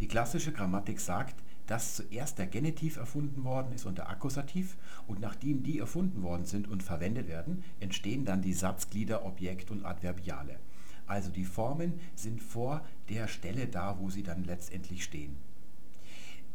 Die 0.00 0.08
klassische 0.08 0.52
Grammatik 0.52 0.98
sagt, 0.98 1.36
dass 1.66 1.94
zuerst 1.94 2.38
der 2.38 2.46
Genitiv 2.46 2.96
erfunden 2.96 3.44
worden 3.44 3.72
ist 3.72 3.84
und 3.84 3.98
der 3.98 4.08
Akkusativ 4.08 4.76
und 5.06 5.20
nachdem 5.20 5.62
die 5.62 5.78
erfunden 5.78 6.22
worden 6.22 6.46
sind 6.46 6.66
und 6.66 6.82
verwendet 6.82 7.28
werden, 7.28 7.62
entstehen 7.78 8.24
dann 8.24 8.42
die 8.42 8.54
Satzglieder 8.54 9.24
Objekt 9.24 9.70
und 9.70 9.84
Adverbiale. 9.84 10.58
Also 11.10 11.28
die 11.28 11.44
Formen 11.44 11.94
sind 12.14 12.40
vor 12.40 12.84
der 13.08 13.26
Stelle 13.26 13.66
da, 13.66 13.98
wo 13.98 14.10
sie 14.10 14.22
dann 14.22 14.44
letztendlich 14.44 15.02
stehen. 15.02 15.34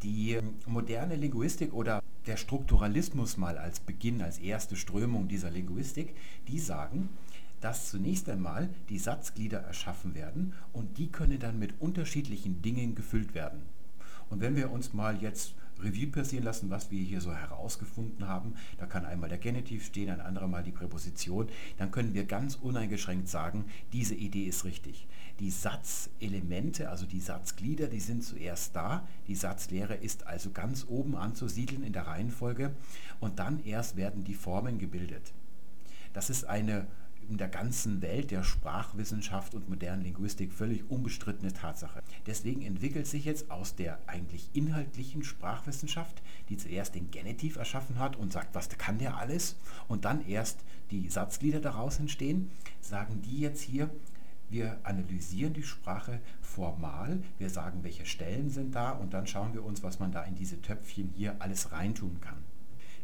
Die 0.02 0.32
ähm, 0.32 0.54
moderne 0.64 1.14
Linguistik 1.14 1.74
oder 1.74 2.02
der 2.24 2.38
Strukturalismus 2.38 3.36
mal 3.36 3.58
als 3.58 3.80
Beginn, 3.80 4.22
als 4.22 4.38
erste 4.38 4.74
Strömung 4.74 5.28
dieser 5.28 5.50
Linguistik, 5.50 6.14
die 6.48 6.58
sagen, 6.58 7.10
dass 7.60 7.90
zunächst 7.90 8.30
einmal 8.30 8.70
die 8.88 8.98
Satzglieder 8.98 9.58
erschaffen 9.58 10.14
werden 10.14 10.54
und 10.72 10.96
die 10.96 11.08
können 11.08 11.38
dann 11.38 11.58
mit 11.58 11.78
unterschiedlichen 11.78 12.62
Dingen 12.62 12.94
gefüllt 12.94 13.34
werden. 13.34 13.60
Und 14.30 14.40
wenn 14.40 14.56
wir 14.56 14.70
uns 14.70 14.94
mal 14.94 15.20
jetzt 15.20 15.54
Revue 15.80 16.06
passieren 16.06 16.44
lassen, 16.44 16.70
was 16.70 16.90
wir 16.90 17.02
hier 17.02 17.20
so 17.20 17.34
herausgefunden 17.34 18.26
haben, 18.26 18.54
da 18.78 18.86
kann 18.86 19.04
einmal 19.04 19.28
der 19.28 19.38
Genitiv 19.38 19.84
stehen, 19.84 20.10
ein 20.10 20.20
anderer 20.20 20.48
Mal 20.48 20.62
die 20.62 20.72
Präposition, 20.72 21.48
dann 21.78 21.90
können 21.90 22.14
wir 22.14 22.24
ganz 22.24 22.56
uneingeschränkt 22.56 23.28
sagen, 23.28 23.64
diese 23.92 24.14
Idee 24.14 24.44
ist 24.44 24.64
richtig. 24.64 25.06
Die 25.38 25.50
Satzelemente, 25.50 26.88
also 26.88 27.04
die 27.04 27.20
Satzglieder, 27.20 27.88
die 27.88 28.00
sind 28.00 28.24
zuerst 28.24 28.74
da, 28.74 29.06
die 29.28 29.34
Satzlehre 29.34 29.94
ist 29.94 30.26
also 30.26 30.50
ganz 30.50 30.86
oben 30.88 31.14
anzusiedeln 31.14 31.82
in 31.82 31.92
der 31.92 32.06
Reihenfolge 32.06 32.74
und 33.20 33.38
dann 33.38 33.62
erst 33.64 33.96
werden 33.96 34.24
die 34.24 34.34
Formen 34.34 34.78
gebildet. 34.78 35.32
Das 36.14 36.30
ist 36.30 36.44
eine 36.44 36.86
in 37.28 37.38
der 37.38 37.48
ganzen 37.48 38.02
Welt 38.02 38.30
der 38.30 38.42
Sprachwissenschaft 38.42 39.54
und 39.54 39.68
modernen 39.68 40.02
Linguistik 40.02 40.52
völlig 40.52 40.90
unbestrittene 40.90 41.52
Tatsache. 41.52 42.02
Deswegen 42.26 42.62
entwickelt 42.62 43.06
sich 43.06 43.24
jetzt 43.24 43.50
aus 43.50 43.74
der 43.74 43.98
eigentlich 44.06 44.50
inhaltlichen 44.52 45.22
Sprachwissenschaft, 45.22 46.22
die 46.48 46.56
zuerst 46.56 46.94
den 46.94 47.10
Genitiv 47.10 47.56
erschaffen 47.56 47.98
hat 47.98 48.16
und 48.16 48.32
sagt, 48.32 48.54
was 48.54 48.68
kann 48.68 48.98
der 48.98 49.16
alles, 49.16 49.56
und 49.88 50.04
dann 50.04 50.26
erst 50.26 50.60
die 50.90 51.08
Satzglieder 51.08 51.60
daraus 51.60 51.98
entstehen, 51.98 52.50
sagen 52.80 53.22
die 53.22 53.40
jetzt 53.40 53.62
hier, 53.62 53.90
wir 54.48 54.78
analysieren 54.84 55.54
die 55.54 55.64
Sprache 55.64 56.20
formal, 56.40 57.20
wir 57.38 57.50
sagen, 57.50 57.82
welche 57.82 58.06
Stellen 58.06 58.50
sind 58.50 58.74
da 58.74 58.90
und 58.90 59.12
dann 59.12 59.26
schauen 59.26 59.54
wir 59.54 59.64
uns, 59.64 59.82
was 59.82 59.98
man 59.98 60.12
da 60.12 60.22
in 60.22 60.36
diese 60.36 60.60
Töpfchen 60.62 61.10
hier 61.16 61.36
alles 61.40 61.72
reintun 61.72 62.20
kann. 62.20 62.38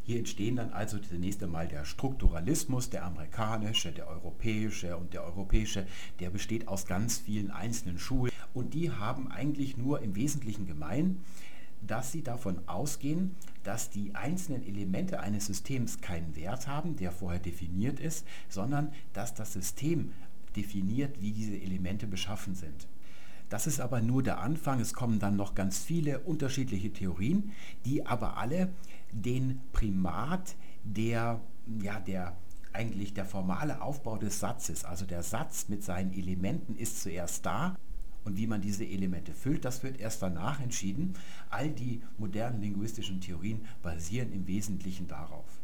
Hier 0.05 0.19
entstehen 0.19 0.57
dann 0.57 0.73
also 0.73 0.99
zunächst 0.99 1.43
einmal 1.43 1.69
der 1.69 1.85
Strukturalismus, 1.85 2.91
der 2.91 3.05
amerikanische, 3.05 3.93
der 3.93 4.09
europäische 4.09 4.97
und 4.97 5.15
der 5.15 5.25
europäische, 5.25 5.87
der 6.19 6.31
besteht 6.31 6.67
aus 6.67 6.87
ganz 6.87 7.19
vielen 7.19 7.51
einzelnen 7.51 7.99
Schulen 7.99 8.33
und 8.53 8.75
die 8.75 8.91
haben 8.91 9.31
eigentlich 9.31 9.77
nur 9.77 10.03
im 10.03 10.17
Wesentlichen 10.17 10.67
gemein, 10.67 11.23
dass 11.87 12.13
sie 12.13 12.23
davon 12.23 12.61
ausgehen, 12.67 13.35
dass 13.65 13.91
die 13.91 14.15
einzelnen 14.15 14.67
Elemente 14.67 15.21
eines 15.21 15.47
Systems 15.47 16.01
keinen 16.01 16.35
Wert 16.37 16.67
haben, 16.67 16.97
der 16.97 17.13
vorher 17.13 17.41
definiert 17.41 18.01
ist, 18.01 18.27
sondern 18.49 18.93
dass 19.13 19.35
das 19.35 19.53
System 19.53 20.13
definiert, 20.57 21.21
wie 21.21 21.33
diese 21.33 21.57
Elemente 21.57 22.07
beschaffen 22.07 22.55
sind. 22.55 22.87
Das 23.49 23.67
ist 23.67 23.81
aber 23.81 24.01
nur 24.01 24.23
der 24.23 24.41
Anfang. 24.41 24.81
Es 24.81 24.95
kommen 24.95 25.19
dann 25.19 25.37
noch 25.37 25.55
ganz 25.55 25.79
viele 25.79 26.21
unterschiedliche 26.21 26.93
Theorien, 26.93 27.53
die 27.85 28.07
aber 28.07 28.39
alle 28.39 28.73
den 29.13 29.61
Primat 29.73 30.57
der, 30.85 31.41
ja, 31.81 32.01
der 32.01 32.37
eigentlich 32.73 33.15
der 33.15 33.25
formale 33.25 33.83
Aufbau 33.83 34.17
des 34.17 34.41
Satzes, 34.41 34.85
also 34.85 35.05
der 35.05 35.23
Satz 35.23 35.69
mit 35.69 35.85
seinen 35.85 36.13
Elementen 36.13 36.75
ist 36.75 37.03
zuerst 37.03 37.45
da 37.45 37.77
und 38.25 38.37
wie 38.37 38.47
man 38.47 38.61
diese 38.61 38.85
Elemente 38.85 39.33
füllt, 39.33 39.65
das 39.65 39.83
wird 39.83 40.01
erst 40.01 40.23
danach 40.23 40.61
entschieden. 40.61 41.15
All 41.51 41.71
die 41.71 42.03
modernen 42.19 42.61
linguistischen 42.61 43.21
Theorien 43.21 43.67
basieren 43.83 44.33
im 44.33 44.47
Wesentlichen 44.47 45.09
darauf. 45.09 45.62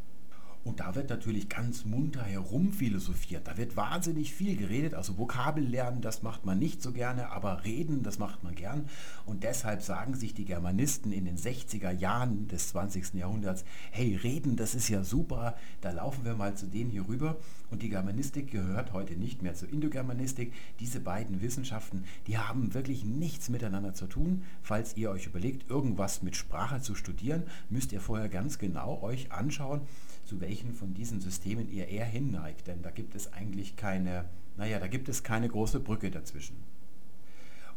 Und 0.68 0.80
da 0.80 0.94
wird 0.94 1.08
natürlich 1.08 1.48
ganz 1.48 1.86
munter 1.86 2.22
herumphilosophiert. 2.22 3.48
Da 3.48 3.56
wird 3.56 3.74
wahnsinnig 3.74 4.34
viel 4.34 4.54
geredet. 4.54 4.92
Also 4.92 5.16
Vokabel 5.16 5.64
lernen, 5.64 6.02
das 6.02 6.22
macht 6.22 6.44
man 6.44 6.58
nicht 6.58 6.82
so 6.82 6.92
gerne, 6.92 7.30
aber 7.30 7.64
reden, 7.64 8.02
das 8.02 8.18
macht 8.18 8.44
man 8.44 8.54
gern. 8.54 8.84
Und 9.24 9.44
deshalb 9.44 9.80
sagen 9.80 10.14
sich 10.14 10.34
die 10.34 10.44
Germanisten 10.44 11.10
in 11.10 11.24
den 11.24 11.38
60er 11.38 11.90
Jahren 11.90 12.48
des 12.48 12.68
20. 12.68 13.14
Jahrhunderts, 13.14 13.64
hey, 13.92 14.14
reden, 14.14 14.56
das 14.56 14.74
ist 14.74 14.90
ja 14.90 15.04
super, 15.04 15.56
da 15.80 15.90
laufen 15.90 16.26
wir 16.26 16.34
mal 16.34 16.54
zu 16.54 16.66
denen 16.66 16.90
hier 16.90 17.08
rüber. 17.08 17.38
Und 17.70 17.80
die 17.80 17.88
Germanistik 17.88 18.50
gehört 18.50 18.92
heute 18.92 19.14
nicht 19.14 19.42
mehr 19.42 19.54
zur 19.54 19.70
Indogermanistik. 19.70 20.52
Diese 20.80 21.00
beiden 21.00 21.40
Wissenschaften, 21.40 22.04
die 22.26 22.36
haben 22.36 22.74
wirklich 22.74 23.06
nichts 23.06 23.48
miteinander 23.48 23.94
zu 23.94 24.06
tun. 24.06 24.42
Falls 24.60 24.98
ihr 24.98 25.10
euch 25.10 25.24
überlegt, 25.24 25.70
irgendwas 25.70 26.22
mit 26.22 26.36
Sprache 26.36 26.82
zu 26.82 26.94
studieren, 26.94 27.44
müsst 27.70 27.92
ihr 27.92 28.02
vorher 28.02 28.28
ganz 28.28 28.58
genau 28.58 29.00
euch 29.02 29.32
anschauen, 29.32 29.80
zu 30.28 30.42
welchen 30.42 30.74
von 30.74 30.92
diesen 30.92 31.20
Systemen 31.20 31.70
ihr 31.70 31.88
eher 31.88 32.04
hinneigt. 32.04 32.66
Denn 32.66 32.82
da 32.82 32.90
gibt 32.90 33.14
es 33.14 33.32
eigentlich 33.32 33.76
keine, 33.76 34.26
naja, 34.58 34.78
da 34.78 34.86
gibt 34.86 35.08
es 35.08 35.22
keine 35.22 35.48
große 35.48 35.80
Brücke 35.80 36.10
dazwischen. 36.10 36.56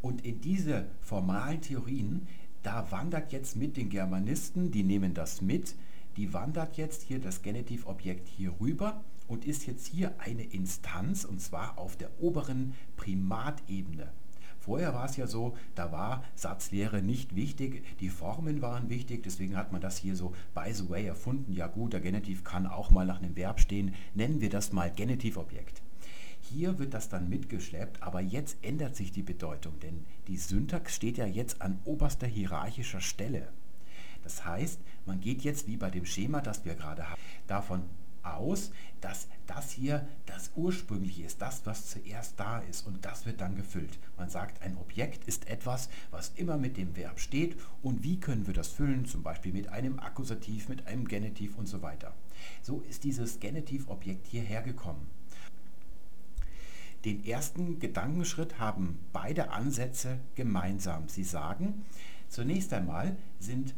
Und 0.01 0.25
in 0.25 0.41
diese 0.41 0.87
formalen 0.99 1.61
Theorien, 1.61 2.27
da 2.61 2.91
wandert 2.91 3.31
jetzt 3.31 3.55
mit 3.55 3.77
den 3.77 3.89
Germanisten, 3.89 4.69
die 4.69 4.83
nehmen 4.83 5.13
das 5.13 5.41
mit, 5.41 5.75
die 6.17 6.33
wandert 6.33 6.75
jetzt 6.75 7.03
hier 7.03 7.19
das 7.19 7.41
Genitivobjekt 7.41 8.27
hier 8.27 8.53
rüber 8.59 9.01
und 9.29 9.45
ist 9.45 9.65
jetzt 9.65 9.87
hier 9.87 10.13
eine 10.19 10.43
Instanz 10.43 11.23
und 11.23 11.39
zwar 11.39 11.77
auf 11.77 11.95
der 11.95 12.09
oberen 12.19 12.73
Primatebene. 12.97 14.11
Vorher 14.61 14.93
war 14.93 15.05
es 15.05 15.17
ja 15.17 15.25
so, 15.25 15.57
da 15.73 15.91
war 15.91 16.23
Satzlehre 16.35 17.01
nicht 17.01 17.35
wichtig, 17.35 17.83
die 17.99 18.09
Formen 18.09 18.61
waren 18.61 18.91
wichtig, 18.91 19.23
deswegen 19.23 19.57
hat 19.57 19.71
man 19.71 19.81
das 19.81 19.97
hier 19.97 20.15
so 20.15 20.33
by 20.53 20.71
the 20.71 20.87
way 20.87 21.03
erfunden. 21.03 21.51
Ja 21.51 21.65
gut, 21.65 21.93
der 21.93 21.99
Genitiv 21.99 22.43
kann 22.43 22.67
auch 22.67 22.91
mal 22.91 23.07
nach 23.07 23.23
einem 23.23 23.35
Verb 23.35 23.59
stehen, 23.59 23.95
nennen 24.13 24.39
wir 24.39 24.51
das 24.51 24.71
mal 24.71 24.91
Genitivobjekt. 24.91 25.81
Hier 26.41 26.77
wird 26.77 26.93
das 26.93 27.09
dann 27.09 27.27
mitgeschleppt, 27.27 28.03
aber 28.03 28.21
jetzt 28.21 28.57
ändert 28.61 28.95
sich 28.95 29.11
die 29.11 29.23
Bedeutung, 29.23 29.79
denn 29.79 30.05
die 30.27 30.37
Syntax 30.37 30.95
steht 30.95 31.17
ja 31.17 31.25
jetzt 31.25 31.59
an 31.63 31.79
oberster 31.85 32.27
hierarchischer 32.27 33.01
Stelle. 33.01 33.47
Das 34.21 34.45
heißt, 34.45 34.79
man 35.07 35.21
geht 35.21 35.41
jetzt 35.41 35.67
wie 35.67 35.77
bei 35.77 35.89
dem 35.89 36.05
Schema, 36.05 36.39
das 36.39 36.65
wir 36.65 36.75
gerade 36.75 37.09
haben, 37.09 37.19
davon 37.47 37.81
aus, 38.23 38.71
dass 39.01 39.27
das 39.47 39.71
hier 39.71 40.07
das 40.25 40.51
Ursprüngliche 40.55 41.23
ist, 41.23 41.41
das, 41.41 41.61
was 41.65 41.89
zuerst 41.89 42.39
da 42.39 42.59
ist 42.59 42.85
und 42.85 43.03
das 43.05 43.25
wird 43.25 43.41
dann 43.41 43.55
gefüllt. 43.55 43.97
Man 44.17 44.29
sagt, 44.29 44.61
ein 44.61 44.77
Objekt 44.77 45.27
ist 45.27 45.47
etwas, 45.47 45.89
was 46.11 46.31
immer 46.35 46.57
mit 46.57 46.77
dem 46.77 46.95
Verb 46.95 47.19
steht 47.19 47.57
und 47.81 48.03
wie 48.03 48.19
können 48.19 48.47
wir 48.47 48.53
das 48.53 48.69
füllen, 48.69 49.05
zum 49.05 49.23
Beispiel 49.23 49.53
mit 49.53 49.69
einem 49.69 49.99
Akkusativ, 49.99 50.69
mit 50.69 50.87
einem 50.87 51.07
Genitiv 51.07 51.57
und 51.57 51.67
so 51.67 51.81
weiter. 51.81 52.13
So 52.61 52.81
ist 52.89 53.03
dieses 53.03 53.39
Genitivobjekt 53.39 54.27
hierher 54.27 54.61
gekommen. 54.61 55.07
Den 57.05 57.25
ersten 57.25 57.79
Gedankenschritt 57.79 58.59
haben 58.59 58.99
beide 59.11 59.49
Ansätze 59.49 60.19
gemeinsam. 60.35 61.09
Sie 61.09 61.23
sagen, 61.23 61.83
zunächst 62.29 62.73
einmal 62.73 63.17
sind 63.39 63.73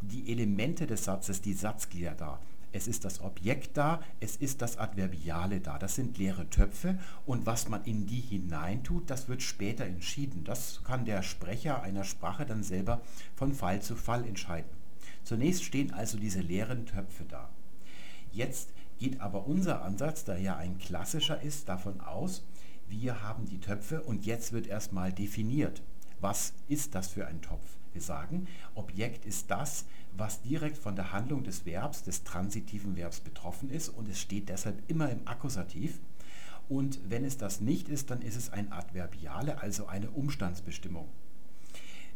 die 0.00 0.30
Elemente 0.32 0.86
des 0.86 1.04
Satzes, 1.04 1.40
die 1.40 1.52
Satzglieder 1.52 2.14
da. 2.14 2.40
Es 2.72 2.88
ist 2.88 3.04
das 3.04 3.20
Objekt 3.20 3.76
da, 3.76 4.00
es 4.20 4.36
ist 4.36 4.60
das 4.60 4.76
Adverbiale 4.76 5.60
da. 5.60 5.78
Das 5.78 5.94
sind 5.94 6.18
leere 6.18 6.48
Töpfe 6.50 6.98
und 7.24 7.46
was 7.46 7.68
man 7.68 7.84
in 7.84 8.06
die 8.06 8.20
hineintut, 8.20 9.08
das 9.08 9.28
wird 9.28 9.42
später 9.42 9.84
entschieden. 9.84 10.44
Das 10.44 10.82
kann 10.84 11.04
der 11.04 11.22
Sprecher 11.22 11.82
einer 11.82 12.04
Sprache 12.04 12.44
dann 12.44 12.62
selber 12.62 13.00
von 13.34 13.54
Fall 13.54 13.80
zu 13.80 13.96
Fall 13.96 14.26
entscheiden. 14.26 14.70
Zunächst 15.24 15.64
stehen 15.64 15.92
also 15.92 16.18
diese 16.18 16.40
leeren 16.40 16.86
Töpfe 16.86 17.24
da. 17.24 17.48
Jetzt 18.32 18.70
geht 18.98 19.20
aber 19.20 19.46
unser 19.46 19.82
Ansatz, 19.82 20.24
der 20.24 20.38
ja 20.38 20.56
ein 20.56 20.78
klassischer 20.78 21.40
ist, 21.42 21.68
davon 21.68 22.00
aus, 22.00 22.44
wir 22.88 23.22
haben 23.22 23.46
die 23.46 23.60
Töpfe 23.60 24.02
und 24.02 24.26
jetzt 24.26 24.52
wird 24.52 24.66
erstmal 24.66 25.12
definiert, 25.12 25.82
was 26.20 26.52
ist 26.68 26.94
das 26.94 27.08
für 27.08 27.26
ein 27.26 27.42
Topf. 27.42 27.64
Wir 27.92 28.02
sagen, 28.02 28.46
Objekt 28.74 29.24
ist 29.24 29.50
das, 29.50 29.86
was 30.16 30.42
direkt 30.42 30.78
von 30.78 30.96
der 30.96 31.12
Handlung 31.12 31.44
des 31.44 31.66
Verbs, 31.66 32.02
des 32.02 32.24
transitiven 32.24 32.96
Verbs 32.96 33.20
betroffen 33.20 33.70
ist 33.70 33.88
und 33.88 34.08
es 34.08 34.20
steht 34.20 34.48
deshalb 34.48 34.82
immer 34.88 35.10
im 35.10 35.26
Akkusativ. 35.26 36.00
Und 36.68 36.98
wenn 37.08 37.24
es 37.24 37.36
das 37.36 37.60
nicht 37.60 37.88
ist, 37.88 38.10
dann 38.10 38.22
ist 38.22 38.36
es 38.36 38.50
ein 38.50 38.72
Adverbiale, 38.72 39.60
also 39.60 39.86
eine 39.86 40.10
Umstandsbestimmung. 40.10 41.08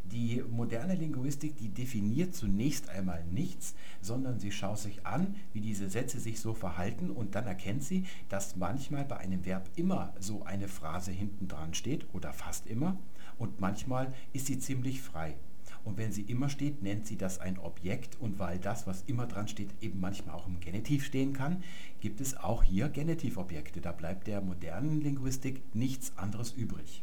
Die 0.04 0.42
moderne 0.50 0.96
Linguistik, 0.96 1.56
die 1.58 1.68
definiert 1.68 2.34
zunächst 2.34 2.88
einmal 2.88 3.22
nichts, 3.26 3.76
sondern 4.00 4.40
sie 4.40 4.50
schaut 4.50 4.78
sich 4.78 5.06
an, 5.06 5.36
wie 5.52 5.60
diese 5.60 5.88
Sätze 5.88 6.18
sich 6.18 6.40
so 6.40 6.52
verhalten 6.52 7.10
und 7.10 7.36
dann 7.36 7.46
erkennt 7.46 7.84
sie, 7.84 8.06
dass 8.28 8.56
manchmal 8.56 9.04
bei 9.04 9.18
einem 9.18 9.44
Verb 9.44 9.68
immer 9.76 10.12
so 10.18 10.42
eine 10.42 10.66
Phrase 10.66 11.12
hinten 11.12 11.46
dran 11.46 11.74
steht 11.74 12.06
oder 12.12 12.32
fast 12.32 12.66
immer 12.66 12.98
und 13.38 13.60
manchmal 13.60 14.12
ist 14.32 14.46
sie 14.46 14.58
ziemlich 14.58 15.00
frei. 15.00 15.36
Und 15.84 15.96
wenn 15.96 16.12
sie 16.12 16.22
immer 16.22 16.48
steht, 16.48 16.82
nennt 16.82 17.06
sie 17.06 17.16
das 17.16 17.38
ein 17.38 17.58
Objekt. 17.58 18.20
Und 18.20 18.38
weil 18.38 18.58
das, 18.58 18.86
was 18.86 19.02
immer 19.06 19.26
dran 19.26 19.48
steht, 19.48 19.70
eben 19.80 20.00
manchmal 20.00 20.34
auch 20.34 20.46
im 20.46 20.60
Genitiv 20.60 21.04
stehen 21.04 21.32
kann, 21.32 21.62
gibt 22.00 22.20
es 22.20 22.36
auch 22.36 22.62
hier 22.62 22.88
Genitivobjekte. 22.88 23.80
Da 23.80 23.92
bleibt 23.92 24.26
der 24.26 24.40
modernen 24.40 25.00
Linguistik 25.00 25.62
nichts 25.74 26.12
anderes 26.16 26.52
übrig. 26.52 27.02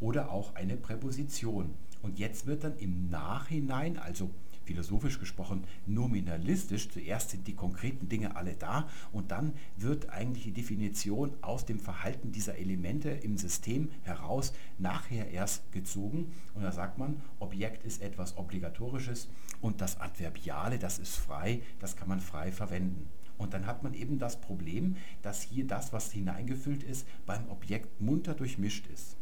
Oder 0.00 0.30
auch 0.30 0.54
eine 0.54 0.76
Präposition. 0.76 1.74
Und 2.02 2.18
jetzt 2.18 2.46
wird 2.46 2.64
dann 2.64 2.76
im 2.78 3.08
Nachhinein, 3.08 3.96
also 3.96 4.30
philosophisch 4.64 5.18
gesprochen 5.18 5.64
nominalistisch, 5.86 6.90
zuerst 6.90 7.30
sind 7.30 7.46
die 7.46 7.54
konkreten 7.54 8.08
Dinge 8.08 8.36
alle 8.36 8.54
da 8.54 8.88
und 9.12 9.30
dann 9.30 9.52
wird 9.76 10.10
eigentlich 10.10 10.44
die 10.44 10.52
Definition 10.52 11.34
aus 11.40 11.64
dem 11.64 11.78
Verhalten 11.78 12.32
dieser 12.32 12.56
Elemente 12.56 13.10
im 13.10 13.36
System 13.36 13.90
heraus 14.02 14.52
nachher 14.78 15.30
erst 15.30 15.70
gezogen. 15.72 16.32
Und 16.54 16.62
da 16.62 16.72
sagt 16.72 16.98
man, 16.98 17.20
Objekt 17.38 17.84
ist 17.84 18.02
etwas 18.02 18.36
Obligatorisches 18.36 19.28
und 19.60 19.80
das 19.80 20.00
Adverbiale, 20.00 20.78
das 20.78 20.98
ist 20.98 21.16
frei, 21.16 21.62
das 21.78 21.96
kann 21.96 22.08
man 22.08 22.20
frei 22.20 22.52
verwenden. 22.52 23.08
Und 23.36 23.52
dann 23.52 23.66
hat 23.66 23.82
man 23.82 23.94
eben 23.94 24.18
das 24.18 24.40
Problem, 24.40 24.96
dass 25.22 25.42
hier 25.42 25.66
das, 25.66 25.92
was 25.92 26.12
hineingefüllt 26.12 26.82
ist, 26.82 27.06
beim 27.26 27.48
Objekt 27.48 28.00
munter 28.00 28.34
durchmischt 28.34 28.86
ist. 28.86 29.16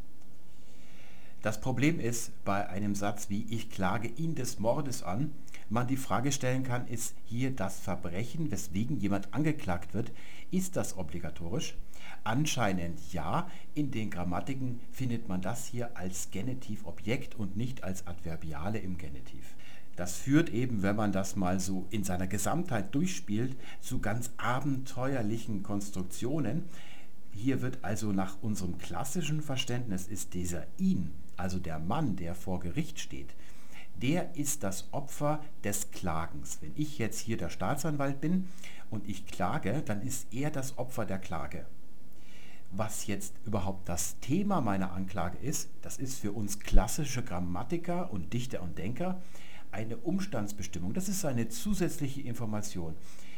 Das 1.43 1.61
Problem 1.61 1.99
ist 1.99 2.31
bei 2.45 2.69
einem 2.69 2.95
Satz 2.95 3.29
wie 3.29 3.45
ich 3.51 3.69
klage 3.69 4.07
ihn 4.07 4.37
des 4.37 4.61
Mordes 4.61 5.03
an, 5.03 5.33
man 5.71 5.89
die 5.89 5.97
Frage 5.97 6.31
stellen 6.31 6.63
kann, 6.63 6.87
ist 6.87 7.17
hier 7.25 7.51
das 7.51 7.81
Verbrechen, 7.81 8.53
weswegen 8.53 9.01
jemand 9.01 9.35
angeklagt 9.35 9.93
wird, 9.93 10.13
ist 10.53 10.77
das 10.77 10.97
obligatorisch? 10.97 11.75
Anscheinend 12.23 13.13
ja, 13.13 13.51
in 13.75 13.91
den 13.91 14.11
Grammatiken 14.11 14.79
findet 14.93 15.29
man 15.29 15.43
das 15.43 15.67
hier 15.67 15.97
als 15.97 16.31
Genitivobjekt 16.31 17.35
und 17.35 17.57
nicht 17.57 17.83
als 17.83 18.07
Adverbiale 18.07 18.79
im 18.79 18.97
Genitiv. 18.97 19.57
Das 19.97 20.19
führt 20.19 20.49
eben, 20.51 20.83
wenn 20.83 20.95
man 20.95 21.11
das 21.11 21.35
mal 21.35 21.59
so 21.59 21.87
in 21.91 22.05
seiner 22.05 22.29
Gesamtheit 22.29 22.95
durchspielt, 22.95 23.57
zu 23.81 23.99
ganz 23.99 24.31
abenteuerlichen 24.37 25.65
Konstruktionen. 25.65 26.67
Hier 27.33 27.63
wird 27.63 27.79
also 27.83 28.13
nach 28.13 28.37
unserem 28.43 28.79
klassischen 28.79 29.43
Verständnis 29.43 30.07
ist 30.07 30.35
dieser 30.35 30.67
ihn 30.79 31.11
also 31.43 31.59
der 31.59 31.81
Mann, 31.81 32.15
der 32.15 32.37
vor 32.37 32.61
Gericht 32.61 33.01
steht, 33.01 33.35
der 33.97 34.37
ist 34.37 34.63
das 34.63 34.89
Opfer 34.93 35.43
des 35.65 35.91
Klagens. 35.91 36.59
Wenn 36.63 36.73
ich 36.77 36.99
jetzt 36.99 37.19
hier 37.19 37.37
der 37.37 37.51
Staatsanwalt 37.51 38.21
bin 38.21 38.49
und 38.91 39.09
ich 39.09 39.27
klage, 39.27 39.83
dann 39.85 40.03
ist 40.03 40.33
er 40.33 40.53
das 40.53 40.79
Opfer 40.79 41.05
der 41.05 41.19
Klage. 41.19 41.67
Was 42.71 43.09
jetzt 43.09 43.35
überhaupt 43.45 43.89
das 43.89 44.21
Thema 44.21 44.61
meiner 44.61 44.93
Anklage 44.93 45.37
ist, 45.39 45.69
das 45.83 45.99
ist 45.99 46.21
für 46.21 46.31
uns 46.31 46.61
klassische 46.61 47.25
Grammatiker 47.25 48.13
und 48.13 48.33
Dichter 48.33 48.63
und 48.63 48.79
Denker 48.79 49.21
eine 49.73 49.97
Umstandsbestimmung. 49.97 50.95
Das 50.95 51.09
ist 51.09 51.25
eine 51.25 51.49
zusätzliche 51.49 52.21
Information. 52.23 52.95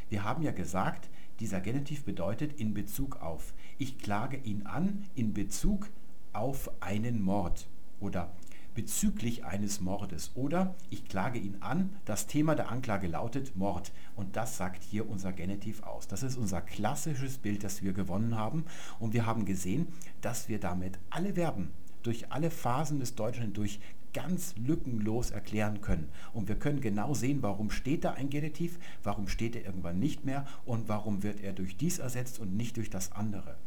Wir 0.09 0.23
haben 0.23 0.43
ja 0.43 0.51
gesagt, 0.51 1.09
dieser 1.39 1.59
Genitiv 1.59 2.05
bedeutet 2.05 2.53
in 2.59 2.75
Bezug 2.75 3.17
auf. 3.21 3.55
Ich 3.79 3.97
klage 3.97 4.37
ihn 4.37 4.67
an 4.67 5.05
in 5.15 5.33
Bezug 5.33 5.89
auf 6.33 6.69
einen 6.81 7.21
Mord 7.21 7.67
oder 7.99 8.31
bezüglich 8.75 9.45
eines 9.45 9.79
Mordes 9.79 10.31
oder 10.35 10.75
ich 10.89 11.07
klage 11.07 11.39
ihn 11.39 11.57
an. 11.61 11.95
Das 12.03 12.27
Thema 12.27 12.55
der 12.55 12.69
Anklage 12.69 13.07
lautet 13.07 13.55
Mord 13.55 13.91
und 14.15 14.35
das 14.35 14.57
sagt 14.57 14.83
hier 14.83 15.09
unser 15.09 15.31
Genitiv 15.31 15.81
aus. 15.83 16.07
Das 16.07 16.23
ist 16.23 16.37
unser 16.37 16.61
klassisches 16.61 17.37
Bild, 17.37 17.63
das 17.63 17.81
wir 17.81 17.93
gewonnen 17.93 18.37
haben 18.37 18.65
und 18.99 19.13
wir 19.13 19.25
haben 19.25 19.45
gesehen, 19.45 19.87
dass 20.21 20.49
wir 20.49 20.59
damit 20.59 20.99
alle 21.09 21.33
Verben 21.33 21.71
durch 22.03 22.31
alle 22.31 22.51
Phasen 22.51 22.99
des 22.99 23.15
Deutschen 23.15 23.43
hindurch 23.43 23.79
ganz 24.13 24.55
lückenlos 24.55 25.31
erklären 25.31 25.81
können. 25.81 26.09
Und 26.33 26.47
wir 26.47 26.55
können 26.55 26.79
genau 26.79 27.13
sehen, 27.13 27.41
warum 27.41 27.69
steht 27.69 28.05
da 28.05 28.13
ein 28.13 28.29
Genitiv, 28.29 28.79
warum 29.03 29.27
steht 29.27 29.57
er 29.57 29.65
irgendwann 29.65 29.99
nicht 29.99 30.23
mehr 30.23 30.45
und 30.65 30.87
warum 30.87 31.21
wird 31.21 31.41
er 31.41 31.51
durch 31.51 31.75
dies 31.75 31.99
ersetzt 31.99 32.39
und 32.39 32.55
nicht 32.55 32.77
durch 32.77 32.89
das 32.89 33.11
andere. 33.11 33.57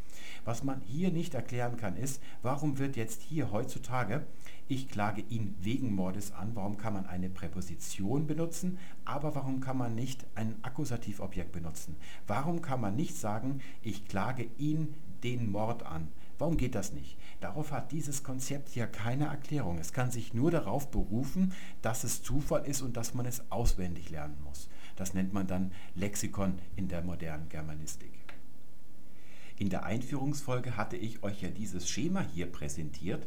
Was 0.44 0.62
man 0.64 0.80
hier 0.82 1.10
nicht 1.10 1.34
erklären 1.34 1.76
kann, 1.76 1.96
ist, 1.96 2.22
warum 2.42 2.78
wird 2.78 2.96
jetzt 2.96 3.22
hier 3.22 3.50
heutzutage, 3.50 4.26
ich 4.68 4.88
klage 4.88 5.22
ihn 5.28 5.54
wegen 5.60 5.94
Mordes 5.94 6.32
an, 6.32 6.50
warum 6.54 6.76
kann 6.76 6.92
man 6.92 7.06
eine 7.06 7.30
Präposition 7.30 8.26
benutzen, 8.26 8.78
aber 9.04 9.34
warum 9.34 9.60
kann 9.60 9.78
man 9.78 9.94
nicht 9.94 10.26
ein 10.34 10.56
Akkusativobjekt 10.62 11.52
benutzen? 11.52 11.96
Warum 12.26 12.60
kann 12.60 12.80
man 12.80 12.96
nicht 12.96 13.16
sagen, 13.16 13.60
ich 13.82 14.06
klage 14.06 14.48
ihn 14.58 14.94
den 15.22 15.50
Mord 15.50 15.84
an? 15.84 16.08
Warum 16.38 16.56
geht 16.56 16.76
das 16.76 16.92
nicht? 16.92 17.18
Darauf 17.40 17.72
hat 17.72 17.90
dieses 17.90 18.22
Konzept 18.22 18.68
hier 18.68 18.86
keine 18.86 19.26
Erklärung. 19.26 19.78
Es 19.78 19.92
kann 19.92 20.10
sich 20.10 20.34
nur 20.34 20.50
darauf 20.50 20.90
berufen, 20.90 21.52
dass 21.82 22.04
es 22.04 22.22
Zufall 22.22 22.64
ist 22.64 22.80
und 22.80 22.96
dass 22.96 23.14
man 23.14 23.26
es 23.26 23.50
auswendig 23.50 24.10
lernen 24.10 24.38
muss. 24.44 24.68
Das 24.94 25.14
nennt 25.14 25.32
man 25.32 25.46
dann 25.46 25.72
Lexikon 25.94 26.58
in 26.76 26.88
der 26.88 27.02
modernen 27.02 27.48
Germanistik. 27.48 28.17
In 29.58 29.70
der 29.70 29.84
Einführungsfolge 29.84 30.76
hatte 30.76 30.96
ich 30.96 31.24
euch 31.24 31.42
ja 31.42 31.48
dieses 31.48 31.88
Schema 31.88 32.24
hier 32.32 32.46
präsentiert. 32.46 33.26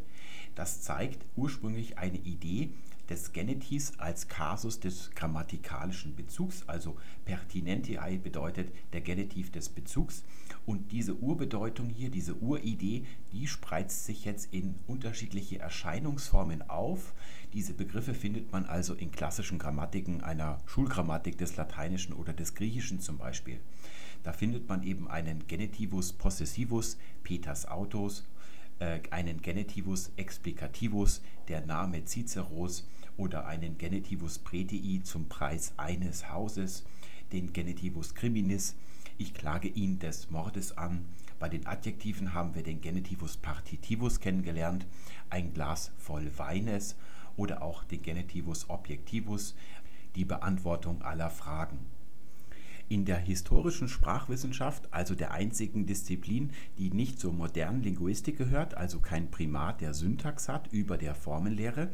Das 0.55 0.81
zeigt 0.81 1.25
ursprünglich 1.35 1.97
eine 1.97 2.19
Idee 2.19 2.69
des 3.09 3.33
Genitivs 3.33 3.91
als 3.97 4.29
Kasus 4.29 4.79
des 4.79 5.11
grammatikalischen 5.11 6.15
Bezugs, 6.15 6.63
also 6.67 6.95
pertinentiae 7.25 8.17
bedeutet 8.17 8.71
der 8.93 9.01
Genitiv 9.01 9.51
des 9.51 9.67
Bezugs. 9.67 10.23
Und 10.65 10.93
diese 10.93 11.15
Urbedeutung 11.15 11.89
hier, 11.89 12.09
diese 12.09 12.35
Uridee, 12.35 13.05
die 13.33 13.47
spreizt 13.47 14.05
sich 14.05 14.23
jetzt 14.23 14.53
in 14.53 14.75
unterschiedliche 14.87 15.59
Erscheinungsformen 15.59 16.69
auf. 16.69 17.13
Diese 17.51 17.73
Begriffe 17.73 18.13
findet 18.13 18.53
man 18.53 18.65
also 18.65 18.93
in 18.93 19.11
klassischen 19.11 19.59
Grammatiken 19.59 20.21
einer 20.21 20.61
Schulgrammatik 20.65 21.37
des 21.37 21.57
Lateinischen 21.57 22.13
oder 22.13 22.31
des 22.31 22.55
Griechischen 22.55 23.01
zum 23.01 23.17
Beispiel. 23.17 23.59
Da 24.23 24.33
findet 24.33 24.69
man 24.69 24.83
eben 24.83 25.07
einen 25.07 25.47
Genitivus 25.47 26.13
possessivus, 26.13 26.97
Peters 27.23 27.67
Autos, 27.67 28.25
äh, 28.79 28.99
einen 29.09 29.41
Genitivus 29.41 30.11
explicativus, 30.15 31.21
der 31.47 31.65
Name 31.65 32.05
Ciceros, 32.05 32.87
oder 33.17 33.45
einen 33.45 33.77
Genitivus 33.77 34.39
pretii 34.39 35.03
zum 35.03 35.27
Preis 35.27 35.73
eines 35.77 36.29
Hauses, 36.29 36.83
den 37.31 37.53
Genitivus 37.53 38.15
criminis, 38.15 38.75
ich 39.17 39.33
klage 39.33 39.67
ihn 39.67 39.99
des 39.99 40.31
Mordes 40.31 40.77
an. 40.77 41.05
Bei 41.39 41.49
den 41.49 41.67
Adjektiven 41.67 42.33
haben 42.33 42.55
wir 42.55 42.63
den 42.63 42.81
Genitivus 42.81 43.37
partitivus 43.37 44.19
kennengelernt, 44.19 44.85
ein 45.29 45.53
Glas 45.53 45.91
voll 45.97 46.31
Weines 46.37 46.95
oder 47.37 47.61
auch 47.61 47.83
den 47.83 48.01
Genitivus 48.01 48.69
objektivus, 48.69 49.55
die 50.15 50.25
Beantwortung 50.25 51.01
aller 51.03 51.29
Fragen. 51.29 51.79
In 52.91 53.05
der 53.05 53.19
historischen 53.19 53.87
Sprachwissenschaft, 53.87 54.89
also 54.91 55.15
der 55.15 55.31
einzigen 55.31 55.85
Disziplin, 55.85 56.51
die 56.77 56.91
nicht 56.91 57.21
zur 57.21 57.31
modernen 57.31 57.81
Linguistik 57.81 58.37
gehört, 58.37 58.75
also 58.75 58.99
kein 58.99 59.31
Primat 59.31 59.79
der 59.79 59.93
Syntax 59.93 60.49
hat 60.49 60.67
über 60.73 60.97
der 60.97 61.15
Formenlehre, 61.15 61.91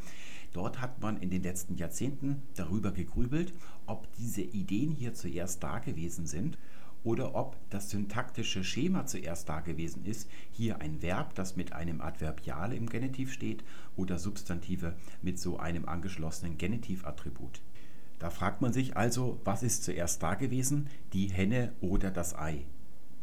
dort 0.52 0.80
hat 0.80 1.00
man 1.00 1.16
in 1.18 1.30
den 1.30 1.44
letzten 1.44 1.76
Jahrzehnten 1.76 2.42
darüber 2.56 2.90
gegrübelt, 2.90 3.54
ob 3.86 4.12
diese 4.16 4.42
Ideen 4.42 4.90
hier 4.90 5.14
zuerst 5.14 5.62
da 5.62 5.78
gewesen 5.78 6.26
sind 6.26 6.58
oder 7.04 7.36
ob 7.36 7.56
das 7.70 7.90
syntaktische 7.90 8.64
Schema 8.64 9.06
zuerst 9.06 9.48
da 9.48 9.60
gewesen 9.60 10.04
ist, 10.04 10.28
hier 10.50 10.80
ein 10.80 11.00
Verb, 11.00 11.32
das 11.36 11.54
mit 11.54 11.72
einem 11.72 12.00
Adverbial 12.00 12.72
im 12.72 12.88
Genitiv 12.88 13.32
steht 13.32 13.62
oder 13.94 14.18
Substantive 14.18 14.96
mit 15.22 15.38
so 15.38 15.60
einem 15.60 15.88
angeschlossenen 15.88 16.58
Genitivattribut. 16.58 17.60
Da 18.18 18.30
fragt 18.30 18.62
man 18.62 18.72
sich 18.72 18.96
also, 18.96 19.40
was 19.44 19.62
ist 19.62 19.84
zuerst 19.84 20.22
da 20.22 20.34
gewesen, 20.34 20.88
die 21.12 21.28
Henne 21.28 21.72
oder 21.80 22.10
das 22.10 22.36
Ei? 22.36 22.64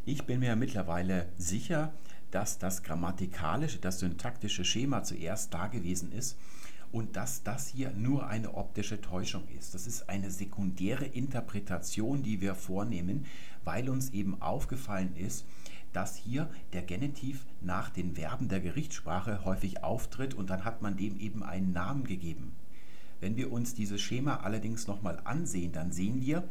Ich 0.06 0.26
bin 0.26 0.40
mir 0.40 0.56
mittlerweile 0.56 1.28
sicher, 1.38 1.94
dass 2.32 2.60
das 2.60 2.84
grammatikalische, 2.84 3.80
das 3.80 4.00
syntaktische 4.00 4.64
Schema 4.64 5.04
zuerst 5.04 5.54
da 5.54 5.68
gewesen 5.68 6.12
ist 6.12 6.38
und 6.92 7.16
dass 7.16 7.44
das 7.44 7.68
hier 7.68 7.92
nur 7.92 8.28
eine 8.28 8.54
optische 8.56 9.02
Täuschung 9.02 9.44
ist. 9.58 9.74
Das 9.74 9.86
ist 9.86 10.08
eine 10.08 10.32
sekundäre 10.32 11.06
Interpretation, 11.06 12.24
die 12.24 12.40
wir 12.40 12.56
vornehmen, 12.56 13.26
weil 13.64 13.90
uns 13.90 14.12
eben 14.12 14.42
aufgefallen 14.42 15.16
ist, 15.16 15.46
dass 15.92 16.16
hier 16.16 16.50
der 16.74 16.84
Genitiv 16.84 17.46
nach 17.62 17.90
den 17.90 18.16
Verben 18.16 18.48
der 18.48 18.62
Gerichtssprache 18.62 19.44
häufig 19.44 19.84
auftritt 19.84 20.34
und 20.34 20.50
dann 20.50 20.64
hat 20.64 20.82
man 20.82 20.98
dem 20.98 21.20
eben 21.20 21.44
einen 21.44 21.74
Namen 21.74 22.04
gegeben. 22.04 22.54
Wenn 23.20 23.38
wir 23.38 23.52
uns 23.52 23.74
dieses 23.74 24.02
Schema 24.02 24.38
allerdings 24.38 24.88
nochmal 24.88 25.20
ansehen, 25.24 25.72
dann 25.72 25.92
sehen 25.92 26.22
wir, 26.22 26.44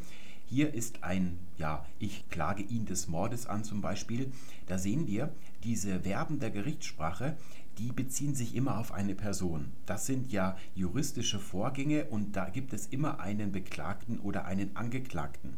hier 0.46 0.74
ist 0.74 1.02
ein, 1.02 1.38
ja, 1.58 1.84
ich 1.98 2.28
klage 2.28 2.62
ihn 2.62 2.84
des 2.86 3.08
Mordes 3.08 3.46
an 3.46 3.64
zum 3.64 3.80
Beispiel. 3.80 4.30
Da 4.66 4.78
sehen 4.78 5.06
wir, 5.06 5.32
diese 5.64 6.00
Verben 6.00 6.38
der 6.38 6.50
Gerichtssprache, 6.50 7.36
die 7.78 7.90
beziehen 7.90 8.34
sich 8.34 8.54
immer 8.54 8.78
auf 8.78 8.92
eine 8.92 9.14
Person. 9.14 9.72
Das 9.86 10.06
sind 10.06 10.30
ja 10.30 10.56
juristische 10.74 11.38
Vorgänge 11.38 12.04
und 12.04 12.36
da 12.36 12.48
gibt 12.48 12.72
es 12.72 12.86
immer 12.86 13.20
einen 13.20 13.52
Beklagten 13.52 14.20
oder 14.20 14.44
einen 14.44 14.76
Angeklagten. 14.76 15.54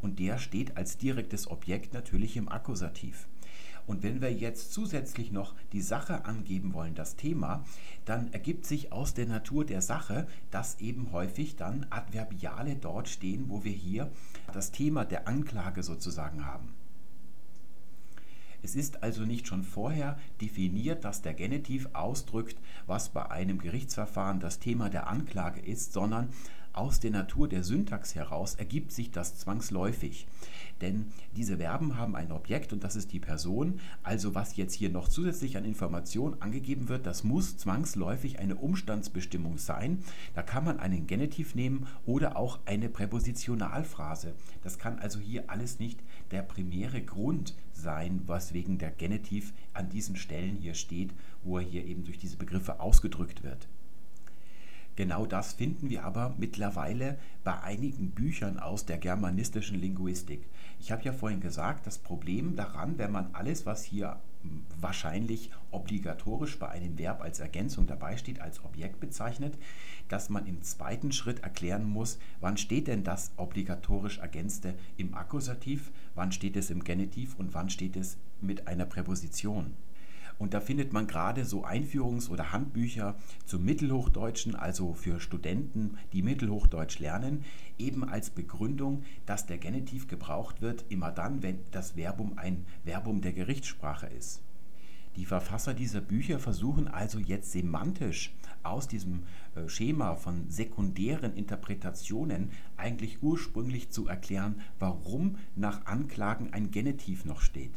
Und 0.00 0.18
der 0.18 0.38
steht 0.38 0.76
als 0.76 0.96
direktes 0.96 1.50
Objekt 1.50 1.92
natürlich 1.92 2.36
im 2.36 2.48
Akkusativ. 2.48 3.26
Und 3.88 4.02
wenn 4.02 4.20
wir 4.20 4.30
jetzt 4.30 4.72
zusätzlich 4.74 5.32
noch 5.32 5.54
die 5.72 5.80
Sache 5.80 6.26
angeben 6.26 6.74
wollen, 6.74 6.94
das 6.94 7.16
Thema, 7.16 7.64
dann 8.04 8.30
ergibt 8.34 8.66
sich 8.66 8.92
aus 8.92 9.14
der 9.14 9.26
Natur 9.26 9.64
der 9.64 9.80
Sache, 9.80 10.26
dass 10.50 10.78
eben 10.78 11.10
häufig 11.10 11.56
dann 11.56 11.86
Adverbiale 11.88 12.76
dort 12.76 13.08
stehen, 13.08 13.46
wo 13.48 13.64
wir 13.64 13.72
hier 13.72 14.12
das 14.52 14.72
Thema 14.72 15.06
der 15.06 15.26
Anklage 15.26 15.82
sozusagen 15.82 16.44
haben. 16.44 16.74
Es 18.62 18.76
ist 18.76 19.02
also 19.02 19.22
nicht 19.22 19.46
schon 19.46 19.62
vorher 19.62 20.18
definiert, 20.42 21.04
dass 21.04 21.22
der 21.22 21.32
Genitiv 21.32 21.88
ausdrückt, 21.94 22.58
was 22.86 23.08
bei 23.08 23.30
einem 23.30 23.58
Gerichtsverfahren 23.58 24.40
das 24.40 24.58
Thema 24.58 24.90
der 24.90 25.06
Anklage 25.06 25.60
ist, 25.60 25.94
sondern 25.94 26.28
aus 26.74 27.00
der 27.00 27.10
Natur 27.10 27.48
der 27.48 27.64
Syntax 27.64 28.14
heraus 28.14 28.54
ergibt 28.54 28.92
sich 28.92 29.10
das 29.10 29.38
zwangsläufig. 29.38 30.26
Denn 30.80 31.06
diese 31.36 31.58
Verben 31.58 31.96
haben 31.96 32.14
ein 32.14 32.32
Objekt 32.32 32.72
und 32.72 32.84
das 32.84 32.96
ist 32.96 33.12
die 33.12 33.20
Person. 33.20 33.80
Also 34.02 34.34
was 34.34 34.56
jetzt 34.56 34.74
hier 34.74 34.90
noch 34.90 35.08
zusätzlich 35.08 35.56
an 35.56 35.64
Informationen 35.64 36.40
angegeben 36.40 36.88
wird, 36.88 37.06
das 37.06 37.24
muss 37.24 37.56
zwangsläufig 37.56 38.38
eine 38.38 38.56
Umstandsbestimmung 38.56 39.58
sein. 39.58 40.02
Da 40.34 40.42
kann 40.42 40.64
man 40.64 40.78
einen 40.78 41.06
Genitiv 41.06 41.54
nehmen 41.54 41.86
oder 42.06 42.36
auch 42.36 42.60
eine 42.64 42.88
Präpositionalphrase. 42.88 44.34
Das 44.62 44.78
kann 44.78 44.98
also 44.98 45.18
hier 45.18 45.44
alles 45.50 45.78
nicht 45.78 46.00
der 46.30 46.42
primäre 46.42 47.02
Grund 47.02 47.54
sein, 47.72 48.22
weswegen 48.26 48.78
der 48.78 48.90
Genitiv 48.90 49.52
an 49.74 49.88
diesen 49.88 50.16
Stellen 50.16 50.56
hier 50.56 50.74
steht, 50.74 51.10
wo 51.42 51.58
er 51.58 51.64
hier 51.64 51.84
eben 51.84 52.04
durch 52.04 52.18
diese 52.18 52.36
Begriffe 52.36 52.80
ausgedrückt 52.80 53.42
wird. 53.42 53.68
Genau 54.98 55.26
das 55.26 55.52
finden 55.52 55.90
wir 55.90 56.04
aber 56.04 56.34
mittlerweile 56.38 57.18
bei 57.44 57.56
einigen 57.60 58.10
Büchern 58.10 58.58
aus 58.58 58.84
der 58.84 58.98
germanistischen 58.98 59.78
Linguistik. 59.80 60.44
Ich 60.80 60.92
habe 60.92 61.02
ja 61.02 61.12
vorhin 61.12 61.40
gesagt, 61.40 61.86
das 61.86 61.98
Problem 61.98 62.56
daran, 62.56 62.98
wenn 62.98 63.12
man 63.12 63.34
alles, 63.34 63.66
was 63.66 63.82
hier 63.84 64.20
wahrscheinlich 64.80 65.50
obligatorisch 65.70 66.58
bei 66.58 66.68
einem 66.68 66.96
Verb 66.98 67.20
als 67.20 67.40
Ergänzung 67.40 67.86
dabei 67.86 68.16
steht, 68.16 68.40
als 68.40 68.64
Objekt 68.64 69.00
bezeichnet, 69.00 69.58
dass 70.08 70.30
man 70.30 70.46
im 70.46 70.62
zweiten 70.62 71.12
Schritt 71.12 71.40
erklären 71.40 71.84
muss, 71.84 72.18
wann 72.40 72.56
steht 72.56 72.86
denn 72.86 73.04
das 73.04 73.32
obligatorisch 73.36 74.18
Ergänzte 74.18 74.74
im 74.96 75.14
Akkusativ, 75.14 75.90
wann 76.14 76.32
steht 76.32 76.56
es 76.56 76.70
im 76.70 76.84
Genitiv 76.84 77.34
und 77.38 77.54
wann 77.54 77.70
steht 77.70 77.96
es 77.96 78.16
mit 78.40 78.68
einer 78.68 78.86
Präposition. 78.86 79.74
Und 80.38 80.54
da 80.54 80.60
findet 80.60 80.92
man 80.92 81.06
gerade 81.06 81.44
so 81.44 81.64
Einführungs- 81.64 82.30
oder 82.30 82.52
Handbücher 82.52 83.16
zum 83.44 83.64
Mittelhochdeutschen, 83.64 84.54
also 84.54 84.94
für 84.94 85.20
Studenten, 85.20 85.98
die 86.12 86.22
Mittelhochdeutsch 86.22 87.00
lernen, 87.00 87.44
eben 87.78 88.04
als 88.04 88.30
Begründung, 88.30 89.02
dass 89.26 89.46
der 89.46 89.58
Genitiv 89.58 90.06
gebraucht 90.06 90.62
wird, 90.62 90.84
immer 90.88 91.10
dann, 91.10 91.42
wenn 91.42 91.58
das 91.72 91.92
Verbum 91.92 92.34
ein 92.36 92.64
Verbum 92.84 93.20
der 93.20 93.32
Gerichtssprache 93.32 94.06
ist. 94.06 94.42
Die 95.16 95.24
Verfasser 95.24 95.74
dieser 95.74 96.00
Bücher 96.00 96.38
versuchen 96.38 96.86
also 96.86 97.18
jetzt 97.18 97.50
semantisch 97.50 98.32
aus 98.62 98.86
diesem 98.86 99.24
äh, 99.56 99.68
Schema 99.68 100.14
von 100.14 100.48
sekundären 100.48 101.34
Interpretationen 101.34 102.50
eigentlich 102.76 103.22
ursprünglich 103.22 103.90
zu 103.90 104.06
erklären, 104.06 104.60
warum 104.78 105.38
nach 105.56 105.86
Anklagen 105.86 106.52
ein 106.52 106.70
Genitiv 106.70 107.24
noch 107.24 107.40
steht. 107.40 107.72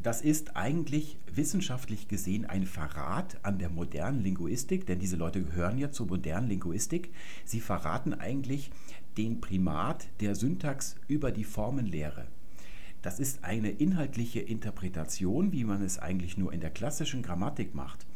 Das 0.00 0.20
ist 0.20 0.56
eigentlich 0.56 1.18
wissenschaftlich 1.26 2.06
gesehen 2.06 2.46
ein 2.46 2.66
Verrat 2.66 3.38
an 3.42 3.58
der 3.58 3.68
modernen 3.68 4.22
Linguistik, 4.22 4.86
denn 4.86 5.00
diese 5.00 5.16
Leute 5.16 5.42
gehören 5.42 5.76
ja 5.76 5.90
zur 5.90 6.06
modernen 6.06 6.48
Linguistik. 6.48 7.12
Sie 7.44 7.60
verraten 7.60 8.14
eigentlich 8.14 8.70
den 9.16 9.40
Primat 9.40 10.06
der 10.20 10.36
Syntax 10.36 10.94
über 11.08 11.32
die 11.32 11.42
Formenlehre. 11.42 12.28
Das 13.02 13.18
ist 13.18 13.42
eine 13.42 13.70
inhaltliche 13.70 14.40
Interpretation, 14.40 15.50
wie 15.50 15.64
man 15.64 15.82
es 15.82 15.98
eigentlich 15.98 16.38
nur 16.38 16.52
in 16.52 16.60
der 16.60 16.70
klassischen 16.70 17.22
Grammatik 17.22 17.74
macht. 17.74 18.06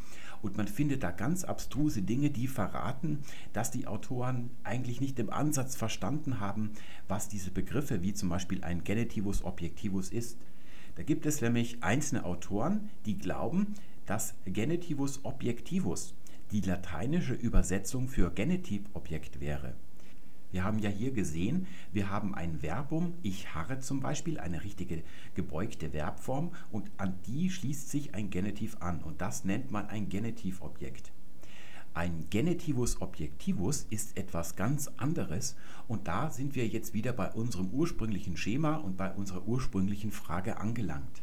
Und 0.40 0.56
man 0.56 0.68
findet 0.68 1.02
da 1.02 1.10
ganz 1.10 1.44
abstruse 1.44 2.02
Dinge, 2.02 2.30
die 2.30 2.48
verraten, 2.48 3.20
dass 3.52 3.70
die 3.70 3.86
Autoren 3.86 4.50
eigentlich 4.64 5.00
nicht 5.00 5.18
im 5.18 5.30
Ansatz 5.30 5.76
verstanden 5.76 6.40
haben, 6.40 6.72
was 7.08 7.28
diese 7.28 7.50
Begriffe 7.50 8.02
wie 8.02 8.12
zum 8.12 8.28
Beispiel 8.28 8.62
ein 8.62 8.84
Genitivus 8.84 9.44
Objektivus 9.44 10.10
ist. 10.10 10.36
Da 10.94 11.02
gibt 11.02 11.24
es 11.26 11.40
nämlich 11.40 11.82
einzelne 11.82 12.24
Autoren, 12.24 12.90
die 13.06 13.18
glauben, 13.18 13.74
dass 14.06 14.34
Genitivus 14.44 15.24
Objektivus 15.24 16.14
die 16.50 16.60
lateinische 16.60 17.32
Übersetzung 17.34 18.08
für 18.08 18.30
Genitivobjekt 18.30 19.40
wäre. 19.40 19.74
Wir 20.50 20.64
haben 20.64 20.78
ja 20.78 20.90
hier 20.90 21.12
gesehen, 21.12 21.66
wir 21.92 22.10
haben 22.10 22.34
ein 22.34 22.60
Verbum, 22.60 23.14
ich 23.22 23.54
harre 23.54 23.78
zum 23.78 24.00
Beispiel, 24.00 24.38
eine 24.38 24.62
richtige 24.62 25.02
gebeugte 25.34 25.90
Verbform 25.90 26.52
und 26.70 26.90
an 26.98 27.14
die 27.26 27.48
schließt 27.48 27.88
sich 27.88 28.14
ein 28.14 28.28
Genitiv 28.28 28.76
an 28.80 29.02
und 29.02 29.22
das 29.22 29.44
nennt 29.44 29.70
man 29.70 29.86
ein 29.86 30.10
Genitivobjekt. 30.10 31.10
Ein 31.94 32.24
Genitivus 32.30 33.02
Objektivus 33.02 33.86
ist 33.90 34.16
etwas 34.16 34.56
ganz 34.56 34.90
anderes 34.96 35.56
und 35.88 36.08
da 36.08 36.30
sind 36.30 36.54
wir 36.54 36.66
jetzt 36.66 36.94
wieder 36.94 37.12
bei 37.12 37.30
unserem 37.32 37.68
ursprünglichen 37.68 38.38
Schema 38.38 38.76
und 38.76 38.96
bei 38.96 39.12
unserer 39.12 39.46
ursprünglichen 39.46 40.10
Frage 40.10 40.56
angelangt. 40.56 41.22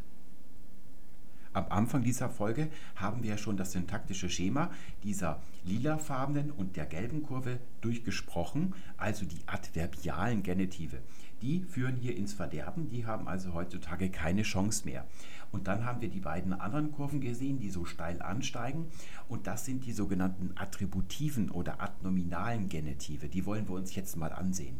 Am 1.51 1.65
Anfang 1.69 2.03
dieser 2.03 2.29
Folge 2.29 2.69
haben 2.95 3.23
wir 3.23 3.37
schon 3.39 3.57
das 3.57 3.71
syntaktische 3.71 4.29
Schema 4.29 4.69
dieser 5.03 5.41
lilafarbenen 5.63 6.51
und 6.51 6.75
der 6.75 6.85
gelben 6.85 7.23
Kurve 7.23 7.59
durchgesprochen, 7.81 8.75
also 8.97 9.25
die 9.25 9.41
adverbialen 9.47 10.43
Genitive. 10.43 10.99
Die 11.41 11.63
führen 11.63 11.95
hier 11.95 12.15
ins 12.15 12.33
Verderben, 12.33 12.89
die 12.89 13.07
haben 13.07 13.27
also 13.27 13.55
heutzutage 13.55 14.11
keine 14.11 14.43
Chance 14.43 14.85
mehr. 14.85 15.07
Und 15.51 15.67
dann 15.67 15.85
haben 15.85 16.01
wir 16.01 16.09
die 16.09 16.19
beiden 16.19 16.53
anderen 16.53 16.91
Kurven 16.91 17.19
gesehen, 17.19 17.57
die 17.57 17.71
so 17.71 17.83
steil 17.83 18.21
ansteigen. 18.21 18.85
Und 19.27 19.47
das 19.47 19.65
sind 19.65 19.85
die 19.85 19.93
sogenannten 19.93 20.51
attributiven 20.55 21.49
oder 21.49 21.81
adnominalen 21.81 22.69
Genitive. 22.69 23.27
Die 23.27 23.45
wollen 23.47 23.67
wir 23.67 23.75
uns 23.75 23.95
jetzt 23.95 24.17
mal 24.17 24.31
ansehen. 24.31 24.79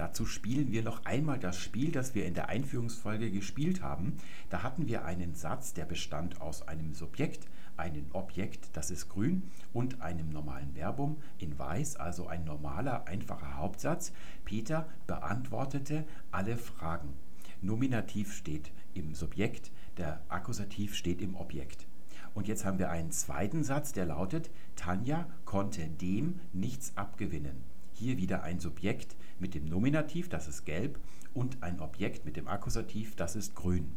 Dazu 0.00 0.24
spielen 0.24 0.72
wir 0.72 0.82
noch 0.82 1.04
einmal 1.04 1.38
das 1.38 1.58
Spiel, 1.58 1.92
das 1.92 2.14
wir 2.14 2.24
in 2.24 2.32
der 2.32 2.48
Einführungsfolge 2.48 3.30
gespielt 3.30 3.82
haben. 3.82 4.16
Da 4.48 4.62
hatten 4.62 4.88
wir 4.88 5.04
einen 5.04 5.34
Satz, 5.34 5.74
der 5.74 5.84
bestand 5.84 6.40
aus 6.40 6.66
einem 6.66 6.94
Subjekt, 6.94 7.46
einem 7.76 8.06
Objekt, 8.14 8.70
das 8.72 8.90
ist 8.90 9.10
grün, 9.10 9.42
und 9.74 10.00
einem 10.00 10.30
normalen 10.30 10.72
Verbum 10.72 11.18
in 11.36 11.58
weiß, 11.58 11.96
also 11.96 12.28
ein 12.28 12.44
normaler, 12.44 13.08
einfacher 13.08 13.58
Hauptsatz. 13.58 14.14
Peter 14.46 14.88
beantwortete 15.06 16.06
alle 16.30 16.56
Fragen. 16.56 17.12
Nominativ 17.60 18.32
steht 18.32 18.72
im 18.94 19.14
Subjekt, 19.14 19.70
der 19.98 20.22
Akkusativ 20.30 20.94
steht 20.94 21.20
im 21.20 21.36
Objekt. 21.36 21.86
Und 22.32 22.48
jetzt 22.48 22.64
haben 22.64 22.78
wir 22.78 22.88
einen 22.88 23.10
zweiten 23.10 23.64
Satz, 23.64 23.92
der 23.92 24.06
lautet, 24.06 24.50
Tanja 24.76 25.26
konnte 25.44 25.86
dem 25.86 26.40
nichts 26.54 26.96
abgewinnen. 26.96 27.64
Hier 27.92 28.16
wieder 28.16 28.42
ein 28.44 28.60
Subjekt, 28.60 29.14
mit 29.40 29.54
dem 29.54 29.64
Nominativ, 29.64 30.28
das 30.28 30.48
ist 30.48 30.64
gelb, 30.64 30.98
und 31.34 31.62
ein 31.62 31.80
Objekt 31.80 32.24
mit 32.24 32.36
dem 32.36 32.48
Akkusativ, 32.48 33.16
das 33.16 33.36
ist 33.36 33.54
grün. 33.54 33.92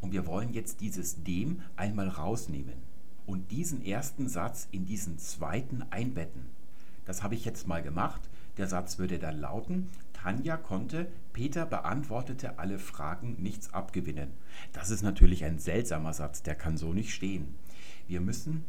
Und 0.00 0.12
wir 0.12 0.26
wollen 0.26 0.52
jetzt 0.52 0.80
dieses 0.80 1.22
dem 1.24 1.60
einmal 1.76 2.08
rausnehmen 2.08 2.74
und 3.26 3.50
diesen 3.50 3.84
ersten 3.84 4.28
Satz 4.28 4.68
in 4.70 4.86
diesen 4.86 5.18
zweiten 5.18 5.82
einbetten. 5.90 6.46
Das 7.04 7.22
habe 7.22 7.34
ich 7.34 7.44
jetzt 7.44 7.66
mal 7.66 7.82
gemacht. 7.82 8.22
Der 8.56 8.68
Satz 8.68 8.98
würde 8.98 9.18
dann 9.18 9.38
lauten, 9.38 9.88
Tanja 10.12 10.56
konnte, 10.56 11.06
Peter 11.32 11.64
beantwortete 11.64 12.58
alle 12.58 12.78
Fragen, 12.78 13.36
nichts 13.38 13.72
abgewinnen. 13.72 14.30
Das 14.72 14.90
ist 14.90 15.02
natürlich 15.02 15.44
ein 15.44 15.58
seltsamer 15.58 16.12
Satz, 16.12 16.42
der 16.42 16.54
kann 16.54 16.76
so 16.76 16.92
nicht 16.92 17.14
stehen. 17.14 17.54
Wir 18.08 18.20
müssen 18.20 18.64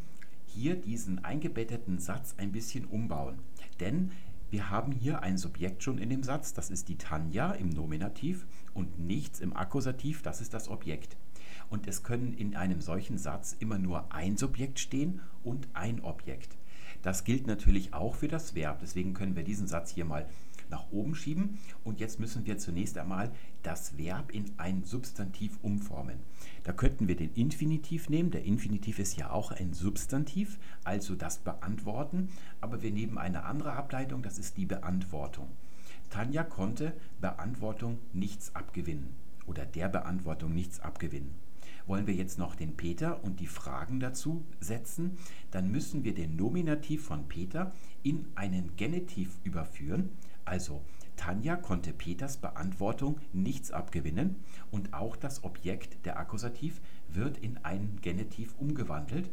hier 0.45 0.75
diesen 0.75 1.23
eingebetteten 1.23 1.99
Satz 1.99 2.35
ein 2.37 2.51
bisschen 2.51 2.85
umbauen. 2.85 3.39
Denn 3.79 4.11
wir 4.51 4.69
haben 4.69 4.91
hier 4.91 5.21
ein 5.21 5.37
Subjekt 5.37 5.83
schon 5.83 5.97
in 5.97 6.09
dem 6.09 6.23
Satz, 6.23 6.53
das 6.53 6.69
ist 6.69 6.89
die 6.89 6.97
Tanja 6.97 7.51
im 7.51 7.69
Nominativ 7.69 8.45
und 8.73 8.99
nichts 8.99 9.39
im 9.39 9.55
Akkusativ, 9.55 10.21
das 10.21 10.41
ist 10.41 10.53
das 10.53 10.69
Objekt. 10.69 11.17
Und 11.69 11.87
es 11.87 12.03
können 12.03 12.33
in 12.33 12.55
einem 12.55 12.81
solchen 12.81 13.17
Satz 13.17 13.55
immer 13.59 13.77
nur 13.77 14.11
ein 14.11 14.37
Subjekt 14.37 14.79
stehen 14.79 15.21
und 15.43 15.67
ein 15.73 16.01
Objekt. 16.01 16.57
Das 17.03 17.23
gilt 17.23 17.47
natürlich 17.47 17.93
auch 17.93 18.15
für 18.15 18.27
das 18.27 18.55
Verb, 18.55 18.79
deswegen 18.81 19.13
können 19.13 19.35
wir 19.35 19.43
diesen 19.43 19.67
Satz 19.67 19.91
hier 19.91 20.05
mal 20.05 20.27
nach 20.69 20.91
oben 20.91 21.15
schieben. 21.15 21.57
Und 21.83 21.99
jetzt 21.99 22.19
müssen 22.19 22.45
wir 22.45 22.57
zunächst 22.57 22.97
einmal 22.97 23.31
das 23.63 23.97
Verb 23.97 24.31
in 24.31 24.45
ein 24.57 24.83
Substantiv 24.83 25.57
umformen. 25.61 26.19
Da 26.63 26.73
könnten 26.73 27.07
wir 27.07 27.15
den 27.15 27.33
Infinitiv 27.33 28.09
nehmen. 28.09 28.31
Der 28.31 28.43
Infinitiv 28.43 28.99
ist 28.99 29.17
ja 29.17 29.31
auch 29.31 29.51
ein 29.51 29.73
Substantiv, 29.73 30.59
also 30.83 31.15
das 31.15 31.39
Beantworten. 31.39 32.29
Aber 32.61 32.81
wir 32.81 32.91
nehmen 32.91 33.17
eine 33.17 33.43
andere 33.43 33.73
Ableitung, 33.73 34.21
das 34.21 34.37
ist 34.37 34.57
die 34.57 34.65
Beantwortung. 34.65 35.47
Tanja 36.09 36.43
konnte 36.43 36.93
Beantwortung 37.21 37.99
nichts 38.13 38.55
abgewinnen 38.55 39.15
oder 39.45 39.65
der 39.65 39.89
Beantwortung 39.89 40.53
nichts 40.53 40.79
abgewinnen. 40.79 41.35
Wollen 41.85 42.07
wir 42.07 42.13
jetzt 42.13 42.37
noch 42.37 42.55
den 42.55 42.77
Peter 42.77 43.23
und 43.23 43.39
die 43.39 43.47
Fragen 43.47 43.99
dazu 43.99 44.43
setzen, 44.59 45.17
dann 45.49 45.71
müssen 45.71 46.03
wir 46.03 46.13
den 46.13 46.35
Nominativ 46.35 47.03
von 47.03 47.27
Peter 47.27 47.71
in 48.03 48.27
einen 48.35 48.75
Genitiv 48.75 49.39
überführen. 49.43 50.09
Also 50.49 50.81
Tanja 51.15 51.55
konnte 51.57 51.93
Peters 51.93 52.37
Beantwortung 52.37 53.19
nichts 53.33 53.69
abgewinnen 53.69 54.37
und 54.71 54.95
auch 54.95 55.15
das 55.15 55.43
Objekt 55.43 56.03
der 56.07 56.17
Akkusativ 56.17 56.81
wird 57.07 57.37
in 57.37 57.57
einen 57.57 57.99
Genitiv 58.01 58.55
umgewandelt. 58.57 59.29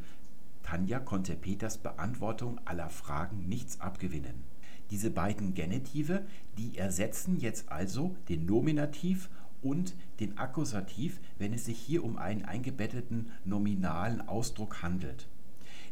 Tanja 0.63 0.99
konnte 0.99 1.35
Peters 1.35 1.79
Beantwortung 1.79 2.61
aller 2.67 2.91
Fragen 2.91 3.49
nichts 3.49 3.81
abgewinnen. 3.81 4.45
Diese 4.91 5.11
beiden 5.11 5.55
Genitive, 5.55 6.27
die 6.59 6.77
ersetzen 6.77 7.41
jetzt 7.41 7.73
also 7.73 8.15
den 8.29 8.45
Nominativ 8.45 9.31
und 9.63 9.95
den 10.21 10.37
Akkusativ, 10.37 11.19
wenn 11.39 11.55
es 11.55 11.65
sich 11.65 11.79
hier 11.79 12.05
um 12.05 12.19
einen 12.19 12.45
eingebetteten 12.45 13.31
nominalen 13.47 14.21
Ausdruck 14.29 14.83
handelt. 14.83 15.29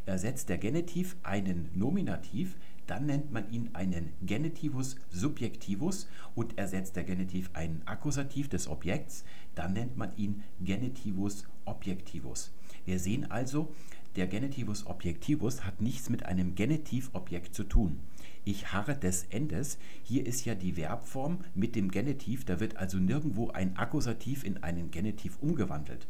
Ersetzt 0.05 0.49
der 0.49 0.59
Genitiv 0.59 1.15
einen 1.23 1.71
Nominativ, 1.73 2.55
dann 2.87 3.05
nennt 3.05 3.31
man 3.31 3.49
ihn 3.51 3.69
einen 3.73 4.13
Genitivus 4.21 4.95
subjectivus 5.11 6.07
und 6.35 6.57
ersetzt 6.57 6.95
der 6.95 7.03
Genitiv 7.03 7.49
einen 7.53 7.81
Akkusativ 7.85 8.49
des 8.49 8.67
Objekts, 8.67 9.23
dann 9.55 9.73
nennt 9.73 9.97
man 9.97 10.15
ihn 10.17 10.43
Genitivus 10.59 11.45
objectivus. 11.65 12.51
Wir 12.85 12.99
sehen 12.99 13.31
also, 13.31 13.73
der 14.15 14.27
Genitivus 14.27 14.85
objectivus 14.85 15.65
hat 15.65 15.81
nichts 15.81 16.09
mit 16.09 16.25
einem 16.25 16.55
Genitivobjekt 16.55 17.53
zu 17.53 17.65
tun. 17.65 17.99
Ich 18.45 18.71
harre 18.71 18.95
des 18.95 19.25
Endes. 19.25 19.77
Hier 20.03 20.25
ist 20.25 20.45
ja 20.45 20.55
die 20.55 20.73
Verbform 20.73 21.39
mit 21.53 21.75
dem 21.75 21.91
Genitiv, 21.91 22.45
da 22.45 22.59
wird 22.59 22.77
also 22.77 22.97
nirgendwo 22.97 23.49
ein 23.49 23.75
Akkusativ 23.75 24.43
in 24.43 24.63
einen 24.63 24.91
Genitiv 24.91 25.37
umgewandelt. 25.41 26.07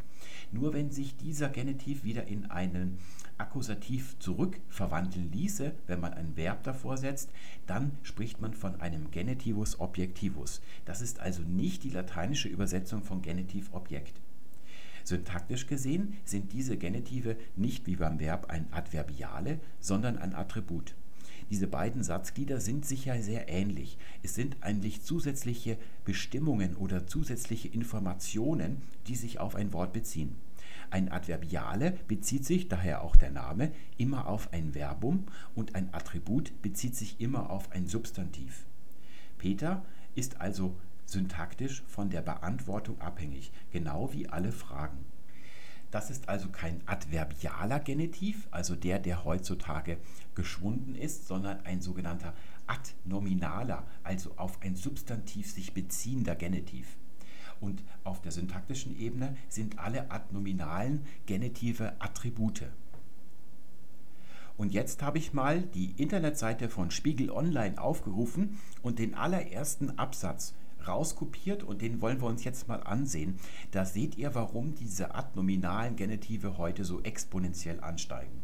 Nur 0.51 0.73
wenn 0.73 0.91
sich 0.91 1.15
dieser 1.15 1.49
Genitiv 1.49 2.03
wieder 2.03 2.27
in 2.27 2.51
einen 2.51 2.99
Akkusativ 3.37 4.17
zurückverwandeln 4.19 5.31
ließe, 5.31 5.73
wenn 5.87 5.99
man 5.99 6.13
ein 6.13 6.37
Verb 6.37 6.63
davor 6.63 6.97
setzt, 6.97 7.29
dann 7.67 7.91
spricht 8.03 8.39
man 8.39 8.53
von 8.53 8.79
einem 8.79 9.11
Genitivus 9.11 9.79
objectivus. 9.79 10.61
Das 10.85 11.01
ist 11.01 11.19
also 11.19 11.41
nicht 11.41 11.83
die 11.83 11.89
lateinische 11.89 12.47
Übersetzung 12.47 13.03
von 13.03 13.21
Genitiv 13.21 13.73
Objekt. 13.73 14.21
Syntaktisch 15.03 15.67
gesehen 15.67 16.15
sind 16.23 16.53
diese 16.53 16.77
Genitive 16.77 17.35
nicht 17.55 17.85
wie 17.87 17.97
beim 17.97 18.19
Verb 18.19 18.49
ein 18.49 18.67
Adverbiale, 18.71 19.59
sondern 19.79 20.17
ein 20.17 20.33
Attribut. 20.33 20.95
Diese 21.51 21.67
beiden 21.67 22.03
Satzglieder 22.03 22.59
sind 22.59 22.85
sicher 22.85 23.21
sehr 23.21 23.47
ähnlich. 23.49 23.99
Es 24.23 24.33
sind 24.33 24.57
eigentlich 24.61 25.03
zusätzliche 25.03 25.77
Bestimmungen 26.03 26.75
oder 26.75 27.05
zusätzliche 27.05 27.67
Informationen, 27.67 28.81
die 29.07 29.15
sich 29.15 29.39
auf 29.39 29.55
ein 29.55 29.71
Wort 29.73 29.93
beziehen. 29.93 30.35
Ein 30.89 31.11
Adverbiale 31.11 31.97
bezieht 32.07 32.45
sich, 32.45 32.67
daher 32.67 33.01
auch 33.01 33.15
der 33.15 33.31
Name, 33.31 33.71
immer 33.97 34.27
auf 34.27 34.53
ein 34.53 34.73
Verbum 34.73 35.25
und 35.55 35.75
ein 35.75 35.93
Attribut 35.93 36.61
bezieht 36.61 36.95
sich 36.95 37.19
immer 37.19 37.49
auf 37.49 37.71
ein 37.71 37.87
Substantiv. 37.87 38.65
Peter 39.37 39.83
ist 40.15 40.41
also 40.41 40.75
syntaktisch 41.05 41.83
von 41.87 42.09
der 42.09 42.21
Beantwortung 42.21 42.99
abhängig, 42.99 43.51
genau 43.71 44.11
wie 44.13 44.27
alle 44.27 44.51
Fragen. 44.51 45.05
Das 45.91 46.09
ist 46.09 46.27
also 46.27 46.49
kein 46.49 46.81
adverbialer 46.87 47.79
Genitiv, 47.79 48.47
also 48.51 48.75
der, 48.75 48.99
der 48.99 49.23
heutzutage 49.23 49.97
geschwunden 50.33 50.95
ist, 50.95 51.27
sondern 51.27 51.65
ein 51.65 51.81
sogenannter 51.81 52.33
adnominaler, 52.67 53.85
also 54.03 54.33
auf 54.35 54.61
ein 54.61 54.75
Substantiv 54.75 55.51
sich 55.51 55.73
beziehender 55.73 56.35
Genitiv. 56.35 56.97
Und 57.65 57.83
auf 58.03 58.21
der 58.21 58.31
syntaktischen 58.31 58.95
Ebene 58.99 59.35
sind 59.49 59.79
alle 59.79 60.11
adnominalen 60.11 61.01
Genitive 61.25 61.93
Attribute. 61.97 62.65
Und 64.55 64.71
jetzt 64.71 65.01
habe 65.01 65.17
ich 65.17 65.33
mal 65.33 65.63
die 65.63 65.95
Internetseite 65.97 66.69
von 66.69 66.91
Spiegel 66.91 67.31
Online 67.31 67.81
aufgerufen 67.81 68.59
und 68.83 68.99
den 68.99 69.15
allerersten 69.15 69.97
Absatz 69.97 70.53
rauskopiert 70.87 71.63
und 71.63 71.81
den 71.81 72.01
wollen 72.01 72.21
wir 72.21 72.27
uns 72.27 72.43
jetzt 72.43 72.67
mal 72.67 72.83
ansehen. 72.83 73.39
Da 73.71 73.83
seht 73.83 74.15
ihr, 74.15 74.35
warum 74.35 74.75
diese 74.75 75.15
adnominalen 75.15 75.95
Genitive 75.95 76.59
heute 76.59 76.85
so 76.85 77.01
exponentiell 77.01 77.79
ansteigen. 77.79 78.43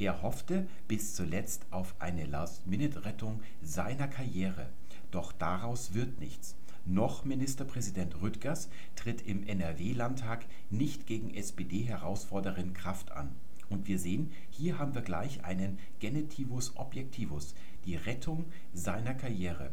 Er 0.00 0.20
hoffte 0.22 0.66
bis 0.88 1.14
zuletzt 1.14 1.64
auf 1.70 1.94
eine 2.00 2.26
Last-Minute-Rettung 2.26 3.40
seiner 3.62 4.08
Karriere, 4.08 4.68
doch 5.12 5.30
daraus 5.30 5.94
wird 5.94 6.18
nichts. 6.18 6.56
Noch 6.84 7.24
Ministerpräsident 7.24 8.20
Rüttgers 8.22 8.68
tritt 8.96 9.22
im 9.22 9.46
NRW-Landtag 9.46 10.44
nicht 10.68 11.06
gegen 11.06 11.32
SPD-Herausforderin 11.32 12.74
Kraft 12.74 13.12
an. 13.12 13.30
Und 13.70 13.86
wir 13.86 14.00
sehen, 14.00 14.32
hier 14.50 14.80
haben 14.80 14.92
wir 14.92 15.02
gleich 15.02 15.44
einen 15.44 15.78
Genitivus 16.00 16.76
Objektivus, 16.76 17.54
die 17.84 17.94
Rettung 17.94 18.46
seiner 18.74 19.14
Karriere. 19.14 19.70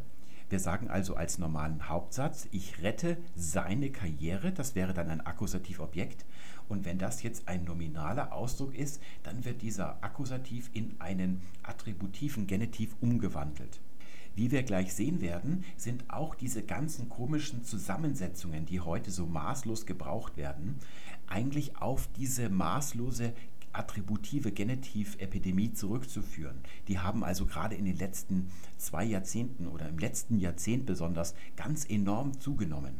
Wir 0.50 0.60
sagen 0.60 0.88
also 0.88 1.16
als 1.16 1.38
normalen 1.38 1.88
Hauptsatz, 1.88 2.46
ich 2.52 2.80
rette 2.80 3.16
seine 3.34 3.90
Karriere, 3.90 4.52
das 4.52 4.76
wäre 4.76 4.94
dann 4.94 5.10
ein 5.10 5.20
Akkusativobjekt. 5.20 6.24
Und 6.68 6.84
wenn 6.84 6.98
das 6.98 7.24
jetzt 7.24 7.48
ein 7.48 7.64
nominaler 7.64 8.32
Ausdruck 8.32 8.74
ist, 8.76 9.02
dann 9.24 9.44
wird 9.44 9.62
dieser 9.62 10.02
Akkusativ 10.04 10.70
in 10.72 10.94
einen 11.00 11.42
attributiven 11.64 12.46
Genitiv 12.46 12.94
umgewandelt. 13.00 13.80
Wie 14.34 14.50
wir 14.50 14.62
gleich 14.62 14.94
sehen 14.94 15.20
werden, 15.20 15.64
sind 15.76 16.04
auch 16.08 16.34
diese 16.34 16.62
ganzen 16.62 17.08
komischen 17.08 17.64
Zusammensetzungen, 17.64 18.66
die 18.66 18.80
heute 18.80 19.10
so 19.10 19.26
maßlos 19.26 19.86
gebraucht 19.86 20.36
werden, 20.36 20.76
eigentlich 21.26 21.76
auf 21.76 22.08
diese 22.16 22.48
maßlose 22.48 23.32
attributive 23.72 24.50
Genitivepidemie 24.52 25.72
zurückzuführen. 25.72 26.58
Die 26.88 26.98
haben 26.98 27.22
also 27.22 27.46
gerade 27.46 27.76
in 27.76 27.84
den 27.84 27.96
letzten 27.96 28.50
zwei 28.76 29.04
Jahrzehnten 29.04 29.68
oder 29.68 29.88
im 29.88 29.98
letzten 29.98 30.38
Jahrzehnt 30.38 30.86
besonders 30.86 31.34
ganz 31.56 31.84
enorm 31.88 32.40
zugenommen. 32.40 32.94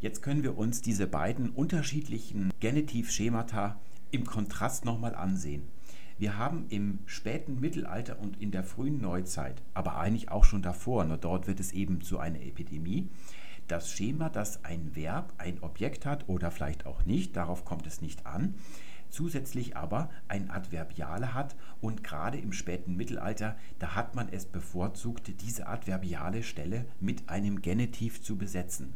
Jetzt 0.00 0.22
können 0.22 0.42
wir 0.42 0.56
uns 0.56 0.80
diese 0.80 1.06
beiden 1.06 1.50
unterschiedlichen 1.50 2.50
Genitivschemata 2.60 3.78
im 4.10 4.24
Kontrast 4.24 4.86
nochmal 4.86 5.14
ansehen. 5.14 5.68
Wir 6.20 6.36
haben 6.36 6.66
im 6.68 6.98
späten 7.06 7.60
Mittelalter 7.60 8.18
und 8.18 8.42
in 8.42 8.50
der 8.50 8.62
frühen 8.62 9.00
Neuzeit, 9.00 9.62
aber 9.72 9.96
eigentlich 9.96 10.30
auch 10.30 10.44
schon 10.44 10.60
davor, 10.60 11.06
nur 11.06 11.16
dort 11.16 11.46
wird 11.46 11.60
es 11.60 11.72
eben 11.72 12.02
zu 12.02 12.18
einer 12.18 12.42
Epidemie, 12.42 13.08
das 13.68 13.90
Schema, 13.90 14.28
dass 14.28 14.62
ein 14.62 14.94
Verb 14.94 15.32
ein 15.38 15.62
Objekt 15.62 16.04
hat 16.04 16.28
oder 16.28 16.50
vielleicht 16.50 16.84
auch 16.84 17.06
nicht, 17.06 17.38
darauf 17.38 17.64
kommt 17.64 17.86
es 17.86 18.02
nicht 18.02 18.26
an, 18.26 18.56
zusätzlich 19.08 19.78
aber 19.78 20.10
ein 20.28 20.50
Adverbiale 20.50 21.32
hat 21.32 21.56
und 21.80 22.04
gerade 22.04 22.36
im 22.36 22.52
späten 22.52 22.96
Mittelalter, 22.96 23.56
da 23.78 23.94
hat 23.94 24.14
man 24.14 24.28
es 24.28 24.44
bevorzugt, 24.44 25.40
diese 25.40 25.68
adverbiale 25.68 26.42
Stelle 26.42 26.84
mit 27.00 27.30
einem 27.30 27.62
Genitiv 27.62 28.20
zu 28.20 28.36
besetzen. 28.36 28.92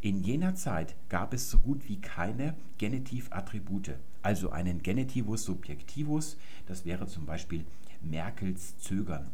In 0.00 0.22
jener 0.22 0.54
Zeit 0.54 0.94
gab 1.08 1.34
es 1.34 1.50
so 1.50 1.58
gut 1.58 1.88
wie 1.88 2.00
keine 2.00 2.54
Genitivattribute, 2.78 3.96
also 4.22 4.50
einen 4.50 4.80
Genitivus 4.80 5.42
subjectivus, 5.42 6.36
das 6.66 6.84
wäre 6.84 7.08
zum 7.08 7.26
Beispiel 7.26 7.64
Merkels 8.00 8.78
Zögern. 8.78 9.32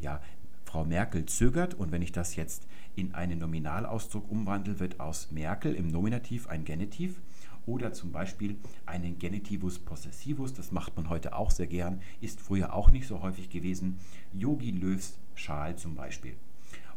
Ja, 0.00 0.22
Frau 0.64 0.86
Merkel 0.86 1.26
zögert 1.26 1.74
und 1.74 1.92
wenn 1.92 2.00
ich 2.00 2.12
das 2.12 2.36
jetzt 2.36 2.66
in 2.96 3.14
einen 3.14 3.38
Nominalausdruck 3.38 4.30
umwandle, 4.30 4.80
wird 4.80 4.98
aus 4.98 5.30
Merkel 5.30 5.74
im 5.74 5.88
Nominativ 5.88 6.48
ein 6.48 6.64
Genitiv 6.64 7.20
oder 7.66 7.92
zum 7.92 8.10
Beispiel 8.10 8.56
einen 8.86 9.18
Genitivus 9.18 9.78
possessivus, 9.78 10.54
das 10.54 10.72
macht 10.72 10.96
man 10.96 11.10
heute 11.10 11.34
auch 11.36 11.50
sehr 11.50 11.66
gern, 11.66 12.00
ist 12.22 12.40
früher 12.40 12.72
auch 12.72 12.90
nicht 12.90 13.06
so 13.06 13.20
häufig 13.20 13.50
gewesen, 13.50 13.98
Yogi 14.32 14.70
Löws 14.70 15.18
Schal 15.34 15.76
zum 15.76 15.94
Beispiel. 15.94 16.34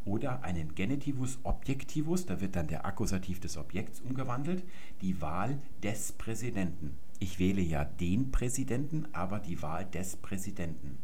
Oder 0.03 0.43
einen 0.43 0.73
Genitivus 0.73 1.39
objectivus, 1.43 2.25
da 2.25 2.41
wird 2.41 2.55
dann 2.55 2.67
der 2.67 2.85
Akkusativ 2.85 3.39
des 3.39 3.57
Objekts 3.57 4.01
umgewandelt, 4.01 4.63
die 5.01 5.21
Wahl 5.21 5.59
des 5.83 6.13
Präsidenten. 6.13 6.97
Ich 7.19 7.37
wähle 7.37 7.61
ja 7.61 7.85
den 7.85 8.31
Präsidenten, 8.31 9.05
aber 9.13 9.39
die 9.39 9.61
Wahl 9.61 9.85
des 9.85 10.15
Präsidenten. 10.15 10.97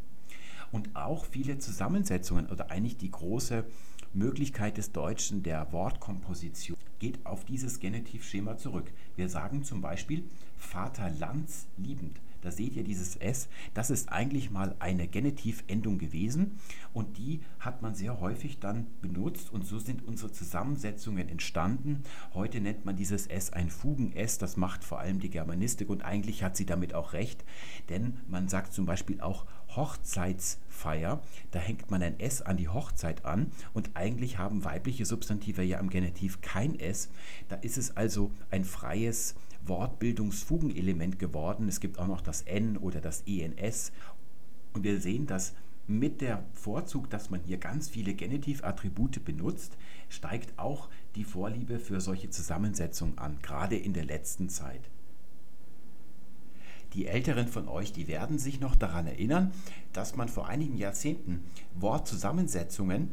Und 0.72 0.95
auch 0.95 1.26
viele 1.26 1.60
Zusammensetzungen 1.60 2.48
oder 2.48 2.72
eigentlich 2.72 2.98
die 2.98 3.12
große 3.12 3.66
Möglichkeit 4.14 4.78
des 4.78 4.91
Deutschen 4.91 5.43
der 5.43 5.72
Wortkomposition 5.72 6.78
geht 7.00 7.26
auf 7.26 7.45
dieses 7.45 7.80
Genitivschema 7.80 8.58
zurück. 8.58 8.91
Wir 9.16 9.30
sagen 9.30 9.64
zum 9.64 9.82
Beispiel 9.82 10.24
Vaterlandsliebend. 10.58 12.20
Da 12.41 12.51
seht 12.51 12.75
ihr 12.75 12.83
dieses 12.83 13.15
S, 13.15 13.47
das 13.73 13.89
ist 13.89 14.11
eigentlich 14.11 14.51
mal 14.51 14.75
eine 14.79 15.07
Genitivendung 15.07 15.97
gewesen 15.97 16.59
und 16.93 17.17
die 17.17 17.41
hat 17.59 17.81
man 17.81 17.95
sehr 17.95 18.19
häufig 18.19 18.59
dann 18.59 18.88
benutzt 19.01 19.51
und 19.51 19.65
so 19.65 19.79
sind 19.79 20.07
unsere 20.07 20.31
Zusammensetzungen 20.31 21.29
entstanden. 21.29 22.03
Heute 22.33 22.61
nennt 22.61 22.85
man 22.85 22.95
dieses 22.95 23.27
S 23.27 23.51
ein 23.53 23.69
Fugen-S, 23.69 24.38
das 24.38 24.57
macht 24.57 24.83
vor 24.83 24.99
allem 24.99 25.19
die 25.19 25.29
Germanistik 25.29 25.89
und 25.89 26.03
eigentlich 26.03 26.43
hat 26.43 26.57
sie 26.57 26.65
damit 26.65 26.93
auch 26.93 27.13
recht, 27.13 27.43
denn 27.89 28.17
man 28.27 28.47
sagt 28.47 28.73
zum 28.73 28.85
Beispiel 28.85 29.21
auch 29.21 29.45
Hochzeitsfeier, 29.75 31.21
da 31.51 31.59
hängt 31.59 31.91
man 31.91 32.01
ein 32.01 32.19
S 32.19 32.41
an 32.41 32.57
die 32.57 32.69
Hochzeit 32.69 33.25
an 33.25 33.51
und 33.73 33.91
eigentlich 33.95 34.38
haben 34.38 34.63
weibliche 34.63 35.05
Substantive 35.05 35.63
ja 35.63 35.79
im 35.79 35.89
Genitiv 35.89 36.41
kein 36.41 36.79
S. 36.79 37.09
Da 37.49 37.55
ist 37.57 37.77
es 37.77 37.95
also 37.95 38.31
ein 38.49 38.65
freies 38.65 39.35
Wortbildungsfugenelement 39.68 41.20
geworden. 41.20 41.68
Es 41.68 41.80
gibt 41.80 41.99
auch 41.99 42.07
noch 42.07 42.22
das 42.22 42.41
N 42.43 42.78
oder 42.78 43.01
das 43.01 43.24
ENS. 43.26 43.91
Und 44.74 44.84
wir 44.84 44.99
sehen, 44.99 45.28
dass 45.28 45.53
mit 45.88 46.20
der 46.22 46.43
Vorzug, 46.53 47.09
dass 47.09 47.30
man 47.30 47.41
hier 47.41 47.57
ganz 47.57 47.88
viele 47.89 48.13
Genitivattribute 48.13 49.24
benutzt, 49.24 49.78
steigt 50.09 50.59
auch 50.59 50.89
die 51.15 51.24
Vorliebe 51.24 51.80
für 51.80 52.01
solche 52.01 52.30
Zusammensetzungen 52.30 53.18
an, 53.18 53.39
gerade 53.41 53.78
in 53.78 53.93
der 53.93 54.05
letzten 54.05 54.49
Zeit. 54.49 54.89
Die 56.93 57.07
Älteren 57.07 57.47
von 57.47 57.68
euch, 57.68 57.93
die 57.93 58.07
werden 58.07 58.38
sich 58.38 58.59
noch 58.59 58.76
daran 58.76 59.07
erinnern, 59.07 59.51
dass 59.93 60.15
man 60.15 60.30
vor 60.30 60.47
einigen 60.47 60.78
Jahrzehnten 60.78 61.43
Wortzusammensetzungen 61.76 63.11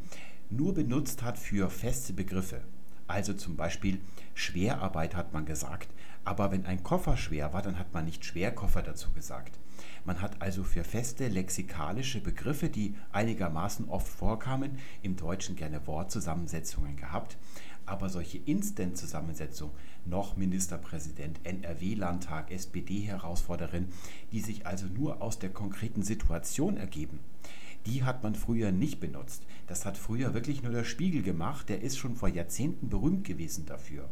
nur 0.51 0.75
benutzt 0.75 1.23
hat 1.23 1.39
für 1.39 1.71
feste 1.71 2.13
Begriffe. 2.13 2.61
Also 3.07 3.35
zum 3.35 3.57
Beispiel 3.57 4.01
Schwerarbeit 4.35 5.15
hat 5.15 5.33
man 5.33 5.45
gesagt, 5.45 5.89
aber 6.25 6.51
wenn 6.51 6.67
ein 6.67 6.83
Koffer 6.83 7.17
schwer 7.17 7.53
war, 7.53 7.63
dann 7.63 7.79
hat 7.79 7.93
man 7.93 8.05
nicht 8.07 8.25
Schwerkoffer 8.25 8.83
dazu 8.83 9.11
gesagt. 9.13 9.59
Man 10.05 10.21
hat 10.21 10.41
also 10.41 10.63
für 10.65 10.85
feste 10.85 11.29
lexikalische 11.29 12.21
Begriffe, 12.21 12.69
die 12.69 12.95
einigermaßen 13.13 13.89
oft 13.89 14.09
vorkamen, 14.09 14.79
im 15.03 15.17
Deutschen 15.17 15.57
gerne 15.57 15.87
Wortzusammensetzungen 15.87 16.97
gehabt. 16.97 17.37
Aber 17.87 18.09
solche 18.09 18.39
Instant-Zusammensetzungen, 18.39 19.75
noch 20.07 20.37
Ministerpräsident, 20.37 21.41
NRW-Landtag, 21.45 22.51
SPD-Herausforderin, 22.51 23.89
die 24.33 24.41
sich 24.41 24.67
also 24.67 24.87
nur 24.87 25.21
aus 25.21 25.39
der 25.39 25.51
konkreten 25.51 26.03
Situation 26.03 26.79
ergeben, 26.79 27.21
die 27.87 28.03
hat 28.05 28.23
man 28.23 28.35
früher 28.35 28.73
nicht 28.73 29.01
benutzt. 29.01 29.43
Das 29.67 29.85
hat 29.85 29.99
früher 29.99 30.33
wirklich 30.33 30.63
nur 30.63 30.73
der 30.73 30.85
Spiegel 30.85 31.23
gemacht, 31.23 31.69
der 31.69 31.83
ist 31.83 31.99
schon 31.99 32.17
vor 32.17 32.29
Jahrzehnten 32.29 32.89
berühmt 32.89 33.25
gewesen 33.25 33.67
dafür. 33.67 34.09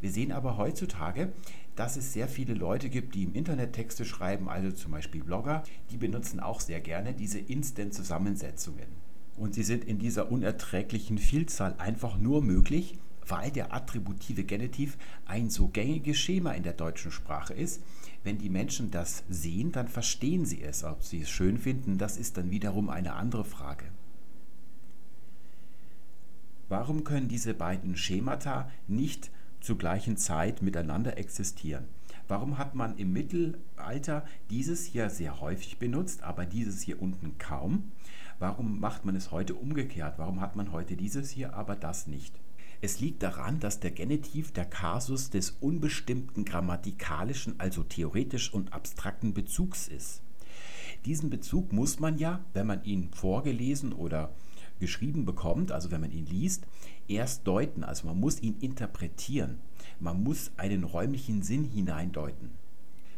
Wir 0.00 0.10
sehen 0.10 0.32
aber 0.32 0.56
heutzutage, 0.56 1.32
dass 1.74 1.96
es 1.96 2.12
sehr 2.12 2.28
viele 2.28 2.54
Leute 2.54 2.88
gibt, 2.88 3.14
die 3.14 3.24
im 3.24 3.34
Internet 3.34 3.72
Texte 3.72 4.04
schreiben, 4.04 4.48
also 4.48 4.72
zum 4.72 4.92
Beispiel 4.92 5.22
Blogger, 5.22 5.62
die 5.90 5.96
benutzen 5.96 6.40
auch 6.40 6.60
sehr 6.60 6.80
gerne 6.80 7.14
diese 7.14 7.38
Instant-Zusammensetzungen. 7.38 8.86
Und 9.36 9.54
sie 9.54 9.62
sind 9.62 9.84
in 9.84 9.98
dieser 9.98 10.32
unerträglichen 10.32 11.18
Vielzahl 11.18 11.74
einfach 11.78 12.18
nur 12.18 12.42
möglich, 12.42 12.98
weil 13.26 13.50
der 13.50 13.72
attributive 13.72 14.44
Genitiv 14.44 14.96
ein 15.26 15.50
so 15.50 15.68
gängiges 15.68 16.18
Schema 16.18 16.52
in 16.52 16.62
der 16.62 16.72
deutschen 16.72 17.12
Sprache 17.12 17.54
ist. 17.54 17.82
Wenn 18.24 18.38
die 18.38 18.48
Menschen 18.48 18.90
das 18.90 19.22
sehen, 19.28 19.70
dann 19.70 19.86
verstehen 19.86 20.44
sie 20.44 20.62
es. 20.62 20.82
Ob 20.82 21.02
sie 21.04 21.20
es 21.22 21.30
schön 21.30 21.58
finden, 21.58 21.98
das 21.98 22.16
ist 22.16 22.36
dann 22.36 22.50
wiederum 22.50 22.88
eine 22.88 23.14
andere 23.14 23.44
Frage. 23.44 23.84
Warum 26.68 27.04
können 27.04 27.28
diese 27.28 27.54
beiden 27.54 27.96
Schemata 27.96 28.70
nicht 28.86 29.30
zur 29.68 29.76
gleichen 29.76 30.16
Zeit 30.16 30.62
miteinander 30.62 31.18
existieren. 31.18 31.84
Warum 32.26 32.56
hat 32.56 32.74
man 32.74 32.96
im 32.96 33.12
Mittelalter 33.12 34.24
dieses 34.48 34.86
hier 34.86 35.10
sehr 35.10 35.42
häufig 35.42 35.78
benutzt, 35.78 36.22
aber 36.22 36.46
dieses 36.46 36.80
hier 36.80 37.02
unten 37.02 37.36
kaum? 37.36 37.92
Warum 38.38 38.80
macht 38.80 39.04
man 39.04 39.14
es 39.14 39.30
heute 39.30 39.54
umgekehrt? 39.54 40.14
Warum 40.16 40.40
hat 40.40 40.56
man 40.56 40.72
heute 40.72 40.96
dieses 40.96 41.28
hier, 41.28 41.52
aber 41.52 41.76
das 41.76 42.06
nicht? 42.06 42.32
Es 42.80 42.98
liegt 42.98 43.22
daran, 43.22 43.60
dass 43.60 43.78
der 43.78 43.90
Genitiv 43.90 44.52
der 44.52 44.64
Kasus 44.64 45.28
des 45.28 45.58
unbestimmten 45.60 46.46
grammatikalischen, 46.46 47.60
also 47.60 47.82
theoretisch 47.82 48.50
und 48.50 48.72
abstrakten 48.72 49.34
Bezugs 49.34 49.86
ist. 49.86 50.22
Diesen 51.04 51.28
Bezug 51.28 51.74
muss 51.74 52.00
man 52.00 52.16
ja, 52.16 52.40
wenn 52.54 52.66
man 52.66 52.84
ihn 52.84 53.10
vorgelesen 53.10 53.92
oder 53.92 54.32
geschrieben 54.78 55.24
bekommt, 55.24 55.72
also 55.72 55.90
wenn 55.90 56.00
man 56.00 56.12
ihn 56.12 56.26
liest, 56.26 56.66
erst 57.08 57.46
deuten. 57.46 57.84
Also 57.84 58.06
man 58.06 58.18
muss 58.18 58.40
ihn 58.40 58.56
interpretieren. 58.60 59.58
Man 60.00 60.22
muss 60.22 60.52
einen 60.56 60.84
räumlichen 60.84 61.42
Sinn 61.42 61.64
hineindeuten. 61.64 62.50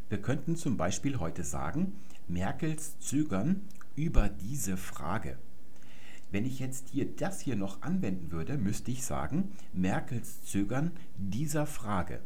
Wir 0.08 0.20
könnten 0.20 0.56
zum 0.56 0.76
Beispiel 0.76 1.18
heute 1.18 1.44
sagen, 1.44 1.92
Merkels 2.26 2.98
Zögern 2.98 3.62
über 3.96 4.28
diese 4.28 4.76
Frage. 4.76 5.38
Wenn 6.32 6.46
ich 6.46 6.58
jetzt 6.61 6.88
hier 6.90 7.06
das 7.06 7.40
hier 7.40 7.56
noch 7.56 7.82
anwenden 7.82 8.30
würde, 8.30 8.56
müsste 8.56 8.90
ich 8.90 9.04
sagen, 9.04 9.52
Merkels 9.72 10.42
Zögern 10.44 10.92
dieser 11.16 11.66
Frage 11.66 12.20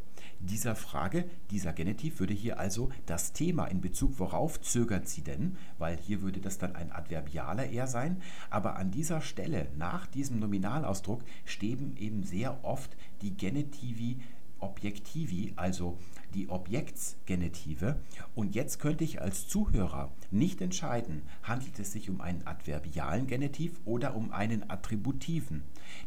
dieser 0.46 0.76
Frage, 0.76 1.24
dieser 1.50 1.72
Genitiv 1.72 2.20
würde 2.20 2.34
hier 2.34 2.58
also 2.58 2.90
das 3.06 3.32
Thema 3.32 3.66
in 3.66 3.80
Bezug 3.80 4.18
worauf 4.18 4.60
zögert 4.60 5.08
sie 5.08 5.22
denn, 5.22 5.56
weil 5.78 5.96
hier 5.96 6.22
würde 6.22 6.40
das 6.40 6.58
dann 6.58 6.76
ein 6.76 6.92
Adverbialer 6.92 7.70
eher 7.70 7.86
sein, 7.86 8.20
aber 8.50 8.76
an 8.76 8.90
dieser 8.90 9.20
Stelle 9.20 9.68
nach 9.76 10.06
diesem 10.06 10.38
Nominalausdruck 10.38 11.22
stehen 11.44 11.96
eben 11.96 12.22
sehr 12.22 12.64
oft 12.64 12.96
die 13.22 13.36
Genitivi 13.36 14.20
Objektivi, 14.60 15.52
also 15.56 15.98
die 16.34 16.48
Objektsgenitive. 16.48 18.00
Und 18.34 18.54
jetzt 18.54 18.78
könnte 18.80 19.04
ich 19.04 19.22
als 19.22 19.46
Zuhörer 19.48 20.12
nicht 20.30 20.60
entscheiden, 20.60 21.22
handelt 21.42 21.78
es 21.78 21.92
sich 21.92 22.10
um 22.10 22.20
einen 22.20 22.46
adverbialen 22.46 23.26
Genitiv 23.26 23.80
oder 23.84 24.14
um 24.14 24.32
einen 24.32 24.68
attributiven. 24.68 25.62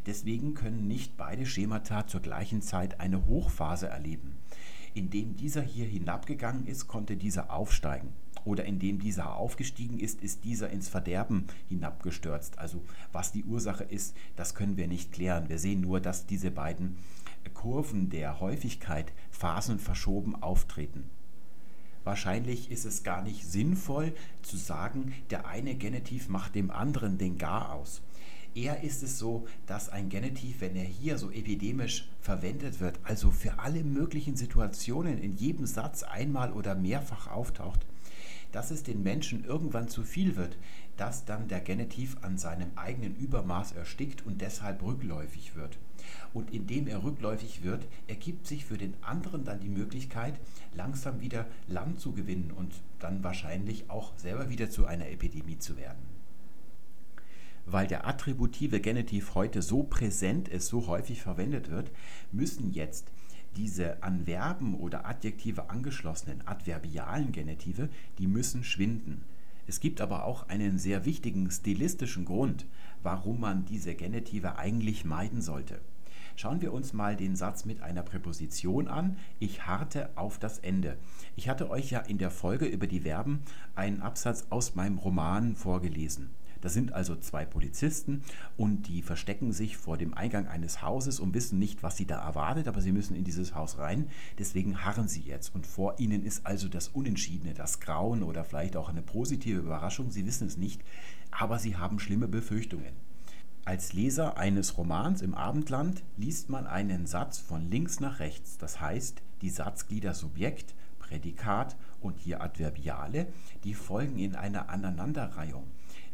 Deswegen 0.06 0.54
können 0.54 0.86
nicht 0.86 1.16
beide 1.16 1.46
Schemata 1.46 2.06
zur 2.06 2.20
gleichen 2.20 2.62
Zeit 2.62 3.00
eine 3.00 3.26
Hochphase 3.26 3.88
erleben. 3.88 4.36
Indem 4.94 5.36
dieser 5.36 5.62
hier 5.62 5.86
hinabgegangen 5.86 6.66
ist, 6.66 6.88
konnte 6.88 7.16
dieser 7.16 7.52
aufsteigen. 7.52 8.08
Oder 8.44 8.64
indem 8.64 8.98
dieser 8.98 9.36
aufgestiegen 9.36 9.98
ist, 9.98 10.22
ist 10.22 10.44
dieser 10.44 10.70
ins 10.70 10.88
Verderben 10.88 11.46
hinabgestürzt. 11.68 12.58
Also 12.58 12.82
was 13.12 13.30
die 13.32 13.44
Ursache 13.44 13.84
ist, 13.84 14.16
das 14.36 14.54
können 14.54 14.76
wir 14.76 14.88
nicht 14.88 15.12
klären. 15.12 15.48
Wir 15.48 15.58
sehen 15.58 15.80
nur, 15.80 16.00
dass 16.00 16.26
diese 16.26 16.50
beiden 16.50 16.96
Kurven 17.48 18.10
der 18.10 18.40
Häufigkeit 18.40 19.12
phasenverschoben 19.30 20.42
auftreten. 20.42 21.10
Wahrscheinlich 22.04 22.70
ist 22.70 22.86
es 22.86 23.02
gar 23.02 23.22
nicht 23.22 23.44
sinnvoll 23.44 24.14
zu 24.42 24.56
sagen, 24.56 25.12
der 25.30 25.46
eine 25.46 25.74
Genitiv 25.74 26.28
macht 26.28 26.54
dem 26.54 26.70
anderen 26.70 27.18
den 27.18 27.36
Gar 27.36 27.72
aus. 27.74 28.00
Eher 28.54 28.82
ist 28.82 29.02
es 29.02 29.18
so, 29.18 29.46
dass 29.66 29.88
ein 29.88 30.08
Genitiv, 30.08 30.60
wenn 30.62 30.74
er 30.74 30.84
hier 30.84 31.18
so 31.18 31.30
epidemisch 31.30 32.08
verwendet 32.20 32.80
wird, 32.80 32.98
also 33.02 33.30
für 33.30 33.58
alle 33.58 33.84
möglichen 33.84 34.36
Situationen 34.36 35.18
in 35.18 35.36
jedem 35.36 35.66
Satz 35.66 36.02
einmal 36.02 36.52
oder 36.52 36.74
mehrfach 36.74 37.30
auftaucht, 37.30 37.84
dass 38.52 38.70
es 38.70 38.82
den 38.82 39.02
Menschen 39.02 39.44
irgendwann 39.44 39.88
zu 39.88 40.02
viel 40.02 40.36
wird, 40.36 40.56
dass 40.96 41.24
dann 41.24 41.48
der 41.48 41.60
Genitiv 41.60 42.16
an 42.22 42.38
seinem 42.38 42.70
eigenen 42.76 43.14
Übermaß 43.16 43.72
erstickt 43.72 44.24
und 44.26 44.40
deshalb 44.40 44.82
rückläufig 44.82 45.54
wird. 45.54 45.78
Und 46.34 46.52
indem 46.52 46.86
er 46.86 47.02
rückläufig 47.02 47.62
wird, 47.62 47.86
ergibt 48.06 48.46
sich 48.46 48.64
für 48.64 48.78
den 48.78 48.94
anderen 49.02 49.44
dann 49.44 49.60
die 49.60 49.68
Möglichkeit, 49.68 50.34
langsam 50.74 51.20
wieder 51.20 51.46
Land 51.66 52.00
zu 52.00 52.12
gewinnen 52.12 52.52
und 52.54 52.72
dann 52.98 53.24
wahrscheinlich 53.24 53.90
auch 53.90 54.16
selber 54.16 54.50
wieder 54.50 54.70
zu 54.70 54.86
einer 54.86 55.08
Epidemie 55.08 55.58
zu 55.58 55.76
werden. 55.76 56.18
Weil 57.66 57.86
der 57.86 58.06
attributive 58.06 58.80
Genitiv 58.80 59.34
heute 59.34 59.60
so 59.62 59.82
präsent 59.82 60.48
ist, 60.48 60.68
so 60.68 60.86
häufig 60.86 61.22
verwendet 61.22 61.70
wird, 61.70 61.90
müssen 62.32 62.72
jetzt 62.72 63.10
diese 63.56 64.02
an 64.02 64.24
Verben 64.24 64.74
oder 64.74 65.06
Adjektive 65.06 65.68
angeschlossenen 65.68 66.46
adverbialen 66.46 67.32
Genitive, 67.32 67.88
die 68.18 68.26
müssen 68.26 68.64
schwinden. 68.64 69.24
Es 69.66 69.80
gibt 69.80 70.00
aber 70.00 70.24
auch 70.24 70.48
einen 70.48 70.78
sehr 70.78 71.04
wichtigen 71.04 71.50
stilistischen 71.50 72.24
Grund, 72.24 72.64
warum 73.02 73.40
man 73.40 73.66
diese 73.66 73.94
Genitive 73.94 74.56
eigentlich 74.56 75.04
meiden 75.04 75.42
sollte. 75.42 75.80
Schauen 76.40 76.60
wir 76.60 76.72
uns 76.72 76.92
mal 76.92 77.16
den 77.16 77.34
Satz 77.34 77.64
mit 77.64 77.82
einer 77.82 78.04
Präposition 78.04 78.86
an. 78.86 79.16
Ich 79.40 79.66
harte 79.66 80.10
auf 80.16 80.38
das 80.38 80.60
Ende. 80.60 80.96
Ich 81.34 81.48
hatte 81.48 81.68
euch 81.68 81.90
ja 81.90 81.98
in 81.98 82.16
der 82.16 82.30
Folge 82.30 82.66
über 82.66 82.86
die 82.86 83.00
Verben 83.00 83.42
einen 83.74 84.02
Absatz 84.02 84.46
aus 84.48 84.76
meinem 84.76 84.98
Roman 84.98 85.56
vorgelesen. 85.56 86.30
Da 86.60 86.68
sind 86.68 86.92
also 86.92 87.16
zwei 87.16 87.44
Polizisten 87.44 88.22
und 88.56 88.86
die 88.86 89.02
verstecken 89.02 89.50
sich 89.52 89.76
vor 89.76 89.98
dem 89.98 90.14
Eingang 90.14 90.46
eines 90.46 90.80
Hauses 90.80 91.18
und 91.18 91.34
wissen 91.34 91.58
nicht, 91.58 91.82
was 91.82 91.96
sie 91.96 92.06
da 92.06 92.24
erwartet, 92.24 92.68
aber 92.68 92.82
sie 92.82 92.92
müssen 92.92 93.16
in 93.16 93.24
dieses 93.24 93.56
Haus 93.56 93.78
rein. 93.78 94.06
Deswegen 94.38 94.84
harren 94.84 95.08
sie 95.08 95.22
jetzt. 95.22 95.52
Und 95.56 95.66
vor 95.66 95.98
ihnen 95.98 96.22
ist 96.22 96.46
also 96.46 96.68
das 96.68 96.86
Unentschiedene, 96.86 97.52
das 97.52 97.80
Grauen 97.80 98.22
oder 98.22 98.44
vielleicht 98.44 98.76
auch 98.76 98.88
eine 98.88 99.02
positive 99.02 99.58
Überraschung. 99.58 100.12
Sie 100.12 100.24
wissen 100.24 100.46
es 100.46 100.56
nicht, 100.56 100.84
aber 101.32 101.58
sie 101.58 101.76
haben 101.76 101.98
schlimme 101.98 102.28
Befürchtungen. 102.28 103.07
Als 103.68 103.92
Leser 103.92 104.38
eines 104.38 104.78
Romans 104.78 105.20
im 105.20 105.34
Abendland 105.34 106.02
liest 106.16 106.48
man 106.48 106.66
einen 106.66 107.06
Satz 107.06 107.38
von 107.38 107.70
links 107.70 108.00
nach 108.00 108.18
rechts, 108.18 108.56
das 108.56 108.80
heißt, 108.80 109.20
die 109.42 109.50
Satzglieder 109.50 110.14
Subjekt, 110.14 110.74
Prädikat 110.98 111.76
und 112.00 112.18
hier 112.18 112.40
Adverbiale, 112.40 113.26
die 113.64 113.74
folgen 113.74 114.18
in 114.20 114.36
einer 114.36 114.70
Aneinanderreihung. 114.70 115.64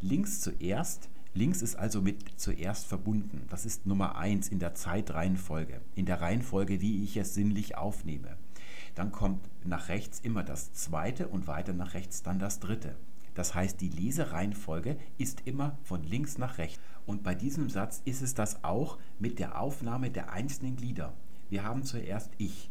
Links 0.01 0.41
zuerst, 0.41 1.07
links 1.33 1.61
ist 1.61 1.77
also 1.77 2.01
mit 2.01 2.25
zuerst 2.35 2.87
verbunden. 2.87 3.45
Das 3.49 3.65
ist 3.65 3.85
Nummer 3.85 4.17
1 4.17 4.49
in 4.49 4.59
der 4.59 4.73
Zeitreihenfolge, 4.73 5.79
in 5.95 6.05
der 6.05 6.19
Reihenfolge, 6.19 6.81
wie 6.81 7.05
ich 7.05 7.15
es 7.15 7.35
sinnlich 7.35 7.77
aufnehme. 7.77 8.35
Dann 8.95 9.13
kommt 9.13 9.47
nach 9.63 9.87
rechts 9.87 10.19
immer 10.19 10.43
das 10.43 10.73
zweite 10.73 11.29
und 11.29 11.47
weiter 11.47 11.71
nach 11.71 11.93
rechts 11.93 12.21
dann 12.21 12.37
das 12.37 12.59
dritte. 12.59 12.97
Das 13.35 13.53
heißt, 13.53 13.79
die 13.81 13.89
Lesereihenfolge 13.89 14.97
ist 15.17 15.41
immer 15.45 15.77
von 15.83 16.03
links 16.03 16.37
nach 16.37 16.57
rechts. 16.57 16.79
Und 17.05 17.23
bei 17.23 17.35
diesem 17.35 17.69
Satz 17.69 18.01
ist 18.05 18.21
es 18.21 18.33
das 18.33 18.63
auch 18.63 18.97
mit 19.19 19.39
der 19.39 19.59
Aufnahme 19.59 20.09
der 20.09 20.31
einzelnen 20.31 20.75
Glieder. 20.75 21.13
Wir 21.49 21.63
haben 21.63 21.83
zuerst 21.83 22.31
ich. 22.37 22.69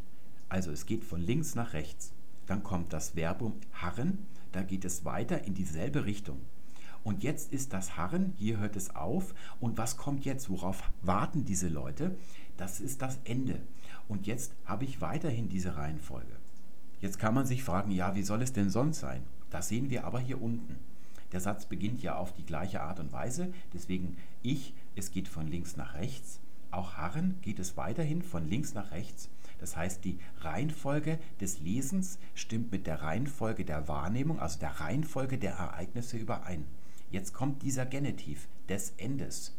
Also 0.48 0.70
es 0.72 0.86
geht 0.86 1.04
von 1.04 1.20
links 1.20 1.54
nach 1.54 1.72
rechts. 1.72 2.12
Dann 2.46 2.62
kommt 2.62 2.92
das 2.92 3.10
Verbum 3.10 3.54
harren, 3.72 4.18
da 4.52 4.62
geht 4.62 4.84
es 4.84 5.04
weiter 5.04 5.44
in 5.44 5.54
dieselbe 5.54 6.04
Richtung. 6.04 6.40
Und 7.02 7.22
jetzt 7.22 7.52
ist 7.52 7.72
das 7.72 7.96
Harren, 7.96 8.32
hier 8.36 8.58
hört 8.58 8.76
es 8.76 8.94
auf. 8.96 9.34
Und 9.60 9.76
was 9.76 9.96
kommt 9.96 10.24
jetzt? 10.24 10.48
Worauf 10.48 10.82
warten 11.02 11.44
diese 11.44 11.68
Leute? 11.68 12.16
Das 12.56 12.80
ist 12.80 13.02
das 13.02 13.18
Ende. 13.24 13.60
Und 14.08 14.26
jetzt 14.26 14.54
habe 14.64 14.84
ich 14.84 15.00
weiterhin 15.00 15.48
diese 15.48 15.76
Reihenfolge. 15.76 16.36
Jetzt 17.00 17.18
kann 17.18 17.34
man 17.34 17.46
sich 17.46 17.62
fragen, 17.62 17.90
ja, 17.90 18.14
wie 18.14 18.22
soll 18.22 18.42
es 18.42 18.52
denn 18.52 18.70
sonst 18.70 19.00
sein? 19.00 19.22
Das 19.50 19.68
sehen 19.68 19.90
wir 19.90 20.04
aber 20.04 20.18
hier 20.18 20.40
unten. 20.40 20.78
Der 21.34 21.40
Satz 21.40 21.66
beginnt 21.66 22.00
ja 22.00 22.14
auf 22.14 22.32
die 22.32 22.46
gleiche 22.46 22.80
Art 22.80 23.00
und 23.00 23.12
Weise, 23.12 23.52
deswegen 23.72 24.16
ich, 24.44 24.72
es 24.94 25.10
geht 25.10 25.26
von 25.26 25.48
links 25.48 25.76
nach 25.76 25.94
rechts. 25.94 26.38
Auch 26.70 26.92
Harren 26.94 27.40
geht 27.42 27.58
es 27.58 27.76
weiterhin 27.76 28.22
von 28.22 28.48
links 28.48 28.72
nach 28.72 28.92
rechts. 28.92 29.28
Das 29.58 29.76
heißt, 29.76 30.04
die 30.04 30.20
Reihenfolge 30.42 31.18
des 31.40 31.58
Lesens 31.58 32.20
stimmt 32.36 32.70
mit 32.70 32.86
der 32.86 33.02
Reihenfolge 33.02 33.64
der 33.64 33.88
Wahrnehmung, 33.88 34.38
also 34.38 34.60
der 34.60 34.78
Reihenfolge 34.78 35.36
der 35.36 35.54
Ereignisse 35.54 36.18
überein. 36.18 36.66
Jetzt 37.10 37.34
kommt 37.34 37.64
dieser 37.64 37.84
Genitiv 37.84 38.46
des 38.68 38.92
Endes. 38.96 39.56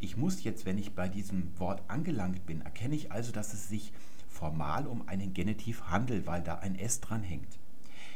Ich 0.00 0.16
muss 0.16 0.44
jetzt, 0.44 0.64
wenn 0.64 0.78
ich 0.78 0.94
bei 0.94 1.08
diesem 1.08 1.52
Wort 1.58 1.82
angelangt 1.88 2.46
bin, 2.46 2.62
erkenne 2.62 2.94
ich 2.94 3.12
also, 3.12 3.32
dass 3.32 3.52
es 3.52 3.68
sich 3.68 3.92
formal 4.30 4.86
um 4.86 5.06
einen 5.08 5.34
Genitiv 5.34 5.82
handelt, 5.90 6.26
weil 6.26 6.42
da 6.42 6.54
ein 6.54 6.74
S 6.74 7.02
dran 7.02 7.22
hängt. 7.22 7.58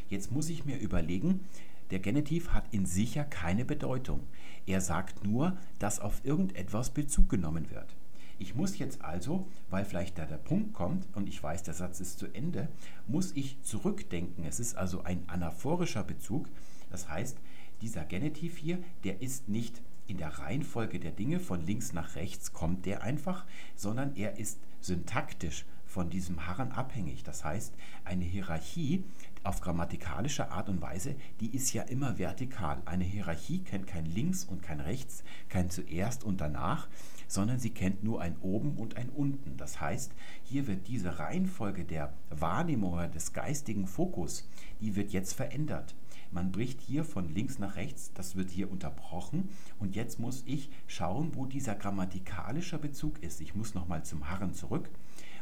Jetzt 0.09 0.33
muss 0.33 0.49
ich 0.49 0.65
mir 0.65 0.79
überlegen, 0.79 1.45
der 1.91 2.01
Genitiv 2.01 2.51
hat 2.53 2.65
in 2.73 2.87
sich 2.87 3.15
ja 3.15 3.25
keine 3.25 3.65
Bedeutung. 3.65 4.21
Er 4.67 4.81
sagt 4.81 5.25
nur, 5.25 5.57
dass 5.79 6.01
auf 6.01 6.25
irgendetwas 6.25 6.91
Bezug 6.91 7.29
genommen 7.29 7.71
wird. 7.71 7.97
Ich 8.39 8.55
muss 8.55 8.79
jetzt 8.79 9.03
also, 9.03 9.49
weil 9.71 9.85
vielleicht 9.85 10.19
da 10.19 10.27
der 10.27 10.37
Punkt 10.37 10.75
kommt 10.75 11.07
und 11.15 11.29
ich 11.29 11.43
weiß, 11.43 11.63
der 11.63 11.75
Satz 11.75 12.01
ist 12.01 12.19
zu 12.19 12.27
Ende, 12.27 12.69
muss 13.07 13.33
ich 13.33 13.63
zurückdenken. 13.63 14.45
Es 14.45 14.61
ist 14.61 14.77
also 14.77 15.05
ein 15.05 15.27
anaphorischer 15.29 16.05
Bezug. 16.05 16.49
Das 16.91 17.09
heißt, 17.09 17.39
dieser 17.81 18.05
Genitiv 18.05 18.59
hier, 18.59 18.79
der 19.05 19.23
ist 19.23 19.49
nicht 19.49 19.81
in 20.07 20.19
der 20.19 20.39
Reihenfolge 20.39 21.01
der 21.01 21.13
Dinge 21.13 21.41
von 21.41 21.65
links 21.65 21.93
nach 21.93 22.15
rechts 22.15 22.53
kommt 22.53 22.87
der 22.87 23.03
einfach, 23.03 23.47
sondern 23.75 24.15
er 24.17 24.39
ist 24.39 24.61
syntaktisch 24.81 25.65
von 25.97 26.11
diesem 26.11 26.47
Harren 26.47 26.73
abhängig. 26.73 27.25
Das 27.25 27.43
heißt, 27.43 27.73
eine 28.05 28.23
Hierarchie 28.23 29.03
auf 29.43 29.63
grammatikalische 29.63 30.51
Art 30.51 30.69
und 30.69 30.83
Weise, 30.83 31.17
die 31.41 31.57
ist 31.57 31.73
ja 31.73 31.85
immer 31.85 32.19
vertikal. 32.19 32.83
Eine 32.85 33.05
Hierarchie 33.05 33.61
kennt 33.61 33.87
kein 33.87 34.05
Links 34.05 34.45
und 34.45 34.61
kein 34.63 34.81
Rechts, 34.81 35.25
kein 35.49 35.71
zuerst 35.71 36.23
und 36.23 36.43
danach, 36.43 36.87
sondern 37.29 37.59
sie 37.59 37.71
kennt 37.71 38.05
nur 38.05 38.21
ein 38.21 38.37
Oben 38.43 38.77
und 38.77 38.99
ein 38.99 39.09
Unten. 39.09 39.57
Das 39.57 39.81
heißt, 39.81 40.13
hier 40.45 40.67
wird 40.67 40.87
diese 40.87 41.19
Reihenfolge 41.19 41.87
der 41.87 42.13
Wahrnehmung 42.29 43.11
des 43.13 43.33
geistigen 43.33 43.87
Fokus, 43.87 44.47
die 44.83 44.97
wird 44.97 45.13
jetzt 45.13 45.33
verändert. 45.33 45.95
Man 46.31 46.53
bricht 46.53 46.83
hier 46.83 47.05
von 47.05 47.33
links 47.33 47.59
nach 47.59 47.77
rechts, 47.77 48.13
das 48.13 48.37
wird 48.37 48.51
hier 48.51 48.71
unterbrochen 48.71 49.49
und 49.79 49.97
jetzt 49.97 50.19
muss 50.19 50.43
ich 50.45 50.69
schauen, 50.87 51.31
wo 51.35 51.47
dieser 51.47 51.75
grammatikalische 51.75 52.79
Bezug 52.79 53.23
ist. 53.23 53.41
Ich 53.41 53.55
muss 53.55 53.73
nochmal 53.73 54.05
zum 54.05 54.29
Harren 54.29 54.53
zurück 54.53 54.91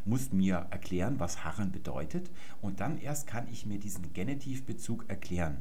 muss 0.05 0.33
mir 0.33 0.67
erklären, 0.71 1.19
was 1.19 1.45
harren 1.45 1.73
bedeutet 1.73 2.31
und 2.61 2.81
dann 2.81 2.99
erst 2.99 3.27
kann 3.27 3.49
ich 3.51 3.67
mir 3.67 3.79
diesen 3.79 4.13
Genitivbezug 4.13 5.09
erklären. 5.09 5.59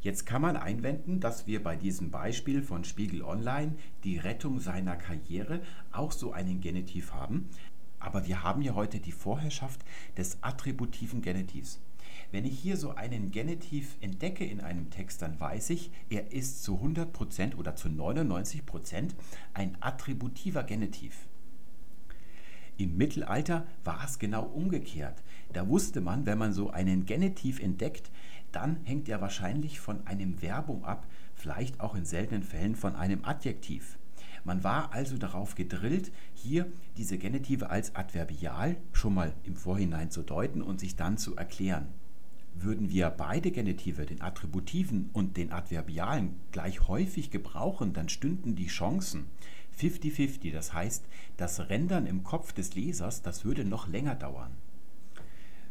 Jetzt 0.00 0.26
kann 0.26 0.42
man 0.42 0.56
einwenden, 0.56 1.18
dass 1.18 1.46
wir 1.46 1.62
bei 1.62 1.74
diesem 1.74 2.10
Beispiel 2.10 2.62
von 2.62 2.84
Spiegel 2.84 3.22
Online 3.22 3.74
die 4.04 4.18
Rettung 4.18 4.60
seiner 4.60 4.96
Karriere 4.96 5.60
auch 5.90 6.12
so 6.12 6.32
einen 6.32 6.60
Genitiv 6.60 7.12
haben, 7.12 7.48
aber 7.98 8.26
wir 8.26 8.44
haben 8.44 8.62
ja 8.62 8.74
heute 8.74 9.00
die 9.00 9.12
Vorherrschaft 9.12 9.84
des 10.16 10.38
attributiven 10.42 11.20
Genitivs. 11.20 11.80
Wenn 12.30 12.44
ich 12.44 12.58
hier 12.58 12.76
so 12.76 12.94
einen 12.94 13.30
Genitiv 13.30 13.96
entdecke 14.00 14.44
in 14.44 14.60
einem 14.60 14.90
Text, 14.90 15.22
dann 15.22 15.40
weiß 15.40 15.70
ich, 15.70 15.90
er 16.10 16.30
ist 16.32 16.62
zu 16.62 16.76
100% 16.76 17.56
oder 17.56 17.74
zu 17.74 17.88
99% 17.88 19.10
ein 19.54 19.76
attributiver 19.80 20.62
Genitiv. 20.62 21.26
Im 22.78 22.96
Mittelalter 22.96 23.66
war 23.82 24.04
es 24.04 24.20
genau 24.20 24.44
umgekehrt. 24.44 25.22
Da 25.52 25.68
wusste 25.68 26.00
man, 26.00 26.26
wenn 26.26 26.38
man 26.38 26.52
so 26.52 26.70
einen 26.70 27.06
Genitiv 27.06 27.60
entdeckt, 27.60 28.12
dann 28.52 28.78
hängt 28.84 29.08
er 29.08 29.20
wahrscheinlich 29.20 29.80
von 29.80 30.06
einem 30.06 30.38
Verbum 30.38 30.84
ab, 30.84 31.04
vielleicht 31.34 31.80
auch 31.80 31.96
in 31.96 32.04
seltenen 32.04 32.44
Fällen 32.44 32.76
von 32.76 32.94
einem 32.94 33.24
Adjektiv. 33.24 33.98
Man 34.44 34.62
war 34.62 34.92
also 34.92 35.18
darauf 35.18 35.56
gedrillt, 35.56 36.12
hier 36.34 36.68
diese 36.96 37.18
Genitive 37.18 37.68
als 37.68 37.96
Adverbial 37.96 38.76
schon 38.92 39.12
mal 39.12 39.34
im 39.42 39.56
Vorhinein 39.56 40.12
zu 40.12 40.22
deuten 40.22 40.62
und 40.62 40.78
sich 40.78 40.94
dann 40.94 41.18
zu 41.18 41.34
erklären. 41.34 41.88
Würden 42.54 42.90
wir 42.90 43.10
beide 43.10 43.50
Genitive, 43.50 44.06
den 44.06 44.22
Attributiven 44.22 45.10
und 45.12 45.36
den 45.36 45.52
Adverbialen, 45.52 46.36
gleich 46.52 46.86
häufig 46.86 47.32
gebrauchen, 47.32 47.92
dann 47.92 48.08
stünden 48.08 48.54
die 48.54 48.66
Chancen, 48.68 49.26
50-50. 49.78 50.52
Das 50.52 50.72
heißt, 50.72 51.04
das 51.36 51.68
Rendern 51.68 52.06
im 52.06 52.24
Kopf 52.24 52.52
des 52.52 52.74
Lesers, 52.74 53.22
das 53.22 53.44
würde 53.44 53.64
noch 53.64 53.88
länger 53.88 54.14
dauern. 54.14 54.50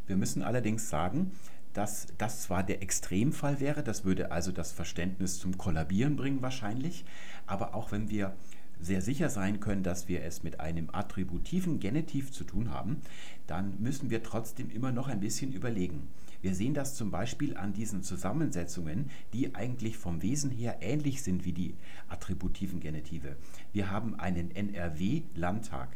Wir 0.05 0.15
müssen 0.15 0.41
allerdings 0.41 0.89
sagen, 0.89 1.31
dass 1.73 2.07
das 2.17 2.41
zwar 2.43 2.63
der 2.63 2.81
Extremfall 2.81 3.59
wäre, 3.59 3.83
das 3.83 4.03
würde 4.03 4.31
also 4.31 4.51
das 4.51 4.71
Verständnis 4.71 5.37
zum 5.37 5.57
Kollabieren 5.57 6.15
bringen 6.15 6.41
wahrscheinlich, 6.41 7.05
aber 7.45 7.75
auch 7.75 7.91
wenn 7.91 8.09
wir 8.09 8.35
sehr 8.79 9.01
sicher 9.01 9.29
sein 9.29 9.59
können, 9.59 9.83
dass 9.83 10.07
wir 10.07 10.23
es 10.23 10.43
mit 10.43 10.59
einem 10.59 10.89
attributiven 10.91 11.79
Genitiv 11.79 12.31
zu 12.31 12.43
tun 12.43 12.71
haben, 12.71 13.01
dann 13.47 13.75
müssen 13.79 14.09
wir 14.09 14.23
trotzdem 14.23 14.69
immer 14.69 14.91
noch 14.91 15.07
ein 15.07 15.19
bisschen 15.19 15.51
überlegen. 15.51 16.07
Wir 16.41 16.53
sehen 16.53 16.73
das 16.73 16.95
zum 16.95 17.11
Beispiel 17.11 17.57
an 17.57 17.73
diesen 17.73 18.03
Zusammensetzungen, 18.03 19.09
die 19.33 19.55
eigentlich 19.55 19.97
vom 19.97 20.21
Wesen 20.21 20.51
her 20.51 20.77
ähnlich 20.81 21.23
sind 21.23 21.45
wie 21.45 21.53
die 21.53 21.75
attributiven 22.07 22.79
Genitive. 22.79 23.37
Wir 23.73 23.89
haben 23.89 24.15
einen 24.19 24.51
NRW-Landtag. 24.51 25.89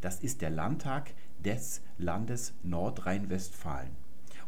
Das 0.00 0.20
ist 0.20 0.42
der 0.42 0.50
Landtag 0.50 1.14
des 1.44 1.80
Landes 1.98 2.52
Nordrhein-Westfalen. 2.62 3.90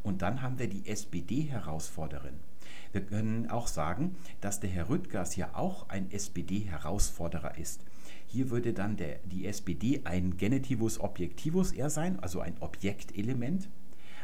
Und 0.03 0.23
dann 0.23 0.43
haben 0.43 0.59
wir 0.59 0.69
die 0.69 0.87
SPD-Herausforderin. 0.87 2.35
Wir 2.93 3.03
können 3.03 3.51
auch 3.51 3.67
sagen, 3.67 4.17
dass 4.41 4.61
der 4.61 4.71
Herr 4.71 4.89
Rüttgers 4.89 5.37
ja 5.37 5.55
auch 5.55 5.89
ein 5.89 6.11
SPD-Herausforderer 6.11 7.59
ist. 7.59 7.85
Hier 8.27 8.51
würde 8.51 8.73
dann 8.73 8.97
der, 8.97 9.19
die 9.25 9.47
SPD 9.47 10.03
ein 10.05 10.37
Genitivus 10.37 11.01
Objektivus 11.01 11.73
eher 11.73 11.91
sein, 11.91 12.19
also 12.21 12.41
ein 12.41 12.57
Objektelement. 12.61 13.69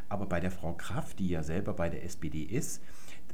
Aber 0.08 0.26
bei 0.26 0.40
der 0.40 0.50
Frau 0.50 0.74
Kraft, 0.74 1.18
die 1.18 1.28
ja 1.28 1.42
selber 1.42 1.72
bei 1.74 1.88
der 1.88 2.04
SPD 2.04 2.42
ist, 2.42 2.82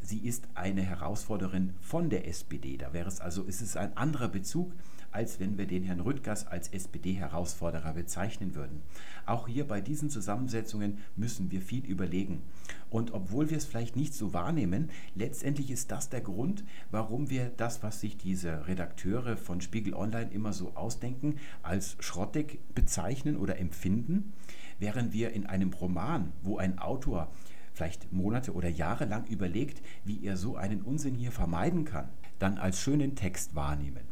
sie 0.03 0.19
ist 0.19 0.49
eine 0.55 0.83
Herausforderin 0.83 1.75
von 1.81 2.11
der 2.11 2.27
SPD. 2.27 2.77
Da 2.77 2.93
wäre 2.93 3.09
es 3.09 3.21
also, 3.21 3.43
ist 3.43 3.61
es 3.61 3.77
ein 3.77 3.97
anderer 3.97 4.29
Bezug, 4.29 4.73
als 5.13 5.41
wenn 5.41 5.59
wir 5.59 5.67
den 5.67 5.83
Herrn 5.83 6.01
Rüttgers 6.01 6.47
als 6.47 6.69
SPD-Herausforderer 6.69 7.93
bezeichnen 7.95 8.55
würden. 8.55 8.83
Auch 9.27 9.49
hier 9.49 9.67
bei 9.67 9.81
diesen 9.81 10.09
Zusammensetzungen 10.09 10.99
müssen 11.17 11.51
wir 11.51 11.61
viel 11.61 11.85
überlegen. 11.85 12.43
Und 12.91 13.13
obwohl 13.13 13.51
wir 13.51 13.57
es 13.57 13.65
vielleicht 13.65 13.97
nicht 13.97 14.15
so 14.15 14.33
wahrnehmen, 14.33 14.91
letztendlich 15.15 15.71
ist 15.71 15.91
das 15.91 16.09
der 16.11 16.21
Grund, 16.21 16.65
warum 16.91 17.31
wir 17.31 17.51
das, 17.57 17.83
was 17.83 18.01
sich 18.01 18.17
diese 18.17 18.67
Redakteure 18.67 19.37
von 19.37 19.61
Spiegel 19.61 19.95
Online 19.95 20.31
immer 20.31 20.53
so 20.53 20.73
ausdenken, 20.75 21.37
als 21.63 21.97
schrottig 22.01 22.61
bezeichnen 22.75 23.37
oder 23.37 23.59
empfinden, 23.59 24.33
während 24.81 25.12
wir 25.12 25.31
in 25.31 25.47
einem 25.47 25.73
Roman, 25.73 26.32
wo 26.43 26.59
ein 26.59 26.78
Autor 26.78 27.31
vielleicht 27.73 28.12
Monate 28.12 28.52
oder 28.52 28.69
Jahre 28.69 29.05
lang 29.05 29.27
überlegt, 29.27 29.81
wie 30.05 30.24
er 30.24 30.36
so 30.36 30.57
einen 30.57 30.82
Unsinn 30.82 31.15
hier 31.15 31.31
vermeiden 31.31 31.85
kann, 31.85 32.09
dann 32.39 32.59
als 32.59 32.81
schönen 32.81 33.15
Text 33.15 33.55
wahrnehmen. 33.55 34.10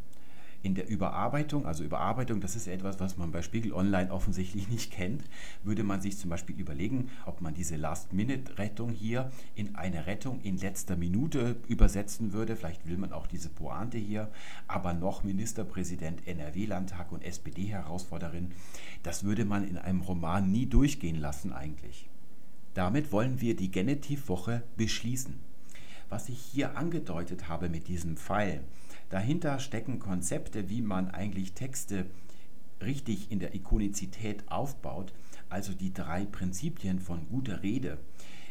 In 0.61 0.75
der 0.75 0.89
Überarbeitung, 0.89 1.65
also 1.65 1.85
Überarbeitung, 1.85 2.41
das 2.41 2.57
ist 2.57 2.67
etwas, 2.67 2.99
was 2.99 3.17
man 3.17 3.31
bei 3.31 3.41
Spiegel 3.41 3.71
Online 3.71 4.11
offensichtlich 4.11 4.67
nicht 4.67 4.91
kennt, 4.91 5.23
würde 5.63 5.83
man 5.83 6.01
sich 6.01 6.17
zum 6.17 6.29
Beispiel 6.29 6.59
überlegen, 6.59 7.09
ob 7.25 7.39
man 7.39 7.53
diese 7.53 7.77
Last-Minute-Rettung 7.77 8.89
hier 8.91 9.31
in 9.55 9.75
eine 9.75 10.05
Rettung 10.05 10.41
in 10.41 10.57
letzter 10.57 10.97
Minute 10.97 11.55
übersetzen 11.69 12.33
würde. 12.33 12.57
Vielleicht 12.57 12.85
will 12.87 12.97
man 12.97 13.13
auch 13.13 13.27
diese 13.27 13.47
Pointe 13.47 13.97
hier, 13.97 14.29
aber 14.67 14.93
noch 14.93 15.23
Ministerpräsident 15.23 16.27
NRW-Landtag 16.27 17.11
und 17.13 17.23
SPD-Herausforderin, 17.23 18.51
das 19.03 19.23
würde 19.23 19.45
man 19.45 19.65
in 19.65 19.77
einem 19.77 20.01
Roman 20.01 20.51
nie 20.51 20.65
durchgehen 20.65 21.21
lassen 21.21 21.53
eigentlich. 21.53 22.09
Damit 22.73 23.13
wollen 23.13 23.39
wir 23.39 23.55
die 23.55 23.71
Genitivwoche 23.71 24.63
beschließen. 24.75 25.39
Was 26.09 26.27
ich 26.27 26.39
hier 26.39 26.77
angedeutet 26.77 27.47
habe 27.47 27.69
mit 27.69 27.87
diesem 27.87 28.17
Pfeil, 28.17 28.63
Dahinter 29.09 29.59
stecken 29.59 29.99
Konzepte, 29.99 30.69
wie 30.69 30.81
man 30.81 31.09
eigentlich 31.09 31.53
Texte 31.53 32.05
richtig 32.81 33.31
in 33.31 33.39
der 33.39 33.55
Ikonizität 33.55 34.43
aufbaut, 34.49 35.13
also 35.49 35.73
die 35.73 35.93
drei 35.93 36.25
Prinzipien 36.25 36.99
von 36.99 37.27
guter 37.27 37.63
Rede. 37.63 37.97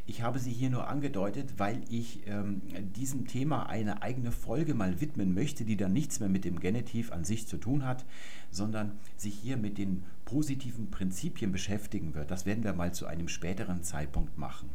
Ich 0.07 0.23
habe 0.23 0.39
sie 0.39 0.51
hier 0.51 0.71
nur 0.71 0.89
angedeutet, 0.89 1.55
weil 1.59 1.83
ich 1.91 2.27
ähm, 2.27 2.63
diesem 2.97 3.27
Thema 3.27 3.69
eine 3.69 4.01
eigene 4.01 4.33
Folge 4.33 4.73
mal 4.73 5.03
widmen 5.03 5.35
möchte, 5.35 5.67
die 5.67 5.77
dann 5.77 5.93
nichts 5.93 6.19
mehr 6.19 6.31
mit 6.31 6.47
dem 6.47 6.61
Genitiv 6.61 7.13
an 7.13 7.25
sich 7.25 7.47
zu 7.47 7.59
tun 7.59 7.85
hat, 7.85 8.07
sondern 8.51 8.93
sich 9.19 9.35
hier 9.35 9.59
mit 9.59 9.77
den 9.77 10.05
positiven 10.25 10.91
Prinzipien 10.91 11.53
beschäftigen 11.53 12.15
wird. 12.15 12.31
Das 12.31 12.47
werden 12.47 12.65
wir 12.65 12.73
mal 12.73 12.95
zu 12.95 13.07
einem 13.07 13.29
späteren 13.29 13.83
Zeitpunkt 13.83 14.39
machen. 14.39 14.71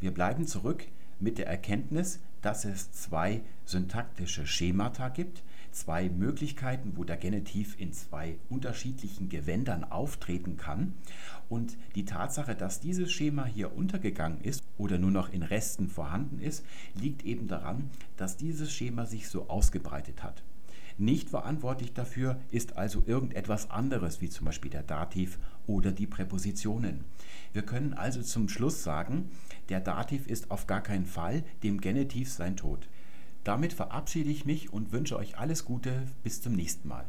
Wir 0.00 0.12
bleiben 0.12 0.46
zurück 0.46 0.84
mit 1.18 1.38
der 1.38 1.46
Erkenntnis, 1.46 2.20
dass 2.42 2.64
es 2.64 2.92
zwei 2.92 3.40
syntaktische 3.64 4.46
Schemata 4.46 5.08
gibt, 5.08 5.42
zwei 5.70 6.08
Möglichkeiten, 6.08 6.92
wo 6.96 7.04
der 7.04 7.16
Genitiv 7.16 7.80
in 7.80 7.92
zwei 7.92 8.36
unterschiedlichen 8.50 9.28
Gewändern 9.28 9.84
auftreten 9.84 10.56
kann. 10.56 10.94
Und 11.48 11.76
die 11.94 12.04
Tatsache, 12.04 12.54
dass 12.54 12.80
dieses 12.80 13.10
Schema 13.10 13.46
hier 13.46 13.74
untergegangen 13.74 14.40
ist 14.42 14.62
oder 14.78 14.98
nur 14.98 15.10
noch 15.10 15.32
in 15.32 15.42
Resten 15.42 15.88
vorhanden 15.88 16.40
ist, 16.40 16.64
liegt 16.94 17.24
eben 17.24 17.48
daran, 17.48 17.90
dass 18.16 18.36
dieses 18.36 18.72
Schema 18.72 19.06
sich 19.06 19.28
so 19.28 19.48
ausgebreitet 19.48 20.22
hat. 20.22 20.42
Nicht 20.98 21.30
verantwortlich 21.30 21.94
dafür 21.94 22.38
ist 22.50 22.76
also 22.76 23.02
irgendetwas 23.06 23.70
anderes, 23.70 24.20
wie 24.20 24.28
zum 24.28 24.44
Beispiel 24.44 24.70
der 24.70 24.82
Dativ 24.82 25.38
oder 25.66 25.92
die 25.92 26.06
Präpositionen. 26.06 27.04
Wir 27.52 27.62
können 27.62 27.94
also 27.94 28.22
zum 28.22 28.48
Schluss 28.48 28.82
sagen, 28.82 29.30
der 29.68 29.80
Dativ 29.80 30.26
ist 30.26 30.50
auf 30.50 30.66
gar 30.66 30.82
keinen 30.82 31.06
Fall 31.06 31.44
dem 31.62 31.80
Genitiv 31.80 32.30
sein 32.30 32.56
Tod. 32.56 32.88
Damit 33.44 33.72
verabschiede 33.72 34.30
ich 34.30 34.44
mich 34.44 34.72
und 34.72 34.92
wünsche 34.92 35.16
euch 35.16 35.38
alles 35.38 35.64
Gute. 35.64 36.02
Bis 36.22 36.40
zum 36.40 36.52
nächsten 36.52 36.88
Mal. 36.88 37.06